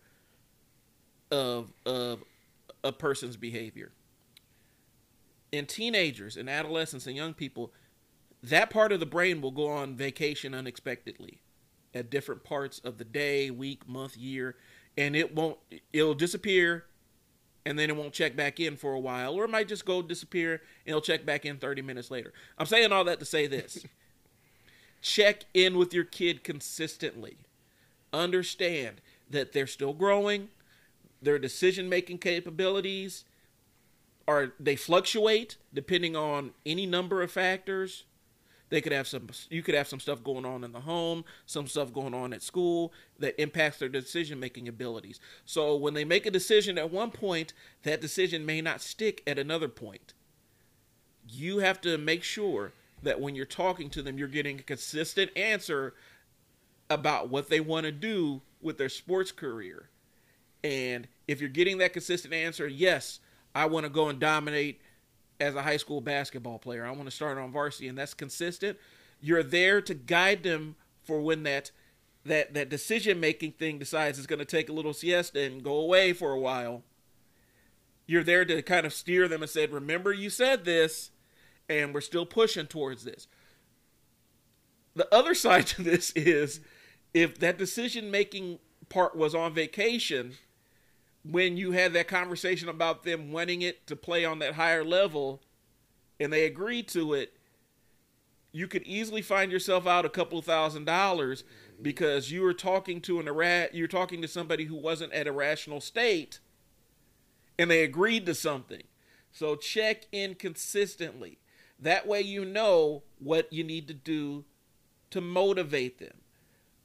of 1.31 1.71
of 1.85 2.23
a 2.83 2.91
person's 2.91 3.37
behavior. 3.37 3.91
In 5.51 5.65
teenagers 5.65 6.37
and 6.37 6.49
adolescents 6.49 7.07
and 7.07 7.15
young 7.15 7.33
people, 7.33 7.71
that 8.43 8.69
part 8.69 8.91
of 8.91 8.99
the 8.99 9.05
brain 9.05 9.41
will 9.41 9.51
go 9.51 9.69
on 9.69 9.95
vacation 9.95 10.53
unexpectedly 10.53 11.41
at 11.93 12.09
different 12.09 12.43
parts 12.43 12.79
of 12.79 12.97
the 12.97 13.03
day, 13.03 13.51
week, 13.51 13.87
month, 13.87 14.15
year, 14.15 14.55
and 14.97 15.15
it 15.15 15.33
won't 15.35 15.57
it'll 15.91 16.13
disappear 16.13 16.85
and 17.65 17.77
then 17.77 17.89
it 17.89 17.95
won't 17.95 18.13
check 18.13 18.35
back 18.35 18.59
in 18.59 18.75
for 18.75 18.93
a 18.93 18.99
while, 18.99 19.33
or 19.35 19.45
it 19.45 19.49
might 19.49 19.67
just 19.67 19.85
go 19.85 20.01
disappear 20.01 20.53
and 20.53 20.61
it'll 20.85 21.01
check 21.01 21.25
back 21.25 21.45
in 21.45 21.57
30 21.57 21.81
minutes 21.81 22.09
later. 22.09 22.33
I'm 22.57 22.65
saying 22.65 22.91
all 22.91 23.03
that 23.05 23.19
to 23.19 23.25
say 23.25 23.47
this 23.47 23.85
check 25.01 25.45
in 25.53 25.77
with 25.77 25.93
your 25.93 26.03
kid 26.03 26.43
consistently. 26.43 27.37
Understand 28.13 29.01
that 29.29 29.53
they're 29.53 29.67
still 29.67 29.93
growing, 29.93 30.49
their 31.21 31.39
decision 31.39 31.87
making 31.87 32.17
capabilities 32.17 33.25
are 34.27 34.53
they 34.59 34.75
fluctuate 34.75 35.57
depending 35.73 36.15
on 36.15 36.51
any 36.65 36.85
number 36.85 37.21
of 37.21 37.31
factors 37.31 38.05
they 38.71 38.81
could 38.81 38.93
have 38.93 39.07
some 39.07 39.27
you 39.49 39.61
could 39.61 39.75
have 39.75 39.87
some 39.87 39.99
stuff 39.99 40.23
going 40.23 40.45
on 40.45 40.63
in 40.63 40.71
the 40.71 40.79
home, 40.79 41.23
some 41.45 41.67
stuff 41.67 41.93
going 41.93 42.15
on 42.15 42.33
at 42.33 42.41
school 42.41 42.91
that 43.19 43.39
impacts 43.39 43.77
their 43.77 43.89
decision 43.89 44.39
making 44.39 44.67
abilities. 44.67 45.19
So 45.45 45.75
when 45.75 45.93
they 45.93 46.05
make 46.05 46.25
a 46.25 46.31
decision 46.31 46.79
at 46.79 46.89
one 46.89 47.11
point, 47.11 47.53
that 47.83 48.01
decision 48.01 48.45
may 48.45 48.61
not 48.61 48.81
stick 48.81 49.21
at 49.27 49.37
another 49.37 49.67
point. 49.67 50.13
You 51.29 51.59
have 51.59 51.81
to 51.81 51.97
make 51.97 52.23
sure 52.23 52.71
that 53.03 53.19
when 53.19 53.35
you're 53.35 53.45
talking 53.45 53.89
to 53.91 54.01
them, 54.01 54.17
you're 54.17 54.27
getting 54.27 54.59
a 54.59 54.63
consistent 54.63 55.35
answer 55.37 55.93
about 56.89 57.29
what 57.29 57.49
they 57.49 57.59
want 57.59 57.85
to 57.85 57.91
do 57.91 58.41
with 58.61 58.77
their 58.77 58.89
sports 58.89 59.31
career. 59.31 59.89
And 60.63 61.07
if 61.27 61.41
you're 61.41 61.49
getting 61.49 61.79
that 61.79 61.93
consistent 61.93 62.33
answer, 62.33 62.67
yes, 62.67 63.19
I 63.53 63.65
want 63.65 63.85
to 63.85 63.89
go 63.89 64.07
and 64.07 64.19
dominate 64.19 64.79
as 65.41 65.55
a 65.55 65.63
high 65.63 65.77
school 65.77 65.99
basketball 65.99 66.59
player. 66.59 66.85
I 66.85 66.91
want 66.91 67.05
to 67.05 67.11
start 67.11 67.37
on 67.37 67.51
varsity, 67.51 67.87
and 67.87 67.97
that's 67.97 68.13
consistent. 68.13 68.77
You're 69.19 69.43
there 69.43 69.81
to 69.81 69.93
guide 69.93 70.43
them 70.43 70.75
for 71.03 71.19
when 71.19 71.43
that 71.43 71.71
that 72.23 72.53
that 72.53 72.69
decision 72.69 73.19
making 73.19 73.53
thing 73.53 73.79
decides 73.79 74.19
it's 74.19 74.27
going 74.27 74.39
to 74.39 74.45
take 74.45 74.69
a 74.69 74.73
little 74.73 74.93
siesta 74.93 75.41
and 75.41 75.63
go 75.63 75.75
away 75.77 76.13
for 76.13 76.31
a 76.31 76.39
while. 76.39 76.83
You're 78.05 78.23
there 78.23 78.45
to 78.45 78.61
kind 78.61 78.85
of 78.85 78.93
steer 78.93 79.27
them 79.27 79.41
and 79.41 79.49
said, 79.49 79.71
"Remember, 79.71 80.13
you 80.13 80.29
said 80.29 80.63
this, 80.63 81.09
and 81.67 81.93
we're 81.93 82.01
still 82.01 82.25
pushing 82.25 82.67
towards 82.67 83.03
this." 83.03 83.27
The 84.95 85.13
other 85.13 85.33
side 85.45 85.65
to 85.67 85.81
this 85.81 86.11
is 86.11 86.61
if 87.13 87.39
that 87.39 87.57
decision 87.57 88.11
making 88.11 88.59
part 88.89 89.15
was 89.15 89.33
on 89.33 89.53
vacation 89.53 90.33
when 91.23 91.57
you 91.57 91.71
had 91.71 91.93
that 91.93 92.07
conversation 92.07 92.69
about 92.69 93.03
them 93.03 93.31
wanting 93.31 93.61
it 93.61 93.85
to 93.87 93.95
play 93.95 94.25
on 94.25 94.39
that 94.39 94.55
higher 94.55 94.83
level 94.83 95.41
and 96.19 96.31
they 96.31 96.45
agreed 96.45 96.87
to 96.89 97.13
it, 97.13 97.37
you 98.51 98.67
could 98.67 98.83
easily 98.83 99.21
find 99.21 99.51
yourself 99.51 99.87
out 99.87 100.05
a 100.05 100.09
couple 100.09 100.41
thousand 100.41 100.85
dollars 100.85 101.43
because 101.81 102.31
you 102.31 102.41
were 102.41 102.53
talking 102.53 103.01
to 103.01 103.19
an 103.19 103.25
irra- 103.27 103.69
you're 103.71 103.87
talking 103.87 104.21
to 104.21 104.27
somebody 104.27 104.65
who 104.65 104.75
wasn't 104.75 105.13
at 105.13 105.27
a 105.27 105.31
rational 105.31 105.79
state 105.79 106.39
and 107.57 107.69
they 107.69 107.83
agreed 107.83 108.25
to 108.25 108.35
something. 108.35 108.83
So 109.31 109.55
check 109.55 110.07
in 110.11 110.35
consistently. 110.35 111.39
That 111.79 112.07
way 112.07 112.21
you 112.21 112.43
know 112.43 113.03
what 113.19 113.51
you 113.53 113.63
need 113.63 113.87
to 113.87 113.93
do 113.93 114.45
to 115.11 115.21
motivate 115.21 115.99
them 115.99 116.21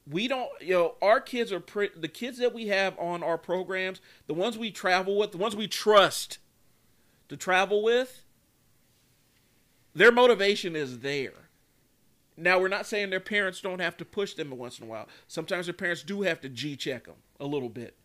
we 0.09 0.27
don't 0.27 0.49
you 0.61 0.73
know 0.73 0.95
our 1.01 1.19
kids 1.19 1.51
are 1.51 1.59
pre- 1.59 1.89
the 1.95 2.07
kids 2.07 2.37
that 2.37 2.53
we 2.53 2.67
have 2.67 2.97
on 2.97 3.23
our 3.23 3.37
programs 3.37 3.99
the 4.27 4.33
ones 4.33 4.57
we 4.57 4.71
travel 4.71 5.17
with 5.17 5.31
the 5.31 5.37
ones 5.37 5.55
we 5.55 5.67
trust 5.67 6.39
to 7.27 7.35
travel 7.35 7.83
with 7.83 8.23
their 9.97 10.11
motivation 10.11 10.75
is 10.75 10.99
there. 10.99 11.49
Now 12.37 12.59
we're 12.59 12.67
not 12.67 12.85
saying 12.85 13.09
their 13.09 13.19
parents 13.19 13.61
don't 13.61 13.81
have 13.81 13.97
to 13.97 14.05
push 14.05 14.35
them 14.35 14.51
once 14.51 14.77
in 14.77 14.85
a 14.85 14.87
while. 14.87 15.07
Sometimes 15.27 15.65
their 15.65 15.73
parents 15.73 16.03
do 16.03 16.21
have 16.21 16.39
to 16.41 16.49
g 16.49 16.75
check 16.75 17.05
them 17.05 17.15
a 17.39 17.47
little 17.47 17.67
bit. 17.69 17.97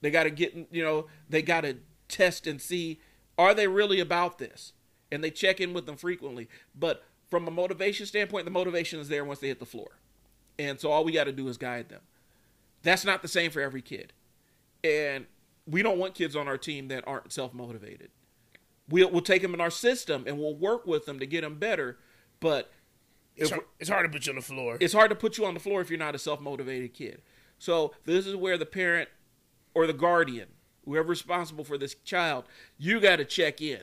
They 0.00 0.10
got 0.10 0.22
to 0.24 0.30
get 0.30 0.54
you 0.70 0.82
know 0.82 1.08
they 1.28 1.42
got 1.42 1.60
to 1.60 1.76
test 2.08 2.46
and 2.46 2.58
see 2.58 3.00
are 3.36 3.52
they 3.52 3.68
really 3.68 4.00
about 4.00 4.38
this? 4.38 4.72
And 5.12 5.22
they 5.22 5.30
check 5.30 5.60
in 5.60 5.74
with 5.74 5.84
them 5.84 5.96
frequently. 5.96 6.48
But 6.74 7.04
from 7.28 7.46
a 7.46 7.50
motivation 7.50 8.06
standpoint 8.06 8.46
the 8.46 8.50
motivation 8.50 8.98
is 8.98 9.08
there 9.08 9.26
once 9.26 9.40
they 9.40 9.48
hit 9.48 9.58
the 9.58 9.66
floor 9.66 9.98
and 10.58 10.80
so 10.80 10.90
all 10.90 11.04
we 11.04 11.12
got 11.12 11.24
to 11.24 11.32
do 11.32 11.48
is 11.48 11.56
guide 11.56 11.88
them. 11.88 12.00
That's 12.82 13.04
not 13.04 13.22
the 13.22 13.28
same 13.28 13.50
for 13.50 13.60
every 13.60 13.82
kid. 13.82 14.12
And 14.82 15.26
we 15.66 15.82
don't 15.82 15.98
want 15.98 16.14
kids 16.14 16.36
on 16.36 16.46
our 16.46 16.58
team 16.58 16.88
that 16.88 17.04
aren't 17.06 17.32
self 17.32 17.54
motivated. 17.54 18.10
We'll, 18.88 19.10
we'll 19.10 19.22
take 19.22 19.42
them 19.42 19.54
in 19.54 19.60
our 19.60 19.70
system 19.70 20.24
and 20.26 20.38
we'll 20.38 20.54
work 20.54 20.86
with 20.86 21.06
them 21.06 21.18
to 21.18 21.26
get 21.26 21.40
them 21.40 21.58
better. 21.58 21.98
But 22.40 22.70
it's 23.36 23.50
hard, 23.50 23.64
it's 23.80 23.88
hard 23.88 24.04
to 24.04 24.10
put 24.10 24.26
you 24.26 24.32
on 24.32 24.36
the 24.36 24.42
floor. 24.42 24.76
It's 24.80 24.92
hard 24.92 25.10
to 25.10 25.16
put 25.16 25.38
you 25.38 25.46
on 25.46 25.54
the 25.54 25.60
floor 25.60 25.80
if 25.80 25.88
you're 25.88 25.98
not 25.98 26.14
a 26.14 26.18
self 26.18 26.40
motivated 26.40 26.92
kid. 26.92 27.22
So 27.58 27.94
this 28.04 28.26
is 28.26 28.36
where 28.36 28.58
the 28.58 28.66
parent 28.66 29.08
or 29.74 29.86
the 29.86 29.92
guardian, 29.94 30.48
whoever's 30.84 31.20
responsible 31.20 31.64
for 31.64 31.78
this 31.78 31.94
child, 32.04 32.44
you 32.76 33.00
got 33.00 33.16
to 33.16 33.24
check 33.24 33.62
in 33.62 33.82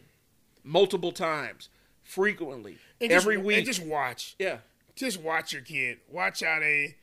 multiple 0.64 1.12
times, 1.12 1.70
frequently, 2.04 2.78
and 3.02 3.12
every 3.12 3.36
just, 3.36 3.46
week. 3.46 3.58
And 3.58 3.66
just 3.66 3.84
watch. 3.84 4.36
Yeah 4.38 4.58
just 5.02 5.20
watch 5.20 5.52
your 5.52 5.64
kid. 5.64 5.98
Watch 6.08 6.44
how 6.44 6.60
they 6.60 6.96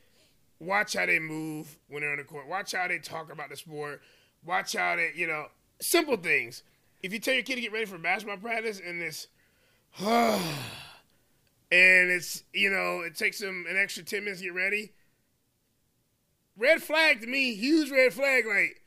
watch 0.61 0.95
how 0.95 1.05
they 1.05 1.19
move 1.19 1.79
when 1.89 2.03
they're 2.03 2.13
on 2.13 2.19
the 2.19 2.25
court. 2.25 2.49
Watch 2.49 2.73
how 2.73 2.87
they 2.87 2.99
talk 2.99 3.33
about 3.33 3.51
the 3.51 3.57
sport. 3.57 4.01
Watch 4.47 4.75
how 4.75 4.95
they, 4.97 5.11
you 5.17 5.27
know, 5.27 5.47
simple 5.81 6.17
things. 6.17 6.63
If 7.03 7.13
you 7.13 7.19
tell 7.19 7.35
your 7.35 7.43
kid 7.43 7.57
to 7.57 7.61
get 7.61 7.73
ready 7.73 7.87
for 7.87 7.99
basketball 7.99 8.39
practice 8.39 8.81
and 8.85 9.03
it's 9.03 9.27
and 10.01 10.41
it's, 11.73 12.45
you 12.53 12.71
know, 12.71 13.01
it 13.01 13.17
takes 13.17 13.41
them 13.41 13.67
an 13.69 13.77
extra 13.77 14.05
10 14.05 14.21
minutes 14.25 14.41
to 14.41 14.47
get 14.47 14.55
ready. 14.55 14.93
Red 16.57 16.81
flag 16.81 17.21
to 17.21 17.27
me, 17.27 17.55
huge 17.55 17.91
red 17.91 18.13
flag 18.13 18.45
like 18.47 18.83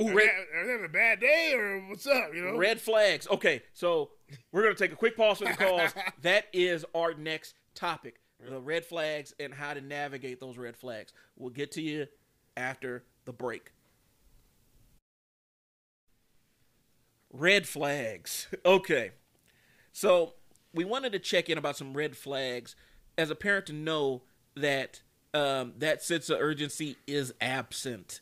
Ooh, 0.00 0.12
red, 0.12 0.28
are 0.54 0.66
they 0.66 0.72
having 0.72 0.86
a 0.86 0.88
bad 0.88 1.20
day 1.20 1.54
or 1.56 1.88
what's 1.88 2.06
up? 2.06 2.34
You 2.34 2.44
know, 2.44 2.56
red 2.56 2.80
flags. 2.80 3.28
Okay, 3.28 3.62
so 3.74 4.10
We're 4.50 4.62
going 4.62 4.74
to 4.74 4.82
take 4.82 4.92
a 4.92 4.96
quick 4.96 5.16
pause 5.16 5.38
for 5.38 5.44
the 5.44 5.54
calls. 5.54 5.94
that 6.22 6.46
is 6.52 6.84
our 6.94 7.14
next 7.14 7.54
topic 7.76 8.20
the 8.44 8.60
red 8.60 8.84
flags 8.84 9.34
and 9.40 9.52
how 9.52 9.74
to 9.74 9.80
navigate 9.80 10.40
those 10.40 10.58
red 10.58 10.76
flags. 10.76 11.12
We'll 11.36 11.50
get 11.50 11.72
to 11.72 11.82
you 11.82 12.06
after 12.56 13.04
the 13.24 13.32
break. 13.32 13.72
Red 17.32 17.66
flags. 17.66 18.48
Okay. 18.64 19.12
So 19.92 20.34
we 20.74 20.84
wanted 20.84 21.12
to 21.12 21.18
check 21.18 21.48
in 21.48 21.56
about 21.56 21.78
some 21.78 21.94
red 21.94 22.16
flags 22.18 22.76
as 23.16 23.30
a 23.30 23.34
parent 23.34 23.64
to 23.66 23.72
know 23.72 24.22
that 24.54 25.00
um, 25.32 25.72
that 25.78 26.02
sense 26.02 26.28
of 26.28 26.38
urgency 26.38 26.96
is 27.06 27.32
absent 27.40 28.20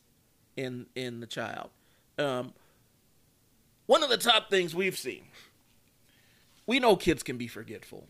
in 0.56 0.86
in 0.94 1.18
the 1.18 1.26
child. 1.26 1.70
Um, 2.16 2.52
one 3.86 4.04
of 4.04 4.08
the 4.08 4.16
top 4.16 4.50
things 4.50 4.74
we've 4.74 4.96
seen, 4.96 5.24
we 6.66 6.78
know 6.78 6.94
kids 6.96 7.22
can 7.24 7.36
be 7.36 7.48
forgetful. 7.48 8.06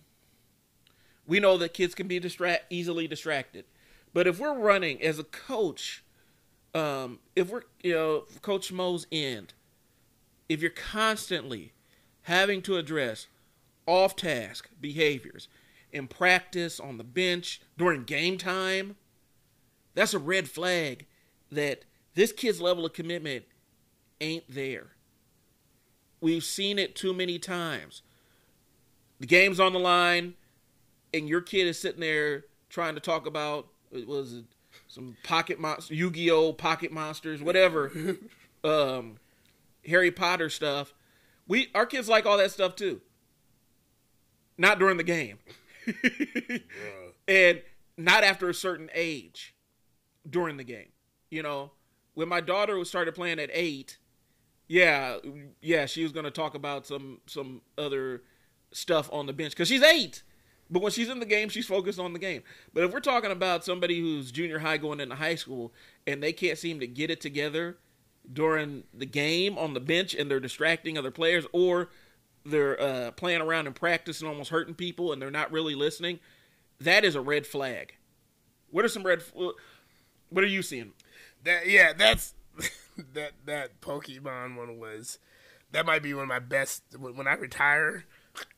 We 1.27 1.41
know 1.41 1.57
that 1.59 1.75
kids 1.75 1.95
can 1.95 2.07
be 2.07 2.18
distract 2.18 2.66
easily 2.70 3.07
distracted, 3.07 3.64
but 4.12 4.27
if 4.27 4.39
we're 4.39 4.59
running 4.59 5.03
as 5.03 5.18
a 5.18 5.25
coach, 5.25 6.05
um, 6.75 7.20
if 7.35 7.51
we're 7.51 7.62
you 7.83 7.95
know 7.95 8.25
Coach 8.43 8.70
Mo's 8.72 9.07
end, 9.11 9.55
if 10.49 10.61
you're 10.61 10.70
constantly 10.70 11.72
having 12.22 12.62
to 12.62 12.77
address 12.77 13.29
off 13.87 14.16
task 14.16 14.68
behaviors 14.81 15.49
in 15.93 16.09
practice, 16.09 16.81
on 16.81 16.99
the 16.99 17.05
bench, 17.05 17.61
during 17.79 18.05
game 18.05 18.37
time, 18.37 18.97
that's 19.95 20.14
a 20.14 20.18
red 20.18 20.49
flag 20.49 21.07
that 21.51 21.85
this 22.14 22.33
kid's 22.33 22.61
level 22.61 22.85
of 22.85 22.93
commitment 22.93 23.45
ain't 24.20 24.45
there. 24.49 24.89
We've 26.20 26.45
seen 26.45 26.79
it 26.79 26.97
too 26.97 27.12
many 27.12 27.39
times. 27.39 28.03
The 29.20 29.27
game's 29.27 29.61
on 29.61 29.72
the 29.72 29.79
line, 29.79 30.35
and 31.15 31.29
your 31.29 31.41
kid 31.41 31.67
is 31.67 31.79
sitting 31.79 32.01
there 32.01 32.45
trying 32.69 32.95
to 32.95 33.01
talk 33.01 33.27
about 33.27 33.69
it 33.93 34.07
was 34.07 34.43
some 34.89 35.17
pocket 35.23 35.59
monster, 35.59 35.95
Yu-Gi-Oh, 35.95 36.53
pocket 36.53 36.93
monsters, 36.93 37.41
whatever, 37.43 37.93
um, 38.65 39.17
Harry 39.87 40.11
Potter 40.11 40.51
stuff. 40.51 40.93
We 41.47 41.69
our 41.75 41.87
kids 41.87 42.09
like 42.09 42.27
all 42.27 42.39
that 42.39 42.51
stuff 42.51 42.77
too. 42.77 43.01
Not 44.57 44.79
during 44.79 44.97
the 44.97 45.05
game. 45.05 45.39
and 47.29 47.62
not 47.97 48.25
after 48.25 48.49
a 48.49 48.55
certain 48.55 48.89
age 48.95 49.55
during 50.29 50.57
the 50.57 50.65
game. 50.65 50.89
You 51.31 51.43
know, 51.43 51.73
when 52.15 52.29
my 52.29 52.41
daughter 52.41 52.83
started 52.85 53.15
playing 53.15 53.39
at 53.39 53.51
eight, 53.53 53.99
yeah, 54.69 55.19
yeah, 55.61 55.87
she 55.87 56.03
was 56.03 56.12
gonna 56.12 56.31
talk 56.31 56.55
about 56.55 56.87
some 56.87 57.21
some 57.27 57.62
other 57.77 58.23
stuff 58.73 59.09
on 59.12 59.27
the 59.27 59.33
bench 59.33 59.53
because 59.53 59.69
she's 59.69 59.83
eight. 59.83 60.23
But 60.71 60.83
when 60.83 60.93
she's 60.93 61.09
in 61.09 61.21
the 61.21 61.27
game, 61.27 61.49
she's 61.49 61.67
focused 61.67 61.99
on 61.99 62.12
the 62.12 62.19
game. 62.19 62.43
But 62.73 62.85
if 62.85 62.93
we're 62.93 63.01
talking 63.01 63.31
about 63.31 63.65
somebody 63.65 64.01
who's 64.01 64.33
junior 64.33 64.61
high 64.61 64.79
going 64.79 65.01
into 65.01 65.15
high 65.15 65.35
school 65.35 65.73
and 66.07 66.23
they 66.23 66.33
can't 66.33 66.59
seem 66.59 66.81
to 66.81 66.87
get 66.87 67.11
it 67.11 67.21
together 67.21 67.77
during 68.33 68.85
the 68.93 69.07
game 69.07 69.59
on 69.59 69.75
the 69.75 69.81
bench 69.81 70.15
and 70.15 70.31
they're 70.31 70.41
distracting 70.41 70.97
other 70.97 71.11
players 71.11 71.47
or 71.53 71.91
they're 72.45 72.81
uh, 72.81 73.11
playing 73.12 73.43
around 73.43 73.67
in 73.67 73.75
practice 73.75 74.21
and 74.21 74.29
almost 74.29 74.51
hurting 74.51 74.75
people 74.75 75.12
and 75.12 75.21
they're 75.21 75.31
not 75.31 75.53
really 75.53 75.75
listening, 75.75 76.19
that 76.81 77.05
is 77.05 77.15
a 77.15 77.21
red 77.21 77.47
flag. 77.47 77.95
What 78.71 78.85
are 78.85 78.89
some 78.89 79.05
red? 79.05 79.23
What 79.35 80.45
are 80.45 80.49
you 80.49 80.62
seeing? 80.62 80.93
That 81.45 81.69
yeah, 81.69 81.93
that's 81.93 82.35
that 83.15 83.33
that 83.45 83.81
Pokemon 83.81 84.57
one 84.57 84.79
was. 84.79 85.19
That 85.73 85.87
might 85.87 86.03
be 86.03 86.15
one 86.15 86.23
of 86.23 86.29
my 86.29 86.39
best 86.39 86.83
when 86.99 87.27
I 87.27 87.35
retire. 87.35 88.05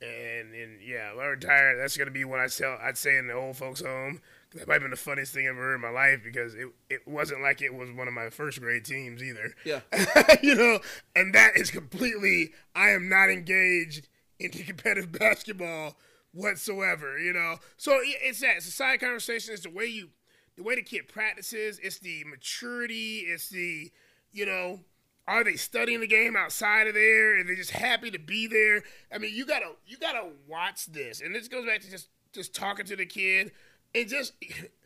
And, 0.00 0.54
and 0.54 0.80
yeah, 0.82 1.14
when 1.14 1.24
I 1.24 1.28
retire, 1.28 1.76
that's 1.76 1.96
gonna 1.96 2.10
be 2.10 2.24
when 2.24 2.40
I 2.40 2.46
sell. 2.46 2.78
I'd 2.82 2.98
say 2.98 3.16
in 3.16 3.26
the 3.26 3.34
old 3.34 3.56
folks' 3.56 3.80
home. 3.80 4.20
That 4.54 4.68
might 4.68 4.74
have 4.74 4.82
been 4.82 4.90
the 4.90 4.96
funniest 4.96 5.34
thing 5.34 5.46
I've 5.46 5.56
ever 5.56 5.60
heard 5.60 5.74
in 5.74 5.80
my 5.82 5.90
life 5.90 6.20
because 6.24 6.54
it 6.54 6.68
it 6.88 7.06
wasn't 7.06 7.42
like 7.42 7.60
it 7.60 7.74
was 7.74 7.90
one 7.90 8.08
of 8.08 8.14
my 8.14 8.30
first 8.30 8.60
grade 8.60 8.84
teams 8.84 9.22
either. 9.22 9.54
Yeah, 9.64 9.80
you 10.42 10.54
know, 10.54 10.78
and 11.14 11.34
that 11.34 11.56
is 11.56 11.70
completely. 11.70 12.52
I 12.74 12.90
am 12.90 13.08
not 13.08 13.28
engaged 13.28 14.08
into 14.38 14.62
competitive 14.64 15.12
basketball 15.12 15.96
whatsoever. 16.32 17.18
You 17.18 17.32
know, 17.32 17.56
so 17.76 17.98
it's 18.02 18.40
that. 18.40 18.56
It's 18.56 18.68
a 18.68 18.70
side 18.70 19.00
conversation. 19.00 19.52
It's 19.52 19.64
the 19.64 19.70
way 19.70 19.86
you, 19.86 20.08
the 20.56 20.62
way 20.62 20.76
the 20.76 20.82
kid 20.82 21.08
practices. 21.08 21.78
It's 21.82 21.98
the 21.98 22.24
maturity. 22.24 23.24
It's 23.26 23.48
the, 23.48 23.90
you 24.32 24.46
know, 24.46 24.80
are 25.28 25.42
they 25.42 25.56
studying 25.56 26.00
the 26.00 26.06
game 26.06 26.36
outside 26.36 26.86
of 26.86 26.94
there? 26.94 27.40
Are 27.40 27.44
they 27.44 27.56
just 27.56 27.72
happy 27.72 28.10
to 28.10 28.18
be 28.18 28.46
there? 28.46 28.82
I 29.12 29.18
mean, 29.18 29.34
you 29.34 29.44
gotta 29.44 29.72
you 29.86 29.96
gotta 29.98 30.28
watch 30.48 30.86
this, 30.86 31.20
and 31.20 31.34
this 31.34 31.48
goes 31.48 31.66
back 31.66 31.80
to 31.80 31.90
just 31.90 32.08
just 32.32 32.54
talking 32.54 32.86
to 32.86 32.96
the 32.96 33.06
kid 33.06 33.52
and 33.94 34.08
just 34.08 34.34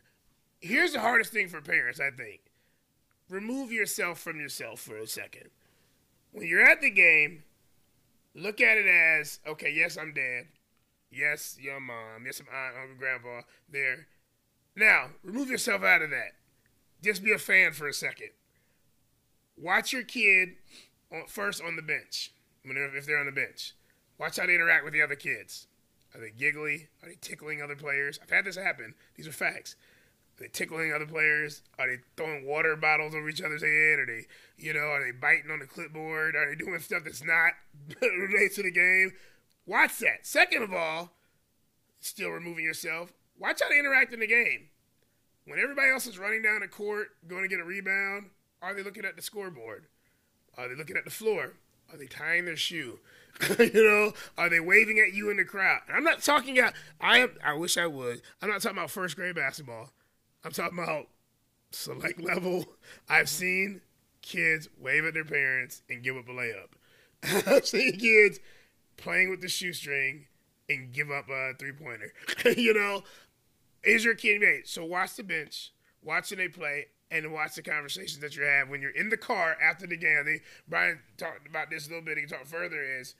here's 0.61 0.93
the 0.93 0.99
hardest 0.99 1.31
thing 1.31 1.47
for 1.47 1.61
parents, 1.61 1.99
I 1.99 2.11
think. 2.11 2.41
Remove 3.29 3.71
yourself 3.71 4.19
from 4.19 4.39
yourself 4.39 4.79
for 4.79 4.97
a 4.97 5.07
second. 5.07 5.49
When 6.31 6.47
you're 6.47 6.65
at 6.65 6.81
the 6.81 6.89
game, 6.89 7.43
look 8.33 8.61
at 8.61 8.77
it 8.77 8.87
as 8.87 9.39
okay. 9.47 9.71
Yes, 9.71 9.97
I'm 9.97 10.13
dad. 10.13 10.47
Yes, 11.11 11.57
your 11.59 11.79
mom. 11.79 12.25
Yes, 12.25 12.39
I'm 12.39 12.47
aunt, 12.53 12.75
uncle, 12.81 12.97
grandpa. 12.97 13.41
There. 13.69 14.07
Now, 14.75 15.07
remove 15.23 15.49
yourself 15.49 15.83
out 15.83 16.01
of 16.01 16.09
that. 16.11 16.31
Just 17.03 17.23
be 17.23 17.33
a 17.33 17.37
fan 17.37 17.73
for 17.73 17.87
a 17.87 17.93
second. 17.93 18.29
Watch 19.61 19.93
your 19.93 20.03
kid 20.03 20.55
first 21.27 21.61
on 21.61 21.75
the 21.75 21.81
bench, 21.83 22.31
if 22.63 23.05
they're 23.05 23.19
on 23.19 23.27
the 23.27 23.31
bench. 23.31 23.75
Watch 24.17 24.37
how 24.37 24.47
they 24.47 24.55
interact 24.55 24.83
with 24.83 24.93
the 24.93 25.03
other 25.03 25.15
kids. 25.15 25.67
Are 26.15 26.19
they 26.19 26.31
giggly? 26.31 26.87
Are 27.01 27.09
they 27.09 27.17
tickling 27.21 27.61
other 27.61 27.75
players? 27.75 28.19
I've 28.21 28.29
had 28.29 28.45
this 28.45 28.57
happen. 28.57 28.95
These 29.15 29.27
are 29.27 29.31
facts. 29.31 29.75
Are 30.37 30.43
they 30.43 30.49
tickling 30.49 30.91
other 30.91 31.05
players? 31.05 31.61
Are 31.77 31.87
they 31.87 32.01
throwing 32.17 32.45
water 32.45 32.75
bottles 32.75 33.13
over 33.13 33.29
each 33.29 33.41
other's 33.41 33.61
head? 33.61 33.99
Are 33.99 34.05
they, 34.05 34.25
you 34.57 34.73
know, 34.73 34.79
are 34.79 35.05
they 35.05 35.11
biting 35.11 35.51
on 35.51 35.59
the 35.59 35.67
clipboard? 35.67 36.35
Are 36.35 36.49
they 36.49 36.55
doing 36.55 36.79
stuff 36.79 37.03
that's 37.03 37.23
not 37.23 37.53
related 38.01 38.53
to 38.55 38.63
the 38.63 38.71
game? 38.71 39.11
Watch 39.65 39.99
that. 39.99 40.25
Second 40.25 40.63
of 40.63 40.73
all, 40.73 41.11
still 41.99 42.29
removing 42.29 42.65
yourself, 42.65 43.13
watch 43.37 43.61
how 43.61 43.69
they 43.69 43.79
interact 43.79 44.13
in 44.13 44.19
the 44.19 44.27
game. 44.27 44.69
When 45.45 45.59
everybody 45.59 45.91
else 45.91 46.07
is 46.07 46.19
running 46.19 46.41
down 46.41 46.61
the 46.61 46.67
court, 46.67 47.09
going 47.27 47.43
to 47.43 47.47
get 47.47 47.59
a 47.59 47.63
rebound, 47.63 48.31
are 48.61 48.73
they 48.73 48.83
looking 48.83 49.05
at 49.05 49.15
the 49.15 49.21
scoreboard? 49.21 49.85
Are 50.57 50.67
they 50.67 50.75
looking 50.75 50.97
at 50.97 51.05
the 51.05 51.11
floor? 51.11 51.53
Are 51.91 51.97
they 51.97 52.05
tying 52.05 52.45
their 52.45 52.55
shoe? 52.55 52.99
you 53.59 53.73
know, 53.73 54.13
are 54.37 54.49
they 54.49 54.59
waving 54.59 54.99
at 54.99 55.13
you 55.13 55.29
in 55.29 55.37
the 55.37 55.45
crowd? 55.45 55.81
I'm 55.91 56.03
not 56.03 56.21
talking 56.21 56.57
about. 56.57 56.73
I. 56.99 57.27
I 57.43 57.53
wish 57.53 57.77
I 57.77 57.87
would. 57.87 58.21
I'm 58.41 58.49
not 58.49 58.61
talking 58.61 58.77
about 58.77 58.91
first 58.91 59.15
grade 59.15 59.35
basketball. 59.35 59.91
I'm 60.43 60.51
talking 60.51 60.77
about 60.77 61.07
select 61.71 62.21
level. 62.21 62.65
I've 63.09 63.29
seen 63.29 63.81
kids 64.21 64.69
wave 64.79 65.05
at 65.05 65.13
their 65.13 65.25
parents 65.25 65.81
and 65.89 66.03
give 66.03 66.17
up 66.17 66.27
a 66.27 66.31
layup. 66.31 66.69
I've 67.47 67.65
seen 67.65 67.97
kids 67.97 68.39
playing 68.97 69.29
with 69.29 69.41
the 69.41 69.47
shoestring 69.47 70.27
and 70.69 70.93
give 70.93 71.09
up 71.11 71.29
a 71.29 71.53
three 71.57 71.71
pointer. 71.71 72.13
you 72.57 72.73
know, 72.73 73.03
is 73.83 74.05
your 74.05 74.15
kid 74.15 74.41
made? 74.41 74.67
So 74.67 74.85
watch 74.85 75.15
the 75.15 75.23
bench, 75.23 75.71
watching 76.03 76.37
they 76.37 76.47
play, 76.47 76.87
and 77.11 77.31
watch 77.31 77.55
the 77.55 77.61
conversations 77.61 78.19
that 78.19 78.35
you 78.35 78.43
have 78.43 78.69
when 78.69 78.81
you're 78.81 78.91
in 78.91 79.09
the 79.09 79.17
car 79.17 79.57
after 79.61 79.85
the 79.85 79.97
game. 79.97 80.17
I 80.19 80.23
think 80.23 80.43
Brian 80.67 80.99
talked 81.17 81.47
about 81.47 81.69
this 81.69 81.87
a 81.87 81.89
little 81.89 82.05
bit. 82.05 82.17
He 82.17 82.25
talked 82.25 82.47
further 82.47 82.81
is 82.81 83.15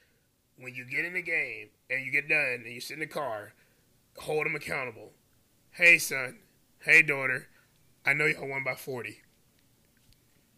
when 0.57 0.73
you 0.73 0.85
get 0.85 1.05
in 1.05 1.13
the 1.13 1.21
game 1.21 1.69
and 1.89 2.05
you 2.05 2.11
get 2.11 2.29
done 2.29 2.63
and 2.63 2.73
you 2.73 2.79
sit 2.79 2.95
in 2.95 3.01
the 3.01 3.07
car, 3.07 3.53
hold 4.17 4.45
them 4.45 4.55
accountable. 4.55 5.11
Hey, 5.71 5.97
son. 5.97 6.39
Hey, 6.79 7.01
daughter. 7.01 7.47
I 8.05 8.13
know 8.13 8.25
y'all 8.25 8.47
won 8.47 8.63
by 8.63 8.75
40. 8.75 9.21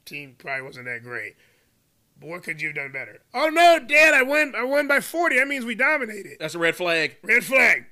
Team 0.06 0.36
probably 0.38 0.66
wasn't 0.66 0.86
that 0.86 1.04
great. 1.04 1.36
But 2.20 2.30
what 2.30 2.44
could 2.44 2.62
you 2.62 2.70
have 2.70 2.76
done 2.76 2.92
better? 2.92 3.22
Oh 3.34 3.50
no, 3.50 3.80
Dad! 3.80 4.14
I 4.14 4.22
won. 4.22 4.54
I 4.56 4.64
won 4.64 4.88
by 4.88 5.00
40. 5.00 5.38
That 5.38 5.48
means 5.48 5.66
we 5.66 5.76
dominated. 5.76 6.38
That's 6.40 6.56
a 6.56 6.60
red 6.60 6.76
flag. 6.76 7.18
Red 7.24 7.44
flag. 7.44 7.86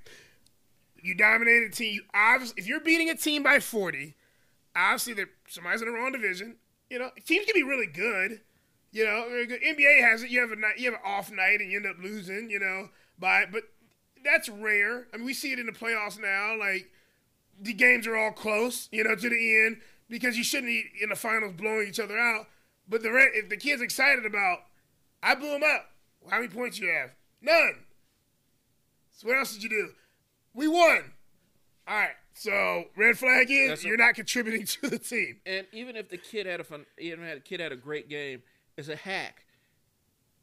You 1.01 1.15
dominated 1.15 1.71
a 1.71 1.75
team. 1.75 1.93
You 1.95 2.01
obviously, 2.13 2.61
if 2.61 2.67
you're 2.67 2.79
beating 2.79 3.09
a 3.09 3.15
team 3.15 3.43
by 3.43 3.59
40, 3.59 4.15
obviously 4.75 5.13
that 5.13 5.27
somebody's 5.47 5.81
in 5.81 5.87
the 5.87 5.93
wrong 5.93 6.11
division. 6.11 6.55
You 6.89 6.99
know, 6.99 7.09
teams 7.25 7.45
can 7.45 7.53
be 7.53 7.63
really 7.63 7.87
good. 7.87 8.41
You 8.91 9.05
know, 9.05 9.27
NBA 9.29 10.01
has 10.01 10.23
it. 10.23 10.29
You 10.29 10.41
have 10.41 10.51
a 10.51 10.55
night, 10.55 10.77
you 10.77 10.91
have 10.91 10.99
an 10.99 11.05
off 11.05 11.31
night, 11.31 11.61
and 11.61 11.71
you 11.71 11.77
end 11.77 11.87
up 11.87 11.95
losing. 12.01 12.49
You 12.49 12.59
know, 12.59 12.89
by 13.17 13.45
but 13.51 13.63
that's 14.23 14.49
rare. 14.49 15.07
I 15.13 15.17
mean, 15.17 15.25
we 15.25 15.33
see 15.33 15.51
it 15.51 15.59
in 15.59 15.65
the 15.65 15.71
playoffs 15.71 16.19
now. 16.19 16.57
Like 16.59 16.91
the 17.59 17.73
games 17.73 18.07
are 18.07 18.17
all 18.17 18.31
close. 18.31 18.89
You 18.91 19.03
know, 19.03 19.15
to 19.15 19.29
the 19.29 19.65
end 19.65 19.77
because 20.09 20.37
you 20.37 20.43
shouldn't 20.43 20.67
be 20.67 20.83
in 21.01 21.09
the 21.09 21.15
finals 21.15 21.53
blowing 21.53 21.87
each 21.87 21.99
other 21.99 22.19
out. 22.19 22.47
But 22.87 23.01
the 23.01 23.09
if 23.33 23.49
the 23.49 23.57
kid's 23.57 23.81
excited 23.81 24.25
about, 24.25 24.59
I 25.23 25.35
blew 25.35 25.55
him 25.55 25.63
up. 25.63 25.91
How 26.29 26.37
many 26.37 26.49
points 26.49 26.77
you 26.79 26.89
have? 26.89 27.11
None. 27.41 27.85
So 29.11 29.27
what 29.27 29.37
else 29.37 29.53
did 29.53 29.63
you 29.63 29.69
do? 29.69 29.89
We 30.53 30.67
won. 30.67 31.13
All 31.87 31.95
right. 31.95 32.15
So 32.41 32.85
red 32.95 33.19
flag 33.19 33.51
is 33.51 33.69
That's 33.69 33.83
you're 33.83 33.93
a, 33.93 33.97
not 33.99 34.15
contributing 34.15 34.65
to 34.65 34.89
the 34.89 34.97
team. 34.97 35.37
And 35.45 35.67
even 35.71 35.95
if 35.95 36.09
the 36.09 36.17
kid 36.17 36.47
had 36.47 36.59
a 36.59 36.63
fun, 36.63 36.87
even 36.97 37.23
had 37.23 37.37
a 37.37 37.39
kid 37.39 37.59
had 37.59 37.71
a 37.71 37.75
great 37.75 38.09
game, 38.09 38.41
is 38.77 38.89
a 38.89 38.95
hack. 38.95 39.45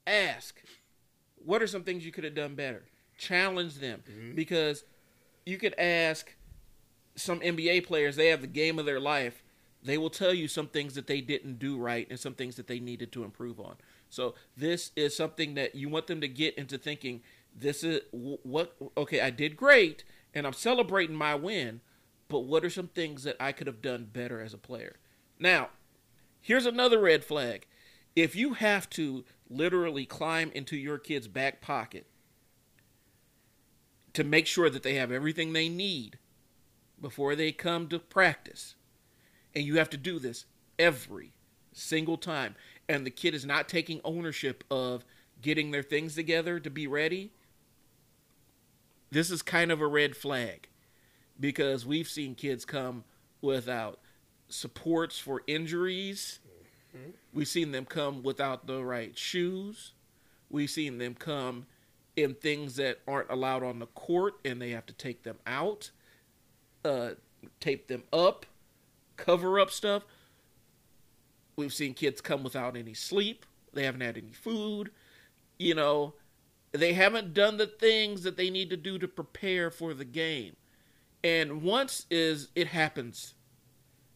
Ask, 0.07 0.62
What 1.44 1.61
are 1.61 1.66
some 1.66 1.82
things 1.82 2.07
you 2.07 2.12
could 2.12 2.22
have 2.22 2.36
done 2.36 2.55
better? 2.55 2.84
Challenge 3.18 3.74
them 3.74 4.05
Mm-hmm. 4.09 4.36
because 4.36 4.84
you 5.44 5.59
could 5.59 5.74
ask 5.76 6.36
some 7.16 7.40
NBA 7.40 7.84
players, 7.84 8.14
they 8.14 8.28
have 8.28 8.42
the 8.42 8.46
game 8.46 8.78
of 8.78 8.86
their 8.86 9.01
life. 9.01 9.42
They 9.82 9.99
will 9.99 10.11
tell 10.11 10.32
you 10.32 10.46
some 10.46 10.68
things 10.68 10.94
that 10.94 11.09
they 11.09 11.20
didn't 11.20 11.59
do 11.59 11.78
right 11.78 12.07
and 12.09 12.18
some 12.20 12.34
things 12.34 12.55
that 12.57 12.68
they 12.68 12.78
needed 12.78 13.11
to 13.12 13.24
improve 13.24 13.59
on. 13.59 13.74
So 14.09 14.36
this 14.57 14.92
is 14.94 15.16
something 15.16 15.55
that 15.55 15.74
you 15.74 15.88
want 15.88 16.07
them 16.07 16.20
to 16.20 16.28
get 16.28 16.57
into 16.57 16.78
thinking. 16.78 17.22
This 17.53 17.82
is 17.82 18.03
what 18.12 18.76
okay. 18.96 19.20
I 19.20 19.30
did 19.30 19.57
great, 19.57 20.05
and 20.32 20.46
I'm 20.46 20.53
celebrating 20.53 21.16
my 21.16 21.34
win. 21.34 21.80
But 22.28 22.40
what 22.40 22.64
are 22.64 22.70
some 22.70 22.88
things 22.88 23.24
that 23.24 23.36
I 23.40 23.52
could 23.52 23.66
have 23.66 23.82
done 23.82 24.08
better 24.12 24.40
as 24.40 24.52
a 24.52 24.58
player? 24.58 24.96
Now, 25.38 25.70
here's 26.40 26.66
another 26.66 27.00
red 27.00 27.24
flag. 27.24 27.66
If 28.14 28.36
you 28.36 28.54
have 28.54 28.88
to 28.90 29.24
literally 29.48 30.04
climb 30.04 30.50
into 30.54 30.76
your 30.76 30.98
kid's 30.98 31.28
back 31.28 31.60
pocket 31.60 32.06
to 34.12 34.24
make 34.24 34.46
sure 34.46 34.68
that 34.68 34.82
they 34.82 34.94
have 34.94 35.10
everything 35.10 35.52
they 35.52 35.68
need 35.68 36.18
before 37.00 37.34
they 37.34 37.52
come 37.52 37.88
to 37.88 37.98
practice, 37.98 38.74
and 39.54 39.64
you 39.64 39.78
have 39.78 39.90
to 39.90 39.96
do 39.96 40.18
this 40.18 40.44
every 40.78 41.32
single 41.72 42.18
time, 42.18 42.56
and 42.88 43.06
the 43.06 43.10
kid 43.10 43.34
is 43.34 43.46
not 43.46 43.68
taking 43.68 44.00
ownership 44.04 44.64
of 44.70 45.04
getting 45.40 45.70
their 45.70 45.82
things 45.82 46.14
together 46.14 46.58
to 46.58 46.68
be 46.68 46.86
ready, 46.86 47.32
this 49.10 49.30
is 49.30 49.40
kind 49.40 49.70
of 49.70 49.80
a 49.80 49.86
red 49.86 50.16
flag 50.16 50.67
because 51.41 51.86
we've 51.86 52.09
seen 52.09 52.34
kids 52.34 52.64
come 52.64 53.05
without 53.41 53.99
supports 54.49 55.18
for 55.18 55.43
injuries. 55.47 56.41
We've 57.32 57.49
seen 57.49 57.72
them 57.72 57.84
come 57.84 58.22
without 58.22 58.66
the 58.66 58.82
right 58.82 59.16
shoes. 59.16 59.93
We've 60.51 60.70
seen 60.70 60.99
them 60.99 61.14
come 61.14 61.66
in 62.16 62.34
things 62.34 62.76
that 62.76 62.99
aren't 63.07 63.30
allowed 63.30 63.62
on 63.62 63.78
the 63.78 63.86
court 63.86 64.34
and 64.45 64.61
they 64.61 64.70
have 64.70 64.86
to 64.86 64.93
take 64.95 65.22
them 65.22 65.36
out, 65.47 65.91
uh, 66.84 67.11
tape 67.61 67.86
them 67.86 68.03
up, 68.12 68.47
cover 69.16 69.61
up 69.61 69.70
stuff. 69.70 70.05
We've 71.57 71.72
seen 71.72 71.95
kids 71.95 72.20
come 72.20 72.43
without 72.43 72.76
any 72.76 72.95
sleep. 72.95 73.45
They 73.72 73.84
haven't 73.84 74.01
had 74.01 74.16
any 74.16 74.32
food. 74.32 74.91
You 75.59 75.74
know, 75.74 76.14
they 76.72 76.93
haven't 76.95 77.34
done 77.34 77.57
the 77.57 77.66
things 77.66 78.22
that 78.22 78.36
they 78.36 78.51
need 78.51 78.70
to 78.70 78.76
do 78.76 78.99
to 78.99 79.09
prepare 79.09 79.70
for 79.70 79.95
the 79.95 80.05
game. 80.05 80.57
And 81.24 81.62
once 81.62 82.06
is 82.10 82.48
it 82.54 82.68
happens. 82.68 83.34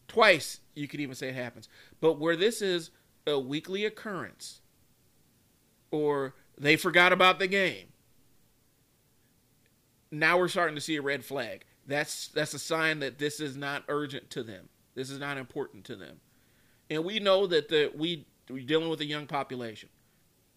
Twice 0.07 0.59
you 0.75 0.87
could 0.87 0.99
even 0.99 1.15
say 1.15 1.29
it 1.29 1.35
happens. 1.35 1.67
But 1.99 2.19
where 2.19 2.35
this 2.35 2.61
is 2.61 2.91
a 3.25 3.39
weekly 3.39 3.85
occurrence 3.85 4.61
or 5.91 6.33
they 6.57 6.75
forgot 6.75 7.13
about 7.13 7.39
the 7.39 7.47
game. 7.47 7.87
Now 10.11 10.37
we're 10.37 10.47
starting 10.47 10.75
to 10.75 10.81
see 10.81 10.95
a 10.95 11.01
red 11.01 11.25
flag. 11.25 11.65
That's 11.87 12.27
that's 12.29 12.53
a 12.53 12.59
sign 12.59 12.99
that 12.99 13.17
this 13.17 13.39
is 13.39 13.57
not 13.57 13.83
urgent 13.87 14.29
to 14.31 14.43
them. 14.43 14.69
This 14.95 15.09
is 15.09 15.19
not 15.19 15.37
important 15.37 15.85
to 15.85 15.95
them. 15.95 16.19
And 16.89 17.03
we 17.03 17.19
know 17.19 17.47
that 17.47 17.69
the 17.69 17.91
we 17.95 18.25
we're 18.49 18.65
dealing 18.65 18.89
with 18.89 19.01
a 19.01 19.05
young 19.05 19.25
population. 19.25 19.89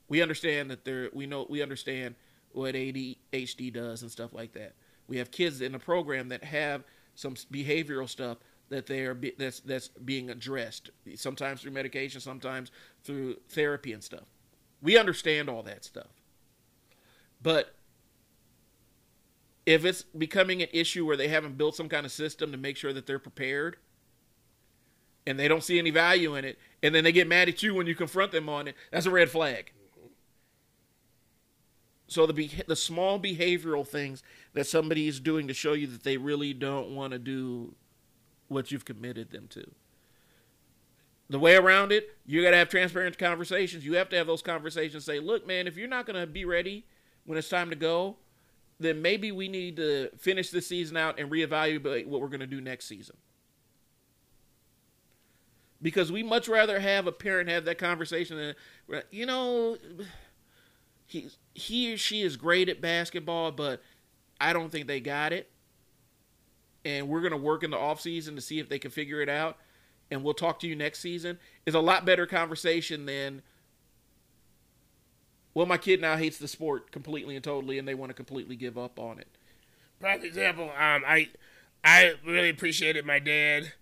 We 0.08 0.22
understand 0.22 0.70
that 0.70 0.84
there 0.84 1.10
we 1.12 1.26
know 1.26 1.46
we 1.48 1.62
understand 1.62 2.14
what 2.52 2.74
ADHD 2.74 3.72
does 3.72 4.02
and 4.02 4.10
stuff 4.10 4.32
like 4.32 4.52
that. 4.52 4.74
We 5.08 5.18
have 5.18 5.30
kids 5.30 5.60
in 5.60 5.72
the 5.72 5.78
program 5.78 6.28
that 6.28 6.44
have 6.44 6.84
some 7.14 7.34
behavioral 7.34 8.08
stuff 8.08 8.38
that 8.68 8.86
they 8.86 9.02
are 9.02 9.14
be, 9.14 9.32
that's 9.38 9.60
that's 9.60 9.88
being 9.88 10.30
addressed. 10.30 10.90
Sometimes 11.14 11.62
through 11.62 11.72
medication, 11.72 12.20
sometimes 12.20 12.70
through 13.04 13.36
therapy 13.48 13.92
and 13.92 14.02
stuff. 14.02 14.24
We 14.82 14.98
understand 14.98 15.48
all 15.48 15.62
that 15.62 15.84
stuff. 15.84 16.08
But 17.42 17.74
if 19.64 19.84
it's 19.84 20.02
becoming 20.02 20.62
an 20.62 20.68
issue 20.72 21.06
where 21.06 21.16
they 21.16 21.28
haven't 21.28 21.58
built 21.58 21.76
some 21.76 21.88
kind 21.88 22.06
of 22.06 22.12
system 22.12 22.52
to 22.52 22.58
make 22.58 22.76
sure 22.76 22.92
that 22.92 23.06
they're 23.06 23.18
prepared 23.18 23.76
and 25.26 25.38
they 25.38 25.48
don't 25.48 25.64
see 25.64 25.78
any 25.78 25.90
value 25.90 26.36
in 26.36 26.44
it, 26.44 26.58
and 26.82 26.94
then 26.94 27.02
they 27.02 27.10
get 27.10 27.26
mad 27.26 27.48
at 27.48 27.62
you 27.62 27.74
when 27.74 27.86
you 27.86 27.94
confront 27.94 28.30
them 28.30 28.48
on 28.48 28.68
it, 28.68 28.76
that's 28.92 29.06
a 29.06 29.10
red 29.10 29.28
flag. 29.28 29.72
So 32.08 32.26
the 32.26 32.50
the 32.66 32.76
small 32.76 33.20
behavioral 33.20 33.86
things 33.86 34.22
that 34.54 34.66
somebody 34.66 35.08
is 35.08 35.20
doing 35.20 35.48
to 35.48 35.54
show 35.54 35.72
you 35.72 35.86
that 35.88 36.04
they 36.04 36.16
really 36.16 36.52
don't 36.52 36.94
want 36.94 37.12
to 37.12 37.18
do 37.18 37.74
what 38.48 38.70
you've 38.70 38.84
committed 38.84 39.30
them 39.30 39.48
to. 39.48 39.68
The 41.28 41.40
way 41.40 41.56
around 41.56 41.90
it, 41.90 42.16
you 42.24 42.42
got 42.42 42.52
to 42.52 42.56
have 42.56 42.68
transparent 42.68 43.18
conversations. 43.18 43.84
You 43.84 43.96
have 43.96 44.08
to 44.10 44.16
have 44.16 44.28
those 44.28 44.42
conversations. 44.42 45.04
Say, 45.04 45.18
look, 45.18 45.44
man, 45.44 45.66
if 45.66 45.76
you're 45.76 45.88
not 45.88 46.06
going 46.06 46.20
to 46.20 46.26
be 46.26 46.44
ready 46.44 46.84
when 47.24 47.36
it's 47.36 47.48
time 47.48 47.70
to 47.70 47.76
go, 47.76 48.16
then 48.78 49.02
maybe 49.02 49.32
we 49.32 49.48
need 49.48 49.76
to 49.76 50.10
finish 50.16 50.50
this 50.50 50.68
season 50.68 50.96
out 50.96 51.18
and 51.18 51.28
reevaluate 51.28 52.06
what 52.06 52.20
we're 52.20 52.28
going 52.28 52.40
to 52.40 52.46
do 52.46 52.60
next 52.60 52.86
season. 52.86 53.16
Because 55.82 56.12
we 56.12 56.22
much 56.22 56.46
rather 56.46 56.78
have 56.78 57.08
a 57.08 57.12
parent 57.12 57.48
have 57.48 57.64
that 57.64 57.78
conversation 57.78 58.54
than, 58.88 59.02
you 59.10 59.26
know, 59.26 59.76
he 61.06 61.30
he 61.54 61.94
or 61.94 61.96
she 61.96 62.22
is 62.22 62.36
great 62.36 62.68
at 62.68 62.80
basketball, 62.80 63.52
but 63.52 63.82
I 64.40 64.52
don't 64.52 64.70
think 64.70 64.86
they 64.86 65.00
got 65.00 65.32
it. 65.32 65.50
And 66.84 67.08
we're 67.08 67.20
gonna 67.20 67.36
work 67.36 67.62
in 67.62 67.70
the 67.70 67.78
off 67.78 68.00
season 68.00 68.34
to 68.36 68.40
see 68.40 68.58
if 68.58 68.68
they 68.68 68.78
can 68.78 68.90
figure 68.90 69.20
it 69.20 69.28
out. 69.28 69.56
And 70.10 70.22
we'll 70.22 70.34
talk 70.34 70.60
to 70.60 70.68
you 70.68 70.76
next 70.76 71.00
season. 71.00 71.38
Is 71.64 71.74
a 71.74 71.80
lot 71.80 72.04
better 72.04 72.26
conversation 72.26 73.06
than 73.06 73.42
well, 75.54 75.64
my 75.64 75.78
kid 75.78 76.02
now 76.02 76.18
hates 76.18 76.36
the 76.36 76.48
sport 76.48 76.92
completely 76.92 77.34
and 77.34 77.42
totally, 77.42 77.78
and 77.78 77.88
they 77.88 77.94
want 77.94 78.10
to 78.10 78.14
completely 78.14 78.56
give 78.56 78.76
up 78.76 78.98
on 78.98 79.18
it. 79.18 79.26
Prime 79.98 80.22
example, 80.22 80.64
um, 80.64 81.02
I 81.06 81.30
I 81.82 82.14
really 82.26 82.50
appreciated 82.50 83.06
my 83.06 83.18
dad. 83.18 83.72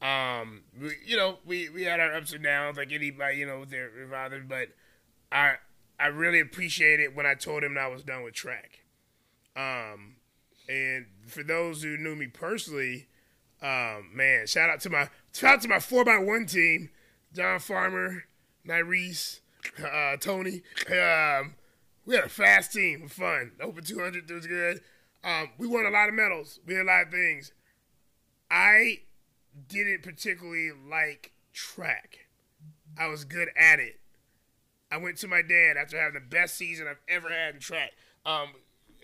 Um, 0.00 0.62
we, 0.80 0.96
you 1.06 1.16
know, 1.16 1.38
we, 1.46 1.68
we 1.68 1.84
had 1.84 2.00
our 2.00 2.12
ups 2.12 2.32
and 2.32 2.42
downs 2.42 2.76
like 2.76 2.90
anybody, 2.90 3.36
you 3.36 3.46
know, 3.46 3.60
with 3.60 3.70
their 3.70 3.88
father, 4.10 4.44
but 4.46 4.70
I 5.30 5.54
I 6.02 6.06
really 6.08 6.40
appreciated 6.40 7.14
when 7.14 7.26
I 7.26 7.34
told 7.34 7.62
him 7.62 7.78
I 7.78 7.86
was 7.86 8.02
done 8.02 8.24
with 8.24 8.34
track. 8.34 8.80
Um, 9.54 10.16
and 10.68 11.06
for 11.26 11.44
those 11.44 11.82
who 11.82 11.96
knew 11.96 12.16
me 12.16 12.26
personally, 12.26 13.06
um, 13.62 14.10
man, 14.12 14.48
shout 14.48 14.68
out 14.68 14.80
to 14.80 14.90
my 14.90 15.08
shout 15.32 15.54
out 15.54 15.62
to 15.62 15.68
my 15.68 15.78
four 15.78 16.08
x 16.08 16.26
one 16.26 16.46
team, 16.46 16.90
John 17.32 17.60
Farmer, 17.60 18.24
Nyrese, 18.66 19.40
uh, 19.78 20.16
Tony. 20.16 20.62
Um, 20.90 21.54
we 22.04 22.16
had 22.16 22.24
a 22.24 22.28
fast 22.28 22.72
team, 22.72 23.06
fun. 23.08 23.52
Open 23.60 23.84
200 23.84 24.28
was 24.28 24.46
good. 24.46 24.80
Um, 25.22 25.50
we 25.56 25.68
won 25.68 25.86
a 25.86 25.90
lot 25.90 26.08
of 26.08 26.14
medals. 26.14 26.58
We 26.66 26.74
did 26.74 26.82
a 26.82 26.84
lot 26.84 27.06
of 27.06 27.12
things. 27.12 27.52
I 28.50 29.02
didn't 29.68 30.02
particularly 30.02 30.70
like 30.90 31.32
track. 31.52 32.26
I 32.98 33.06
was 33.06 33.24
good 33.24 33.50
at 33.56 33.78
it. 33.78 34.00
I 34.92 34.98
went 34.98 35.16
to 35.18 35.28
my 35.28 35.40
dad 35.40 35.76
after 35.78 35.98
having 35.98 36.14
the 36.14 36.20
best 36.20 36.54
season 36.54 36.86
I've 36.86 37.00
ever 37.08 37.30
had 37.30 37.54
in 37.54 37.60
track. 37.60 37.92
Um, 38.26 38.48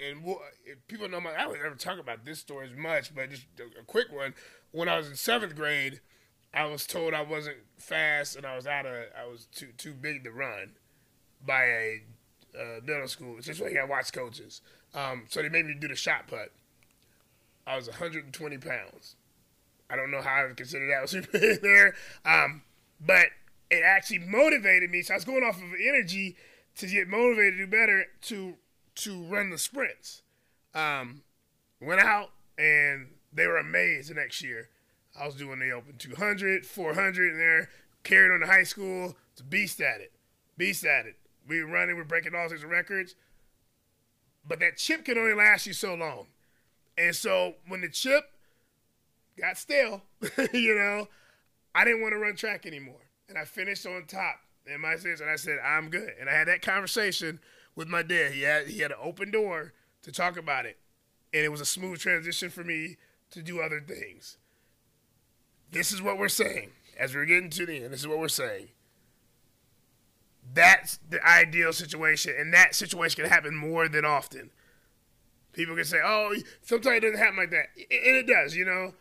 and 0.07 0.23
we'll, 0.23 0.39
people 0.87 1.09
know 1.09 1.21
my, 1.21 1.35
I 1.35 1.45
don't 1.45 1.57
ever 1.57 1.75
talk 1.75 1.99
about 1.99 2.27
this 2.27 2.39
story 2.39 2.69
as 2.71 2.77
much, 2.77 3.15
but 3.15 3.31
just 3.31 3.47
a, 3.59 3.85
quick 3.85 4.13
one. 4.13 4.35
When 4.71 4.89
I 4.89 4.99
was 4.99 5.09
in 5.09 5.17
seventh 5.17 5.57
grade, 5.57 6.01
I 6.53 6.67
was 6.67 6.87
told 6.87 7.15
I 7.15 7.23
wasn't 7.23 7.57
fast 7.79 8.37
and 8.37 8.45
I 8.45 8.55
was 8.55 8.67
out 8.67 8.85
of, 8.85 8.93
I 9.19 9.27
was 9.27 9.47
too 9.47 9.69
too 9.79 9.95
big 9.95 10.25
to 10.25 10.31
run 10.31 10.73
by 11.45 11.65
a 11.65 12.03
uh, 12.55 12.81
middle 12.85 13.09
school. 13.09 13.37
It's 13.39 13.47
just 13.47 13.61
like 13.61 13.77
I 13.77 13.85
watch 13.85 14.13
coaches. 14.13 14.61
Um, 14.95 15.25
so 15.29 15.41
they 15.41 15.49
made 15.49 15.67
me 15.67 15.75
do 15.75 15.89
the 15.89 15.97
shot 15.97 16.27
put. 16.27 16.53
I 17.67 17.77
was 17.77 17.89
120 17.89 18.59
pounds. 18.59 19.17
I 19.91 19.97
don't 19.97 20.11
know 20.11 20.21
how 20.21 20.43
I 20.43 20.47
would 20.47 20.57
consider 20.57 20.87
that 20.89 21.01
was 21.03 21.11
super 21.13 21.39
there, 21.39 21.95
um, 22.27 22.63
but 23.01 23.29
it 23.71 23.83
actually 23.85 24.21
motivated 24.21 24.91
me. 24.91 25.03
So 25.03 25.15
I 25.15 25.17
was 25.17 25.25
going 25.25 25.45
off 25.45 25.57
of 25.57 25.75
energy 25.81 26.37
to 26.77 26.87
get 26.87 27.09
motivated 27.09 27.59
to 27.59 27.67
do 27.67 27.71
better 27.71 28.07
to 28.23 28.55
to 28.97 29.23
run 29.25 29.51
the 29.51 29.59
sprints. 29.59 30.23
Um, 30.75 31.23
went 31.81 32.01
out 32.01 32.31
and 32.59 33.09
they 33.33 33.47
were 33.47 33.59
amazed 33.59 34.11
the 34.11 34.15
next 34.15 34.43
year. 34.43 34.69
I 35.19 35.27
was 35.27 35.35
doing 35.37 35.59
the 35.61 35.71
open 35.71 35.97
200, 35.99 36.67
400 36.67 37.33
in 37.33 37.39
there, 37.39 37.71
carried 38.05 38.33
on 38.33 38.41
to 38.41 38.47
high 38.47 38.65
school. 38.65 39.17
It's 39.33 39.41
a 39.41 39.45
beast 39.45 39.81
at 39.81 40.01
it. 40.01 40.13
Beast 40.57 40.85
at 40.85 41.07
it. 41.07 41.17
We 41.47 41.63
were 41.63 41.71
running, 41.71 41.97
we're 41.97 42.05
breaking 42.05 42.35
all 42.35 42.49
sorts 42.49 42.65
of 42.65 42.71
records. 42.71 43.15
But 44.47 44.61
that 44.61 44.77
chip 44.77 45.05
can 45.05 45.19
only 45.19 45.35
last 45.35 45.67
you 45.67 45.73
so 45.73 45.95
long. 45.95 46.27
And 46.97 47.15
so 47.15 47.55
when 47.67 47.81
the 47.81 47.89
chip 47.89 48.25
got 49.39 49.57
stale, 49.57 50.03
you 50.53 50.75
know, 50.75 51.09
I 51.75 51.85
didn't 51.85 52.03
want 52.03 52.13
to 52.13 52.19
run 52.19 52.35
track 52.35 52.67
anymore. 52.67 53.08
And 53.29 53.39
I 53.39 53.45
finished 53.45 53.87
on 53.87 54.05
top 54.07 54.41
in 54.67 54.81
my 54.81 54.97
season. 54.97 55.27
And 55.27 55.31
I 55.31 55.37
said, 55.37 55.59
I'm 55.65 55.91
good. 55.91 56.13
And 56.21 56.29
I 56.29 56.33
had 56.33 56.49
that 56.49 56.63
conversation 56.63 57.41
with 57.75 57.89
my 57.89 58.03
dad. 58.03 58.33
He 58.33 58.43
had, 58.43 58.69
he 58.69 58.81
had 58.81 58.91
an 58.91 58.99
open 59.03 59.31
door 59.31 59.73
to 60.03 60.13
talk 60.13 60.37
about 60.37 60.67
it. 60.67 60.79
And 61.35 61.45
it 61.45 61.51
was 61.51 61.61
a 61.61 61.67
smooth 61.67 61.99
transition 61.99 62.51
for 62.51 62.65
me 62.65 62.97
to 63.31 63.43
do 63.43 63.61
other 63.61 63.81
things. 63.81 64.39
This 65.71 65.93
is 65.93 66.01
what 66.01 66.19
we're 66.19 66.29
saying. 66.29 66.71
As 66.99 67.15
we're 67.15 67.27
getting 67.27 67.51
to 67.51 67.67
the 67.67 67.85
end, 67.85 67.93
this 67.93 68.01
is 68.01 68.09
what 68.09 68.19
we're 68.19 68.29
saying. 68.29 68.69
that's 70.55 70.99
the 71.09 71.25
ideal 71.27 71.73
situation, 71.73 72.35
and 72.39 72.53
that 72.55 72.75
situation 72.75 73.23
can 73.23 73.31
happen 73.31 73.55
more 73.55 73.89
than 73.89 74.05
often. 74.05 74.51
People 75.53 75.75
can 75.75 75.85
say, 75.85 76.01
"Oh, 76.03 76.35
sometimes 76.63 76.99
it 76.99 77.01
doesn't 77.01 77.19
happen 77.19 77.37
like 77.37 77.51
that," 77.51 77.69
and 77.77 78.17
it 78.17 78.27
does, 78.27 78.57
you 78.57 78.65
know. 78.65 78.95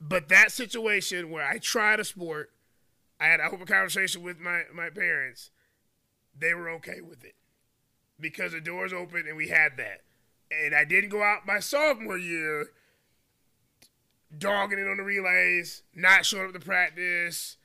But 0.00 0.28
that 0.28 0.52
situation 0.52 1.30
where 1.30 1.44
I 1.46 1.58
tried 1.58 2.00
a 2.00 2.04
sport, 2.04 2.52
I 3.20 3.26
had 3.26 3.40
an 3.40 3.48
open 3.52 3.66
conversation 3.66 4.22
with 4.22 4.38
my 4.38 4.62
my 4.72 4.90
parents. 4.90 5.50
They 6.36 6.54
were 6.54 6.68
okay 6.70 7.00
with 7.00 7.24
it 7.24 7.34
because 8.18 8.52
the 8.52 8.60
doors 8.60 8.92
open 8.92 9.24
and 9.26 9.36
we 9.36 9.48
had 9.48 9.76
that. 9.76 10.02
And 10.50 10.74
I 10.74 10.84
didn't 10.84 11.10
go 11.10 11.22
out 11.22 11.46
my 11.46 11.60
sophomore 11.60 12.18
year 12.18 12.66
dogging 14.36 14.78
it 14.78 14.88
on 14.88 14.96
the 14.96 15.02
relays, 15.02 15.82
not 15.94 16.26
showing 16.26 16.46
up 16.46 16.52
to 16.52 16.60
practice, 16.60 17.56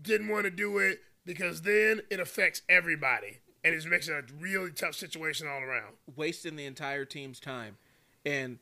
didn't 0.00 0.28
want 0.28 0.44
to 0.44 0.50
do 0.50 0.78
it 0.78 1.00
because 1.24 1.62
then 1.62 2.02
it 2.10 2.20
affects 2.20 2.62
everybody 2.68 3.38
and 3.64 3.74
it 3.74 3.86
makes 3.86 4.08
it 4.08 4.12
a 4.12 4.24
really 4.34 4.70
tough 4.70 4.94
situation 4.94 5.46
all 5.46 5.62
around. 5.62 5.94
Wasting 6.16 6.56
the 6.56 6.66
entire 6.66 7.04
team's 7.04 7.40
time. 7.40 7.76
And 8.24 8.58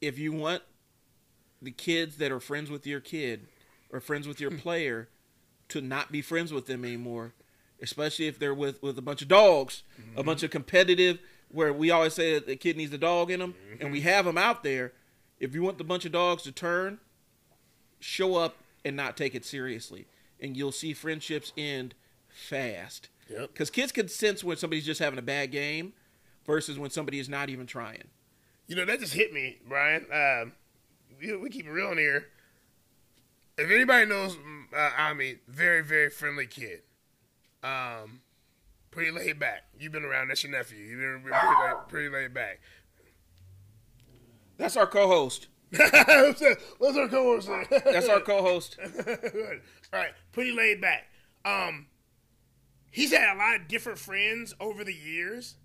if 0.00 0.18
you 0.18 0.32
want 0.32 0.62
the 1.60 1.70
kids 1.70 2.16
that 2.16 2.32
are 2.32 2.40
friends 2.40 2.70
with 2.70 2.86
your 2.86 3.00
kid 3.00 3.46
or 3.90 4.00
friends 4.00 4.26
with 4.26 4.40
your 4.40 4.50
hmm. 4.50 4.58
player 4.58 5.08
to 5.68 5.80
not 5.80 6.10
be 6.10 6.22
friends 6.22 6.52
with 6.52 6.66
them 6.66 6.84
anymore, 6.84 7.32
especially 7.80 8.26
if 8.26 8.38
they're 8.38 8.54
with, 8.54 8.82
with 8.82 8.98
a 8.98 9.02
bunch 9.02 9.22
of 9.22 9.28
dogs, 9.28 9.82
mm-hmm. 10.00 10.18
a 10.18 10.22
bunch 10.22 10.42
of 10.42 10.50
competitive, 10.50 11.18
where 11.50 11.72
we 11.72 11.90
always 11.90 12.14
say 12.14 12.34
that 12.34 12.46
the 12.46 12.56
kid 12.56 12.76
needs 12.76 12.92
a 12.92 12.98
dog 12.98 13.30
in 13.30 13.40
them, 13.40 13.54
mm-hmm. 13.54 13.82
and 13.82 13.92
we 13.92 14.02
have 14.02 14.24
them 14.24 14.38
out 14.38 14.62
there. 14.62 14.92
If 15.40 15.54
you 15.54 15.62
want 15.62 15.78
the 15.78 15.84
bunch 15.84 16.04
of 16.04 16.12
dogs 16.12 16.42
to 16.44 16.52
turn, 16.52 16.98
show 18.00 18.36
up 18.36 18.56
and 18.84 18.96
not 18.96 19.16
take 19.16 19.34
it 19.34 19.44
seriously, 19.44 20.06
and 20.40 20.56
you'll 20.56 20.72
see 20.72 20.92
friendships 20.92 21.52
end 21.56 21.94
fast. 22.28 23.08
Because 23.28 23.68
yep. 23.68 23.74
kids 23.74 23.92
can 23.92 24.08
sense 24.08 24.42
when 24.42 24.56
somebody's 24.56 24.86
just 24.86 25.00
having 25.00 25.18
a 25.18 25.22
bad 25.22 25.50
game 25.50 25.92
versus 26.46 26.78
when 26.78 26.90
somebody 26.90 27.18
is 27.18 27.28
not 27.28 27.50
even 27.50 27.66
trying. 27.66 28.08
You 28.66 28.76
know, 28.76 28.84
that 28.84 29.00
just 29.00 29.14
hit 29.14 29.32
me, 29.32 29.58
Brian. 29.66 30.06
Um, 30.12 30.52
we, 31.20 31.36
we, 31.36 31.50
keep 31.50 31.66
it 31.66 31.70
real 31.70 31.92
in 31.92 31.98
here. 31.98 32.26
If 33.58 33.70
anybody 33.70 34.06
knows 34.06 34.36
uh, 34.74 34.90
Ami, 34.96 35.38
very, 35.48 35.82
very 35.82 36.10
friendly 36.10 36.46
kid. 36.46 36.82
Um, 37.64 38.20
pretty 38.92 39.10
laid 39.10 39.40
back. 39.40 39.64
You've 39.78 39.92
been 39.92 40.04
around. 40.04 40.28
That's 40.28 40.44
your 40.44 40.52
nephew. 40.52 40.78
You've 40.78 41.00
been 41.00 41.22
pretty 41.22 41.46
laid, 41.46 41.88
pretty 41.88 42.08
laid 42.08 42.32
back. 42.32 42.60
That's 44.56 44.76
our 44.76 44.86
co-host. 44.86 45.48
What's 45.70 46.96
our 46.96 47.08
co-host? 47.08 47.48
That's 47.84 48.08
our 48.08 48.20
co-host. 48.20 48.78
All 49.92 50.00
right, 50.00 50.12
pretty 50.32 50.52
laid 50.52 50.80
back. 50.80 51.08
Um, 51.44 51.86
he's 52.90 53.12
had 53.12 53.34
a 53.34 53.38
lot 53.38 53.56
of 53.56 53.68
different 53.68 53.98
friends 53.98 54.54
over 54.60 54.84
the 54.84 54.94
years. 54.94 55.56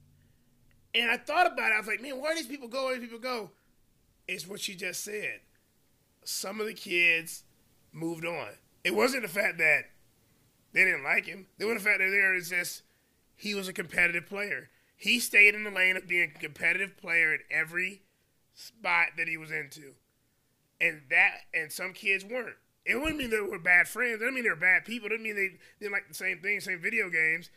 And 0.95 1.09
I 1.09 1.17
thought 1.17 1.51
about 1.51 1.71
it. 1.71 1.75
I 1.75 1.79
was 1.79 1.87
like, 1.87 2.01
man, 2.01 2.19
where 2.19 2.33
do 2.33 2.39
these 2.39 2.47
people 2.47 2.67
go? 2.67 2.85
Where 2.85 2.95
do 2.95 3.01
these 3.01 3.09
people 3.09 3.23
go? 3.23 3.51
It's 4.27 4.47
what 4.47 4.67
you 4.67 4.75
just 4.75 5.03
said. 5.03 5.41
Some 6.23 6.59
of 6.59 6.67
the 6.67 6.73
kids 6.73 7.43
moved 7.93 8.25
on. 8.25 8.49
It 8.83 8.95
wasn't 8.95 9.23
the 9.23 9.29
fact 9.29 9.57
that 9.59 9.83
they 10.73 10.83
didn't 10.83 11.03
like 11.03 11.25
him. 11.25 11.47
It 11.59 11.65
wasn't 11.65 11.83
the 11.83 11.89
fact 11.89 11.99
that 11.99 12.09
there 12.09 12.33
is 12.35 12.49
just 12.49 12.83
he 13.35 13.53
was 13.53 13.67
a 13.67 13.73
competitive 13.73 14.25
player. 14.25 14.69
He 14.95 15.19
stayed 15.19 15.55
in 15.55 15.63
the 15.63 15.71
lane 15.71 15.97
of 15.97 16.07
being 16.07 16.31
a 16.35 16.39
competitive 16.39 16.97
player 16.97 17.33
at 17.33 17.41
every 17.51 18.01
spot 18.53 19.07
that 19.17 19.27
he 19.27 19.37
was 19.37 19.51
into. 19.51 19.93
And 20.81 21.01
that 21.09 21.41
and 21.53 21.71
some 21.71 21.93
kids 21.93 22.25
weren't. 22.25 22.55
It 22.85 22.95
wouldn't 22.95 23.17
mean 23.17 23.29
they 23.29 23.39
were 23.39 23.59
bad 23.59 23.87
friends. 23.87 24.15
It 24.15 24.19
didn't 24.19 24.35
mean 24.35 24.43
they 24.43 24.49
were 24.49 24.55
bad 24.55 24.83
people. 24.83 25.05
It 25.05 25.09
didn't 25.09 25.23
mean 25.23 25.35
they 25.35 25.51
didn't 25.79 25.93
like 25.93 26.07
the 26.09 26.13
same 26.13 26.39
thing, 26.39 26.59
same 26.59 26.81
video 26.81 27.09
games. 27.09 27.49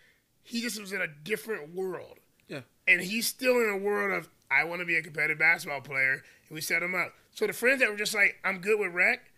He 0.43 0.61
just 0.61 0.80
was 0.80 0.93
in 0.93 1.01
a 1.01 1.09
different 1.09 1.74
world. 1.74 2.18
Yeah. 2.49 2.61
And 2.87 3.01
he's 3.01 3.26
still 3.26 3.57
in 3.61 3.68
a 3.68 3.76
world 3.76 4.12
of 4.12 4.28
I 4.51 4.64
want 4.64 4.80
to 4.80 4.87
be 4.87 4.97
a 4.97 5.03
competitive 5.03 5.39
basketball 5.39 5.80
player, 5.80 6.22
and 6.49 6.55
we 6.55 6.61
set 6.61 6.82
him 6.82 6.95
up. 6.95 7.12
So 7.32 7.47
the 7.47 7.53
friends 7.53 7.80
that 7.80 7.91
were 7.91 7.97
just 7.97 8.14
like, 8.14 8.37
I'm 8.45 8.59
good 8.61 8.78
with 8.78 8.93
rec, 8.93 9.30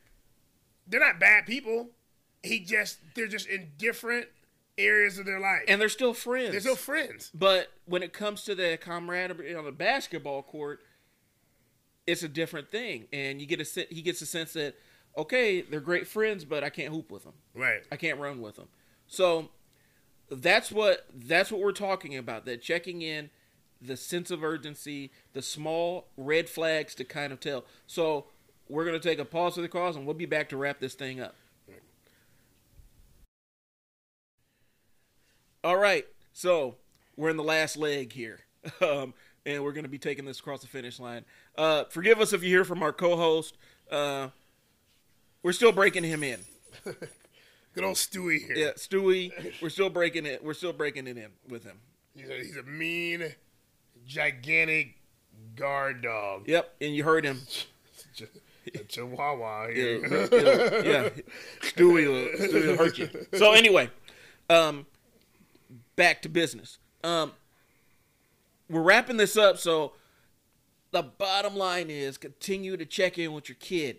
they're 0.88 1.00
not 1.00 1.20
bad 1.20 1.46
people. 1.46 1.90
He 2.42 2.60
just 2.60 2.98
they're 3.14 3.28
just 3.28 3.48
in 3.48 3.72
different 3.78 4.28
areas 4.76 5.18
of 5.18 5.26
their 5.26 5.40
life. 5.40 5.62
And 5.68 5.80
they're 5.80 5.88
still 5.88 6.14
friends. 6.14 6.52
They're 6.52 6.60
still 6.60 6.76
friends. 6.76 7.30
But 7.34 7.68
when 7.84 8.02
it 8.02 8.12
comes 8.12 8.44
to 8.44 8.54
the 8.54 8.78
camaraderie 8.80 9.54
on 9.54 9.64
the 9.64 9.72
basketball 9.72 10.42
court, 10.42 10.80
it's 12.06 12.22
a 12.22 12.28
different 12.28 12.70
thing. 12.70 13.06
And 13.12 13.40
you 13.40 13.46
get 13.46 13.60
a 13.60 13.86
he 13.90 14.02
gets 14.02 14.22
a 14.22 14.26
sense 14.26 14.52
that 14.54 14.76
okay, 15.16 15.62
they're 15.62 15.80
great 15.80 16.06
friends, 16.06 16.44
but 16.44 16.62
I 16.62 16.70
can't 16.70 16.92
hoop 16.92 17.10
with 17.10 17.24
them. 17.24 17.34
Right. 17.54 17.82
I 17.90 17.96
can't 17.96 18.20
run 18.20 18.40
with 18.40 18.56
them. 18.56 18.68
So 19.06 19.50
that's 20.30 20.70
what 20.70 21.06
that's 21.14 21.50
what 21.50 21.60
we're 21.60 21.72
talking 21.72 22.16
about. 22.16 22.44
That 22.44 22.62
checking 22.62 23.02
in, 23.02 23.30
the 23.80 23.96
sense 23.96 24.30
of 24.30 24.44
urgency, 24.44 25.10
the 25.32 25.42
small 25.42 26.08
red 26.16 26.48
flags 26.48 26.94
to 26.96 27.04
kind 27.04 27.32
of 27.32 27.40
tell. 27.40 27.64
So 27.86 28.26
we're 28.68 28.84
gonna 28.84 28.98
take 28.98 29.18
a 29.18 29.24
pause 29.24 29.54
for 29.54 29.60
the 29.60 29.68
cause, 29.68 29.96
and 29.96 30.06
we'll 30.06 30.14
be 30.14 30.26
back 30.26 30.48
to 30.50 30.56
wrap 30.56 30.80
this 30.80 30.94
thing 30.94 31.20
up. 31.20 31.34
All 35.64 35.76
right, 35.76 36.06
so 36.32 36.76
we're 37.16 37.30
in 37.30 37.36
the 37.36 37.42
last 37.42 37.76
leg 37.76 38.12
here, 38.12 38.40
um, 38.80 39.12
and 39.44 39.62
we're 39.64 39.72
gonna 39.72 39.88
be 39.88 39.98
taking 39.98 40.24
this 40.24 40.38
across 40.38 40.60
the 40.60 40.68
finish 40.68 41.00
line. 41.00 41.24
Uh, 41.56 41.84
forgive 41.90 42.20
us 42.20 42.32
if 42.32 42.42
you 42.42 42.48
hear 42.48 42.64
from 42.64 42.82
our 42.82 42.92
co-host. 42.92 43.56
Uh, 43.90 44.28
we're 45.42 45.52
still 45.52 45.72
breaking 45.72 46.04
him 46.04 46.22
in. 46.22 46.40
Good 47.74 47.84
old 47.84 47.96
Stewie 47.96 48.44
here. 48.44 48.56
Yeah, 48.56 48.70
Stewie. 48.76 49.30
We're 49.60 49.68
still 49.68 49.90
breaking 49.90 50.26
it. 50.26 50.42
We're 50.42 50.54
still 50.54 50.72
breaking 50.72 51.06
it 51.06 51.16
in 51.16 51.28
with 51.48 51.64
him. 51.64 51.78
He's 52.14 52.28
a, 52.28 52.34
he's 52.34 52.56
a 52.56 52.62
mean, 52.62 53.34
gigantic 54.06 54.96
guard 55.54 56.02
dog. 56.02 56.48
Yep, 56.48 56.74
and 56.80 56.94
you 56.94 57.04
heard 57.04 57.24
him. 57.24 57.42
chihuahua 58.88 59.68
here. 59.68 60.00
Yeah. 60.84 61.08
Stewie, 61.60 62.06
will, 62.06 62.48
Stewie 62.48 62.76
hurt 62.76 62.98
you. 62.98 63.08
So 63.34 63.52
anyway, 63.52 63.90
um, 64.48 64.86
back 65.96 66.22
to 66.22 66.28
business. 66.28 66.78
Um, 67.04 67.32
we're 68.68 68.82
wrapping 68.82 69.16
this 69.16 69.36
up. 69.36 69.58
So 69.58 69.92
the 70.90 71.02
bottom 71.02 71.56
line 71.56 71.90
is 71.90 72.18
continue 72.18 72.76
to 72.76 72.86
check 72.86 73.18
in 73.18 73.32
with 73.32 73.48
your 73.48 73.56
kid 73.60 73.98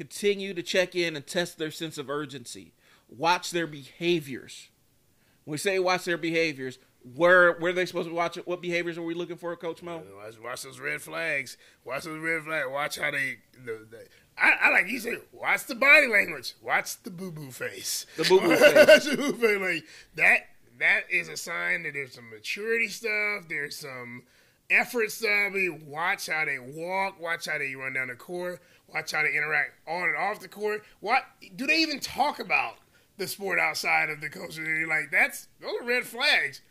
continue 0.00 0.54
to 0.54 0.62
check 0.62 0.94
in 0.94 1.14
and 1.14 1.26
test 1.26 1.58
their 1.58 1.70
sense 1.70 1.98
of 1.98 2.08
urgency. 2.08 2.72
Watch 3.06 3.50
their 3.50 3.66
behaviors. 3.66 4.68
When 5.44 5.52
we 5.52 5.58
say 5.58 5.78
watch 5.78 6.06
their 6.06 6.16
behaviors, 6.16 6.78
where 7.02 7.54
where 7.54 7.70
are 7.70 7.74
they 7.74 7.86
supposed 7.86 8.08
to 8.08 8.14
watch 8.14 8.36
it? 8.36 8.46
What 8.46 8.60
behaviors 8.60 8.98
are 8.98 9.02
we 9.02 9.14
looking 9.14 9.36
for, 9.36 9.54
Coach 9.56 9.82
Mo? 9.82 10.02
Watch, 10.16 10.38
watch 10.42 10.62
those 10.62 10.78
red 10.78 11.00
flags. 11.00 11.56
Watch 11.84 12.04
those 12.04 12.18
red 12.18 12.44
flags. 12.44 12.66
Watch 12.70 12.98
how 12.98 13.10
they. 13.10 13.38
The, 13.52 13.86
the, 13.90 14.06
I, 14.38 14.52
I, 14.62 14.70
like 14.70 14.88
you 14.88 14.98
said. 14.98 15.20
Watch 15.32 15.66
the 15.66 15.74
body 15.74 16.06
language. 16.06 16.54
Watch 16.62 17.02
the 17.02 17.10
boo 17.10 17.30
boo 17.30 17.50
face. 17.50 18.06
The 18.16 18.24
boo 18.24 18.40
boo 18.40 18.56
face. 18.86 19.04
the 19.04 19.16
boo 19.16 19.32
face. 19.34 19.60
Like 19.60 19.84
that. 20.16 20.38
That 20.78 21.02
is 21.10 21.28
a 21.28 21.36
sign 21.36 21.82
that 21.82 21.92
there's 21.92 22.14
some 22.14 22.30
maturity 22.30 22.88
stuff. 22.88 23.48
There's 23.50 23.76
some 23.76 24.22
effort 24.70 25.10
stuff. 25.10 25.30
I 25.30 25.48
mean, 25.50 25.84
watch 25.86 26.26
how 26.26 26.44
they 26.46 26.58
walk. 26.58 27.20
Watch 27.20 27.46
how 27.46 27.58
they 27.58 27.74
run 27.74 27.92
down 27.92 28.08
the 28.08 28.14
court. 28.14 28.60
Watch 28.88 29.12
how 29.12 29.22
they 29.22 29.36
interact 29.36 29.72
on 29.86 30.08
and 30.08 30.16
off 30.16 30.40
the 30.40 30.48
court. 30.48 30.82
What 31.00 31.24
do 31.54 31.66
they 31.66 31.78
even 31.78 32.00
talk 32.00 32.40
about 32.40 32.76
the 33.18 33.26
sport 33.26 33.58
outside 33.58 34.08
of 34.08 34.20
the 34.20 34.30
coach? 34.30 34.58
Like 34.58 35.10
that's 35.10 35.48
those 35.60 35.80
are 35.80 35.84
red 35.84 36.04
flags. 36.04 36.62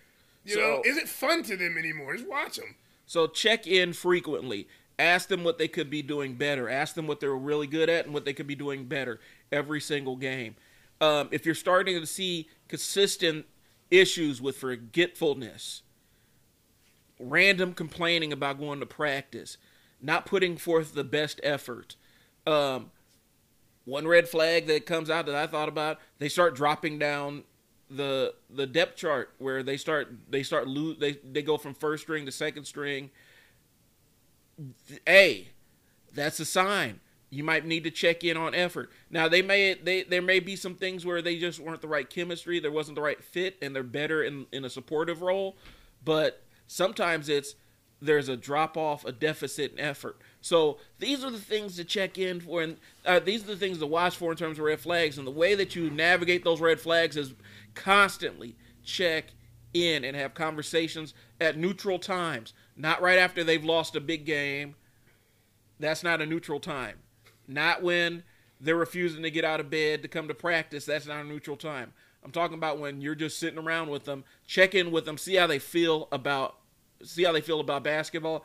You 0.50 0.56
so, 0.56 0.60
know, 0.62 0.82
is 0.84 0.98
it 0.98 1.08
fun 1.08 1.44
to 1.44 1.56
them 1.56 1.78
anymore? 1.78 2.16
Just 2.16 2.28
watch 2.28 2.58
them. 2.58 2.76
So 3.06 3.28
check 3.28 3.68
in 3.68 3.94
frequently. 3.94 4.68
Ask 4.98 5.30
them 5.30 5.44
what 5.44 5.58
they 5.58 5.68
could 5.68 5.90
be 5.90 6.02
doing 6.02 6.36
better. 6.36 6.68
Ask 6.70 6.96
them 6.96 7.08
what 7.08 7.20
they're 7.20 7.34
really 7.34 7.68
good 7.68 7.90
at 7.90 8.06
and 8.06 8.14
what 8.14 8.26
they 8.26 8.34
could 8.34 8.48
be 8.48 8.56
doing 8.56 8.86
better 8.86 9.20
every 9.52 9.80
single 9.80 10.16
game. 10.16 10.56
Um, 11.00 11.30
if 11.32 11.46
you're 11.46 11.56
starting 11.56 12.00
to 12.00 12.06
see 12.06 12.50
consistent 12.68 13.46
issues 13.90 14.42
with 14.42 14.58
forgetfulness, 14.58 15.84
random 17.20 17.74
complaining 17.74 18.34
about 18.34 18.60
going 18.60 18.80
to 18.80 18.86
practice, 18.86 19.58
not 20.02 20.26
putting 20.26 20.58
forth 20.58 20.94
the 20.94 21.04
best 21.04 21.40
effort, 21.44 21.96
um, 22.46 22.92
one 23.86 24.08
red 24.08 24.28
flag 24.28 24.68
that 24.68 24.86
comes 24.86 25.10
out 25.10 25.26
that 25.26 25.36
I 25.36 25.48
thought 25.48 25.70
about, 25.70 26.00
they 26.20 26.30
start 26.30 26.56
dropping 26.56 27.00
down 27.00 27.44
the 27.90 28.34
the 28.50 28.68
depth 28.68 28.98
chart 28.98 29.32
where 29.40 29.64
they 29.64 29.78
start 29.78 30.10
they 30.30 30.44
start 30.44 30.68
lose 30.68 30.98
they 31.00 31.14
they 31.32 31.42
go 31.42 31.58
from 31.58 31.74
first 31.74 32.04
string 32.04 32.26
to 32.26 32.32
second 32.32 32.66
string. 32.66 33.10
A, 35.08 35.48
that's 36.14 36.40
a 36.40 36.46
sign. 36.46 37.00
You 37.30 37.44
might 37.44 37.66
need 37.66 37.84
to 37.84 37.92
check 37.92 38.24
in 38.24 38.38
on 38.38 38.54
effort. 38.54 38.92
Now 39.10 39.28
they 39.28 39.42
may 39.42 39.74
they 39.74 40.04
there 40.04 40.22
may 40.22 40.40
be 40.40 40.56
some 40.56 40.76
things 40.76 41.06
where 41.06 41.22
they 41.22 41.38
just 41.38 41.60
weren't 41.60 41.82
the 41.82 41.88
right 41.88 42.10
chemistry, 42.10 42.60
there 42.60 42.72
wasn't 42.72 42.96
the 42.96 43.02
right 43.02 43.24
fit, 43.24 43.58
and 43.62 43.76
they're 43.76 43.84
better 43.84 44.24
in 44.24 44.46
in 44.52 44.66
a 44.66 44.70
supportive 44.70 45.22
role. 45.22 45.58
But 46.04 46.44
sometimes 46.68 47.30
it's 47.30 47.56
there's 48.02 48.30
a 48.30 48.38
drop 48.38 48.78
off, 48.78 49.06
a 49.06 49.12
deficit 49.12 49.74
in 49.74 49.80
effort. 49.80 50.18
So 50.42 50.78
these 51.00 51.24
are 51.24 51.30
the 51.30 51.40
things 51.40 51.76
to 51.76 51.84
check 51.84 52.18
in 52.18 52.40
for, 52.40 52.62
and 52.62 52.78
uh, 53.06 53.20
these 53.20 53.44
are 53.44 53.48
the 53.48 53.58
things 53.58 53.80
to 53.80 53.86
watch 53.86 54.16
for 54.16 54.32
in 54.32 54.38
terms 54.38 54.58
of 54.58 54.66
red 54.66 54.80
flags. 54.80 55.18
And 55.18 55.28
the 55.28 55.32
way 55.32 55.56
that 55.56 55.76
you 55.76 55.90
navigate 55.90 56.44
those 56.44 56.62
red 56.62 56.80
flags 56.80 57.18
is 57.18 57.34
constantly 57.74 58.56
check 58.84 59.26
in 59.74 60.04
and 60.04 60.16
have 60.16 60.34
conversations 60.34 61.14
at 61.40 61.58
neutral 61.58 62.00
times, 62.00 62.54
not 62.76 63.02
right 63.02 63.20
after 63.20 63.44
they've 63.44 63.64
lost 63.64 63.96
a 63.96 64.02
big 64.02 64.26
game. 64.26 64.76
That's 65.80 66.04
not 66.04 66.22
a 66.22 66.26
neutral 66.26 66.60
time. 66.60 66.98
Not 67.48 67.82
when 67.82 68.24
they're 68.60 68.76
refusing 68.76 69.24
to 69.24 69.32
get 69.32 69.46
out 69.46 69.60
of 69.60 69.70
bed 69.70 70.02
to 70.02 70.08
come 70.08 70.28
to 70.28 70.34
practice. 70.34 70.86
That's 70.86 71.08
not 71.08 71.22
a 71.22 71.28
neutral 71.28 71.56
time. 71.56 71.94
I'm 72.24 72.32
talking 72.32 72.58
about 72.58 72.80
when 72.80 73.00
you're 73.00 73.16
just 73.16 73.40
sitting 73.40 73.60
around 73.60 73.90
with 73.90 74.04
them, 74.04 74.26
check 74.46 74.76
in 74.76 74.92
with 74.92 75.06
them, 75.06 75.18
see 75.18 75.36
how 75.36 75.48
they 75.48 75.60
feel 75.60 76.10
about 76.12 76.56
see 77.02 77.24
how 77.24 77.32
they 77.32 77.40
feel 77.40 77.62
about 77.62 77.82
basketball. 77.84 78.44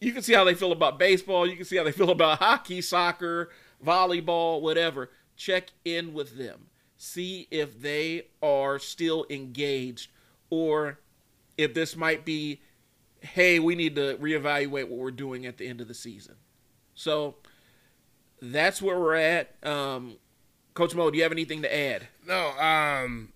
You 0.00 0.12
can 0.12 0.22
see 0.22 0.32
how 0.32 0.44
they 0.44 0.54
feel 0.54 0.72
about 0.72 0.98
baseball. 0.98 1.46
You 1.46 1.56
can 1.56 1.66
see 1.66 1.76
how 1.76 1.84
they 1.84 1.92
feel 1.92 2.10
about 2.10 2.38
hockey, 2.42 2.80
soccer, 2.80 3.50
volleyball, 3.84 4.62
whatever. 4.62 5.10
Check 5.36 5.72
in 5.84 6.14
with 6.14 6.38
them. 6.38 6.69
See 7.02 7.48
if 7.50 7.80
they 7.80 8.26
are 8.42 8.78
still 8.78 9.24
engaged 9.30 10.10
or 10.50 10.98
if 11.56 11.72
this 11.72 11.96
might 11.96 12.26
be, 12.26 12.60
hey, 13.20 13.58
we 13.58 13.74
need 13.74 13.94
to 13.94 14.18
reevaluate 14.18 14.84
what 14.84 14.98
we're 14.98 15.10
doing 15.10 15.46
at 15.46 15.56
the 15.56 15.66
end 15.66 15.80
of 15.80 15.88
the 15.88 15.94
season. 15.94 16.34
So 16.94 17.36
that's 18.42 18.82
where 18.82 19.00
we're 19.00 19.14
at. 19.14 19.54
Um, 19.62 20.18
Coach 20.74 20.94
Moe, 20.94 21.10
do 21.10 21.16
you 21.16 21.22
have 21.22 21.32
anything 21.32 21.62
to 21.62 21.74
add? 21.74 22.08
No. 22.26 22.50
Um, 22.58 23.32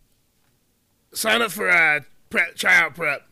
sign 1.15 1.41
up 1.41 1.51
for 1.51 1.71
uh, 1.71 2.01
prep, 2.29 2.57
tryout 2.57 2.95
prep 2.95 3.27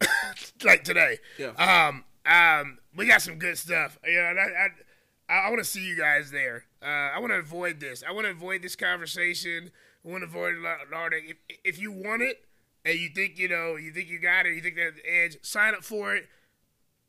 like 0.64 0.82
today. 0.82 1.18
Yeah. 1.38 1.50
Um, 1.58 2.04
um, 2.24 2.78
we 2.96 3.06
got 3.06 3.20
some 3.20 3.38
good 3.38 3.58
stuff. 3.58 3.98
You 4.02 4.14
know, 4.14 4.40
I, 4.40 4.68
I, 5.28 5.46
I 5.46 5.50
want 5.50 5.58
to 5.58 5.64
see 5.64 5.84
you 5.84 5.94
guys 5.94 6.30
there. 6.30 6.64
Uh, 6.82 6.86
I 7.14 7.18
want 7.18 7.32
to 7.32 7.38
avoid 7.38 7.80
this. 7.80 8.02
I 8.06 8.12
want 8.12 8.26
to 8.26 8.30
avoid 8.30 8.62
this 8.62 8.76
conversation. 8.76 9.70
I 10.04 10.08
want 10.08 10.22
to 10.22 10.28
avoid 10.28 10.56
Lardy. 10.92 11.34
If, 11.48 11.58
if 11.64 11.80
you 11.80 11.90
want 11.90 12.22
it 12.22 12.44
and 12.84 12.98
you 12.98 13.08
think 13.08 13.38
you 13.38 13.48
know, 13.48 13.76
you 13.76 13.92
think 13.92 14.08
you 14.08 14.18
got 14.18 14.46
it, 14.46 14.54
you 14.54 14.60
think 14.60 14.76
that's 14.76 14.96
the 14.96 15.10
edge, 15.10 15.38
sign 15.42 15.74
up 15.74 15.84
for 15.84 16.14
it. 16.14 16.26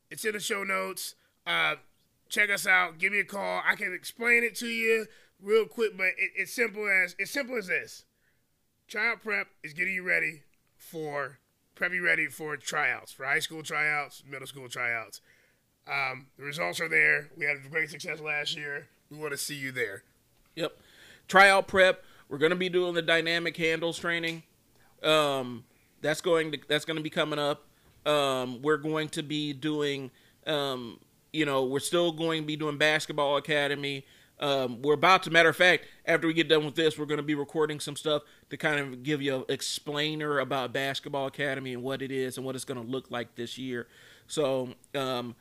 It's 0.10 0.24
in 0.26 0.34
the 0.34 0.40
show 0.40 0.64
notes. 0.64 1.16
Uh, 1.46 1.76
check 2.30 2.50
us 2.50 2.66
out. 2.66 2.98
Give 2.98 3.12
me 3.12 3.20
a 3.20 3.26
call. 3.26 3.62
I 3.66 3.76
can 3.76 3.94
explain 3.94 4.44
it 4.44 4.56
to 4.56 4.68
you 4.68 5.06
real 5.42 5.66
quick, 5.66 5.98
but 5.98 6.08
it, 6.18 6.32
it's 6.36 6.54
simple 6.54 6.88
as 6.88 7.16
it's 7.20 7.32
simple 7.32 7.58
as 7.58 7.68
this. 7.68 8.06
Tryout 8.88 9.22
prep 9.22 9.48
is 9.64 9.74
getting 9.74 9.94
you 9.94 10.04
ready 10.04 10.44
for 10.78 11.40
prep 11.76 11.92
you 11.94 12.04
ready 12.04 12.28
for 12.28 12.56
tryouts, 12.58 13.12
for 13.12 13.26
high 13.26 13.40
school 13.40 13.62
tryouts, 13.62 14.24
middle 14.30 14.48
school 14.48 14.70
tryouts. 14.70 15.22
Um, 15.88 16.28
the 16.38 16.44
results 16.44 16.82
are 16.82 16.90
there. 16.90 17.30
We 17.38 17.46
had 17.46 17.58
great 17.70 17.90
success 17.90 18.20
last 18.20 18.58
year. 18.58 18.88
We 19.12 19.18
want 19.18 19.32
to 19.32 19.38
see 19.38 19.56
you 19.56 19.72
there. 19.72 20.04
Yep. 20.56 20.78
Tryout 21.28 21.68
prep. 21.68 22.04
We're 22.30 22.38
going 22.38 22.52
to 22.52 22.58
be 22.58 22.70
doing 22.70 22.94
the 22.94 23.02
dynamic 23.02 23.56
handles 23.56 23.98
training. 24.00 24.44
Um, 25.04 25.64
that's 26.02 26.22
going 26.22 26.52
to 26.52 26.60
that's 26.68 26.86
going 26.86 26.98
to 26.98 27.04
be 27.04 27.10
coming 27.10 27.40
up. 27.40 27.66
Um, 28.06 28.62
we're 28.62 28.78
going 28.78 29.10
to 29.10 29.24
be 29.24 29.54
doing. 29.54 30.12
Um, 30.46 31.00
you 31.34 31.46
know, 31.46 31.66
we're 31.66 31.80
still 31.80 32.12
going 32.12 32.42
to 32.42 32.48
be 32.48 32.56
doing 32.56 32.78
basketball 32.78 33.38
academy. 33.38 34.06
Um, 34.40 34.82
we're 34.82 34.94
about 34.94 35.24
to, 35.24 35.32
matter 35.32 35.50
of 35.50 35.56
fact, 35.56 35.86
after 36.06 36.28
we 36.28 36.34
get 36.34 36.48
done 36.48 36.64
with 36.64 36.76
this, 36.76 36.98
we're 36.98 37.06
going 37.06 37.18
to 37.18 37.24
be 37.24 37.36
recording 37.36 37.80
some 37.80 37.96
stuff 37.96 38.22
to 38.50 38.58
kind 38.58 38.80
of 38.80 39.04
give 39.04 39.22
you 39.22 39.36
an 39.36 39.46
explainer 39.50 40.40
about 40.40 40.74
Basketball 40.74 41.26
Academy 41.26 41.74
and 41.74 41.84
what 41.84 42.02
it 42.02 42.12
is 42.12 42.38
and 42.38 42.46
what 42.46 42.56
it's 42.56 42.66
going 42.66 42.82
to 42.82 42.88
look 42.88 43.10
like 43.10 43.36
this 43.36 43.58
year. 43.58 43.88
So 44.28 44.70
um, 44.94 45.36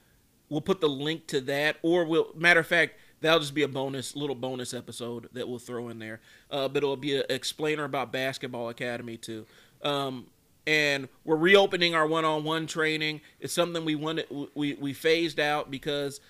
we'll 0.48 0.62
put 0.62 0.80
the 0.80 0.88
link 0.88 1.26
to 1.28 1.40
that, 1.42 1.76
or 1.82 2.04
we'll, 2.04 2.28
matter 2.34 2.60
of 2.60 2.66
fact, 2.66 2.94
that'll 3.20 3.40
just 3.40 3.54
be 3.54 3.62
a 3.62 3.68
bonus, 3.68 4.16
little 4.16 4.34
bonus 4.34 4.74
episode 4.74 5.28
that 5.32 5.48
we'll 5.48 5.58
throw 5.58 5.88
in 5.88 5.98
there. 5.98 6.20
Uh, 6.50 6.68
but 6.68 6.78
it'll 6.78 6.96
be 6.96 7.16
an 7.16 7.24
explainer 7.30 7.84
about 7.84 8.12
Basketball 8.12 8.68
Academy 8.68 9.16
too. 9.16 9.46
Um, 9.82 10.26
and 10.66 11.08
we're 11.24 11.36
reopening 11.36 11.94
our 11.94 12.06
one-on-one 12.06 12.66
training. 12.66 13.20
It's 13.40 13.52
something 13.52 13.84
we 13.84 13.94
wanted, 13.94 14.26
we 14.54 14.74
we 14.74 14.92
phased 14.92 15.40
out 15.40 15.70
because. 15.70 16.20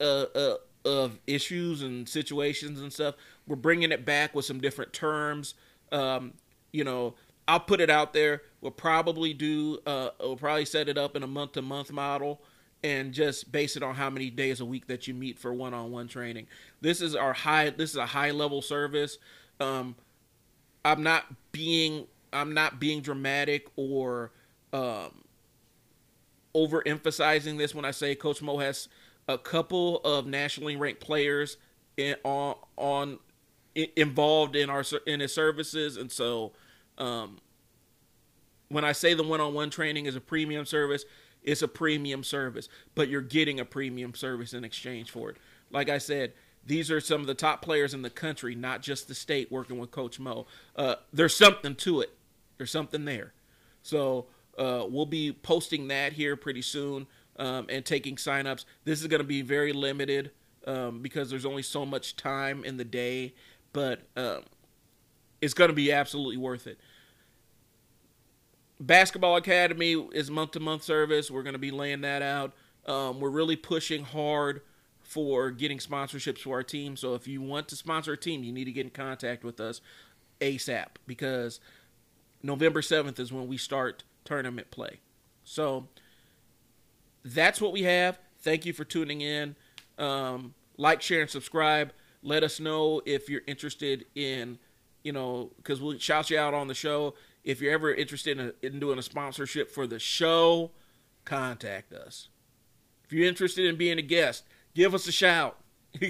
Uh, 0.00 0.24
uh, 0.34 0.54
of 0.84 1.18
issues 1.26 1.82
and 1.82 2.08
situations 2.08 2.80
and 2.80 2.92
stuff. 2.92 3.14
We're 3.46 3.56
bringing 3.56 3.92
it 3.92 4.04
back 4.04 4.34
with 4.34 4.44
some 4.44 4.60
different 4.60 4.92
terms. 4.92 5.54
Um, 5.90 6.34
you 6.72 6.84
know, 6.84 7.14
I'll 7.46 7.60
put 7.60 7.80
it 7.80 7.90
out 7.90 8.12
there. 8.12 8.42
We'll 8.60 8.72
probably 8.72 9.34
do. 9.34 9.78
Uh, 9.86 10.10
we'll 10.20 10.36
probably 10.36 10.64
set 10.64 10.88
it 10.88 10.98
up 10.98 11.16
in 11.16 11.22
a 11.22 11.26
month 11.26 11.52
to 11.52 11.62
month 11.62 11.92
model, 11.92 12.40
and 12.84 13.12
just 13.12 13.52
base 13.52 13.76
it 13.76 13.82
on 13.82 13.94
how 13.94 14.10
many 14.10 14.30
days 14.30 14.60
a 14.60 14.64
week 14.64 14.86
that 14.88 15.06
you 15.06 15.14
meet 15.14 15.38
for 15.38 15.52
one 15.52 15.72
on 15.74 15.90
one 15.90 16.08
training. 16.08 16.46
This 16.80 17.00
is 17.00 17.14
our 17.14 17.32
high. 17.32 17.70
This 17.70 17.90
is 17.90 17.96
a 17.96 18.06
high 18.06 18.30
level 18.30 18.62
service. 18.62 19.18
Um, 19.60 19.94
I'm 20.84 21.02
not 21.02 21.24
being. 21.52 22.06
I'm 22.32 22.54
not 22.54 22.80
being 22.80 23.02
dramatic 23.02 23.66
or 23.76 24.32
um, 24.72 25.22
overemphasizing 26.54 27.58
this 27.58 27.74
when 27.74 27.84
I 27.84 27.90
say 27.90 28.14
Coach 28.14 28.40
Moe 28.40 28.58
has 28.58 28.88
a 29.28 29.36
couple 29.38 29.98
of 29.98 30.26
nationally 30.26 30.76
ranked 30.76 31.00
players 31.00 31.58
in, 31.96 32.16
on 32.24 32.56
on 32.76 33.18
involved 33.74 34.56
in 34.56 34.70
our 34.70 34.82
in 35.06 35.20
his 35.20 35.32
services, 35.32 35.96
and 35.96 36.10
so 36.10 36.52
um, 36.98 37.38
when 38.68 38.84
I 38.84 38.92
say 38.92 39.14
the 39.14 39.22
one-on-one 39.22 39.70
training 39.70 40.06
is 40.06 40.16
a 40.16 40.20
premium 40.20 40.64
service, 40.64 41.04
it's 41.42 41.62
a 41.62 41.68
premium 41.68 42.24
service, 42.24 42.68
but 42.94 43.08
you're 43.08 43.20
getting 43.20 43.60
a 43.60 43.64
premium 43.64 44.14
service 44.14 44.54
in 44.54 44.64
exchange 44.64 45.10
for 45.10 45.30
it. 45.30 45.36
Like 45.70 45.88
I 45.88 45.98
said, 45.98 46.32
these 46.64 46.90
are 46.90 47.00
some 47.00 47.20
of 47.20 47.26
the 47.26 47.34
top 47.34 47.62
players 47.62 47.94
in 47.94 48.02
the 48.02 48.10
country, 48.10 48.54
not 48.54 48.82
just 48.82 49.08
the 49.08 49.14
state, 49.14 49.50
working 49.50 49.78
with 49.78 49.90
Coach 49.90 50.20
Moe. 50.20 50.46
Uh, 50.76 50.96
there's 51.12 51.36
something 51.36 51.74
to 51.76 52.00
it. 52.00 52.10
There's 52.56 52.70
something 52.70 53.04
there. 53.04 53.32
So 53.82 54.26
uh, 54.56 54.86
we'll 54.88 55.06
be 55.06 55.32
posting 55.32 55.88
that 55.88 56.12
here 56.12 56.36
pretty 56.36 56.62
soon 56.62 57.06
um, 57.36 57.66
and 57.68 57.84
taking 57.84 58.16
signups. 58.16 58.64
This 58.84 59.00
is 59.00 59.08
going 59.08 59.20
to 59.20 59.26
be 59.26 59.42
very 59.42 59.72
limited 59.72 60.30
um, 60.66 61.00
because 61.00 61.30
there's 61.30 61.46
only 61.46 61.62
so 61.62 61.84
much 61.84 62.16
time 62.16 62.64
in 62.64 62.76
the 62.76 62.84
day, 62.84 63.34
but 63.72 64.02
um, 64.16 64.42
it's 65.40 65.54
going 65.54 65.70
to 65.70 65.74
be 65.74 65.90
absolutely 65.90 66.36
worth 66.36 66.68
it. 66.68 66.78
Basketball 68.86 69.36
Academy 69.36 69.92
is 70.12 70.30
month 70.30 70.52
to 70.52 70.60
month 70.60 70.82
service. 70.82 71.30
We're 71.30 71.44
going 71.44 71.52
to 71.52 71.58
be 71.58 71.70
laying 71.70 72.00
that 72.00 72.20
out. 72.20 72.52
Um, 72.84 73.20
we're 73.20 73.30
really 73.30 73.54
pushing 73.54 74.02
hard 74.02 74.62
for 75.02 75.52
getting 75.52 75.78
sponsorships 75.78 76.38
for 76.38 76.56
our 76.56 76.62
team. 76.64 76.96
So 76.96 77.14
if 77.14 77.28
you 77.28 77.40
want 77.40 77.68
to 77.68 77.76
sponsor 77.76 78.14
a 78.14 78.16
team, 78.16 78.42
you 78.42 78.52
need 78.52 78.64
to 78.64 78.72
get 78.72 78.84
in 78.84 78.90
contact 78.90 79.44
with 79.44 79.60
us 79.60 79.80
ASAP 80.40 80.86
because 81.06 81.60
November 82.42 82.80
7th 82.80 83.20
is 83.20 83.32
when 83.32 83.46
we 83.46 83.56
start 83.56 84.02
tournament 84.24 84.70
play. 84.72 84.98
So 85.44 85.86
that's 87.24 87.60
what 87.60 87.72
we 87.72 87.82
have. 87.82 88.18
Thank 88.40 88.66
you 88.66 88.72
for 88.72 88.84
tuning 88.84 89.20
in. 89.20 89.54
Um, 89.96 90.54
like, 90.76 91.02
share, 91.02 91.20
and 91.20 91.30
subscribe. 91.30 91.92
Let 92.24 92.42
us 92.42 92.58
know 92.58 93.00
if 93.06 93.28
you're 93.28 93.42
interested 93.46 94.06
in, 94.16 94.58
you 95.04 95.12
know, 95.12 95.52
because 95.56 95.80
we'll 95.80 95.98
shout 95.98 96.30
you 96.30 96.38
out 96.38 96.52
on 96.52 96.66
the 96.66 96.74
show. 96.74 97.14
If 97.44 97.60
you're 97.60 97.72
ever 97.72 97.92
interested 97.92 98.38
in, 98.38 98.52
in 98.62 98.78
doing 98.78 98.98
a 98.98 99.02
sponsorship 99.02 99.70
for 99.70 99.86
the 99.86 99.98
show, 99.98 100.70
contact 101.24 101.92
us. 101.92 102.28
If 103.04 103.12
you're 103.12 103.28
interested 103.28 103.66
in 103.66 103.76
being 103.76 103.98
a 103.98 104.02
guest, 104.02 104.44
give 104.74 104.94
us 104.94 105.06
a 105.06 105.12
shout. 105.12 105.58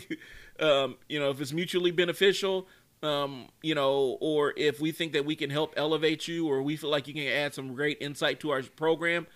um, 0.61 0.97
you 1.09 1.18
know, 1.18 1.30
if 1.30 1.41
it's 1.41 1.53
mutually 1.53 1.91
beneficial, 1.91 2.68
um, 3.03 3.49
you 3.62 3.74
know, 3.74 4.18
or 4.20 4.55
if 4.57 4.80
we 4.80 4.93
think 4.93 5.12
that 5.12 5.24
we 5.24 5.35
can 5.35 5.51
help 5.51 5.74
elevate 5.76 6.28
you, 6.28 6.47
or 6.47 6.62
we 6.62 6.76
feel 6.76 6.91
like 6.91 7.09
you 7.09 7.14
can 7.14 7.26
add 7.26 7.55
some 7.55 7.74
great 7.74 7.99
insight 8.01 8.39
to 8.41 8.51
our 8.51 8.62
program, 8.62 9.26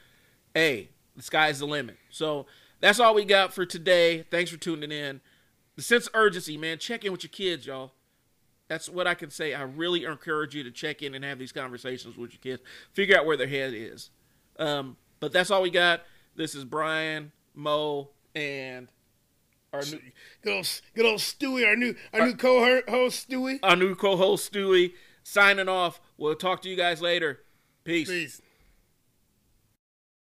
hey, 0.54 0.90
the 1.16 1.22
sky's 1.22 1.58
the 1.58 1.66
limit. 1.66 1.96
So 2.10 2.46
that's 2.80 3.00
all 3.00 3.14
we 3.14 3.24
got 3.24 3.52
for 3.52 3.66
today. 3.66 4.22
Thanks 4.30 4.50
for 4.50 4.58
tuning 4.58 4.92
in. 4.92 5.20
The 5.74 5.82
sense 5.82 6.06
of 6.06 6.14
urgency, 6.14 6.56
man. 6.56 6.78
Check 6.78 7.04
in 7.04 7.12
with 7.12 7.24
your 7.24 7.30
kids, 7.30 7.66
y'all. 7.66 7.92
That's 8.68 8.88
what 8.88 9.06
I 9.06 9.14
can 9.14 9.30
say. 9.30 9.54
I 9.54 9.62
really 9.62 10.04
encourage 10.04 10.54
you 10.54 10.64
to 10.64 10.70
check 10.70 11.02
in 11.02 11.14
and 11.14 11.24
have 11.24 11.38
these 11.38 11.52
conversations 11.52 12.16
with 12.16 12.32
your 12.32 12.40
kids. 12.40 12.62
Figure 12.92 13.16
out 13.16 13.26
where 13.26 13.36
their 13.36 13.46
head 13.46 13.72
is. 13.74 14.10
Um, 14.58 14.96
but 15.20 15.32
that's 15.32 15.50
all 15.50 15.62
we 15.62 15.70
got. 15.70 16.02
This 16.34 16.54
is 16.54 16.64
Brian, 16.64 17.32
Moe, 17.54 18.10
and 18.34 18.88
our 19.72 19.82
new 19.82 20.00
good 20.42 20.52
old, 20.52 20.80
good 20.94 21.06
old 21.06 21.20
Stewie, 21.20 21.66
our 21.66 21.76
new 21.76 21.94
our, 22.12 22.20
our 22.20 22.26
new 22.26 22.36
co-host 22.36 23.30
Stewie. 23.30 23.58
Our 23.62 23.76
new 23.76 23.94
co-host 23.94 24.52
Stewie 24.52 24.92
signing 25.22 25.68
off. 25.68 26.00
We'll 26.16 26.34
talk 26.34 26.62
to 26.62 26.68
you 26.68 26.76
guys 26.76 27.00
later. 27.00 27.40
Peace. 27.84 28.08
Peace. 28.08 28.42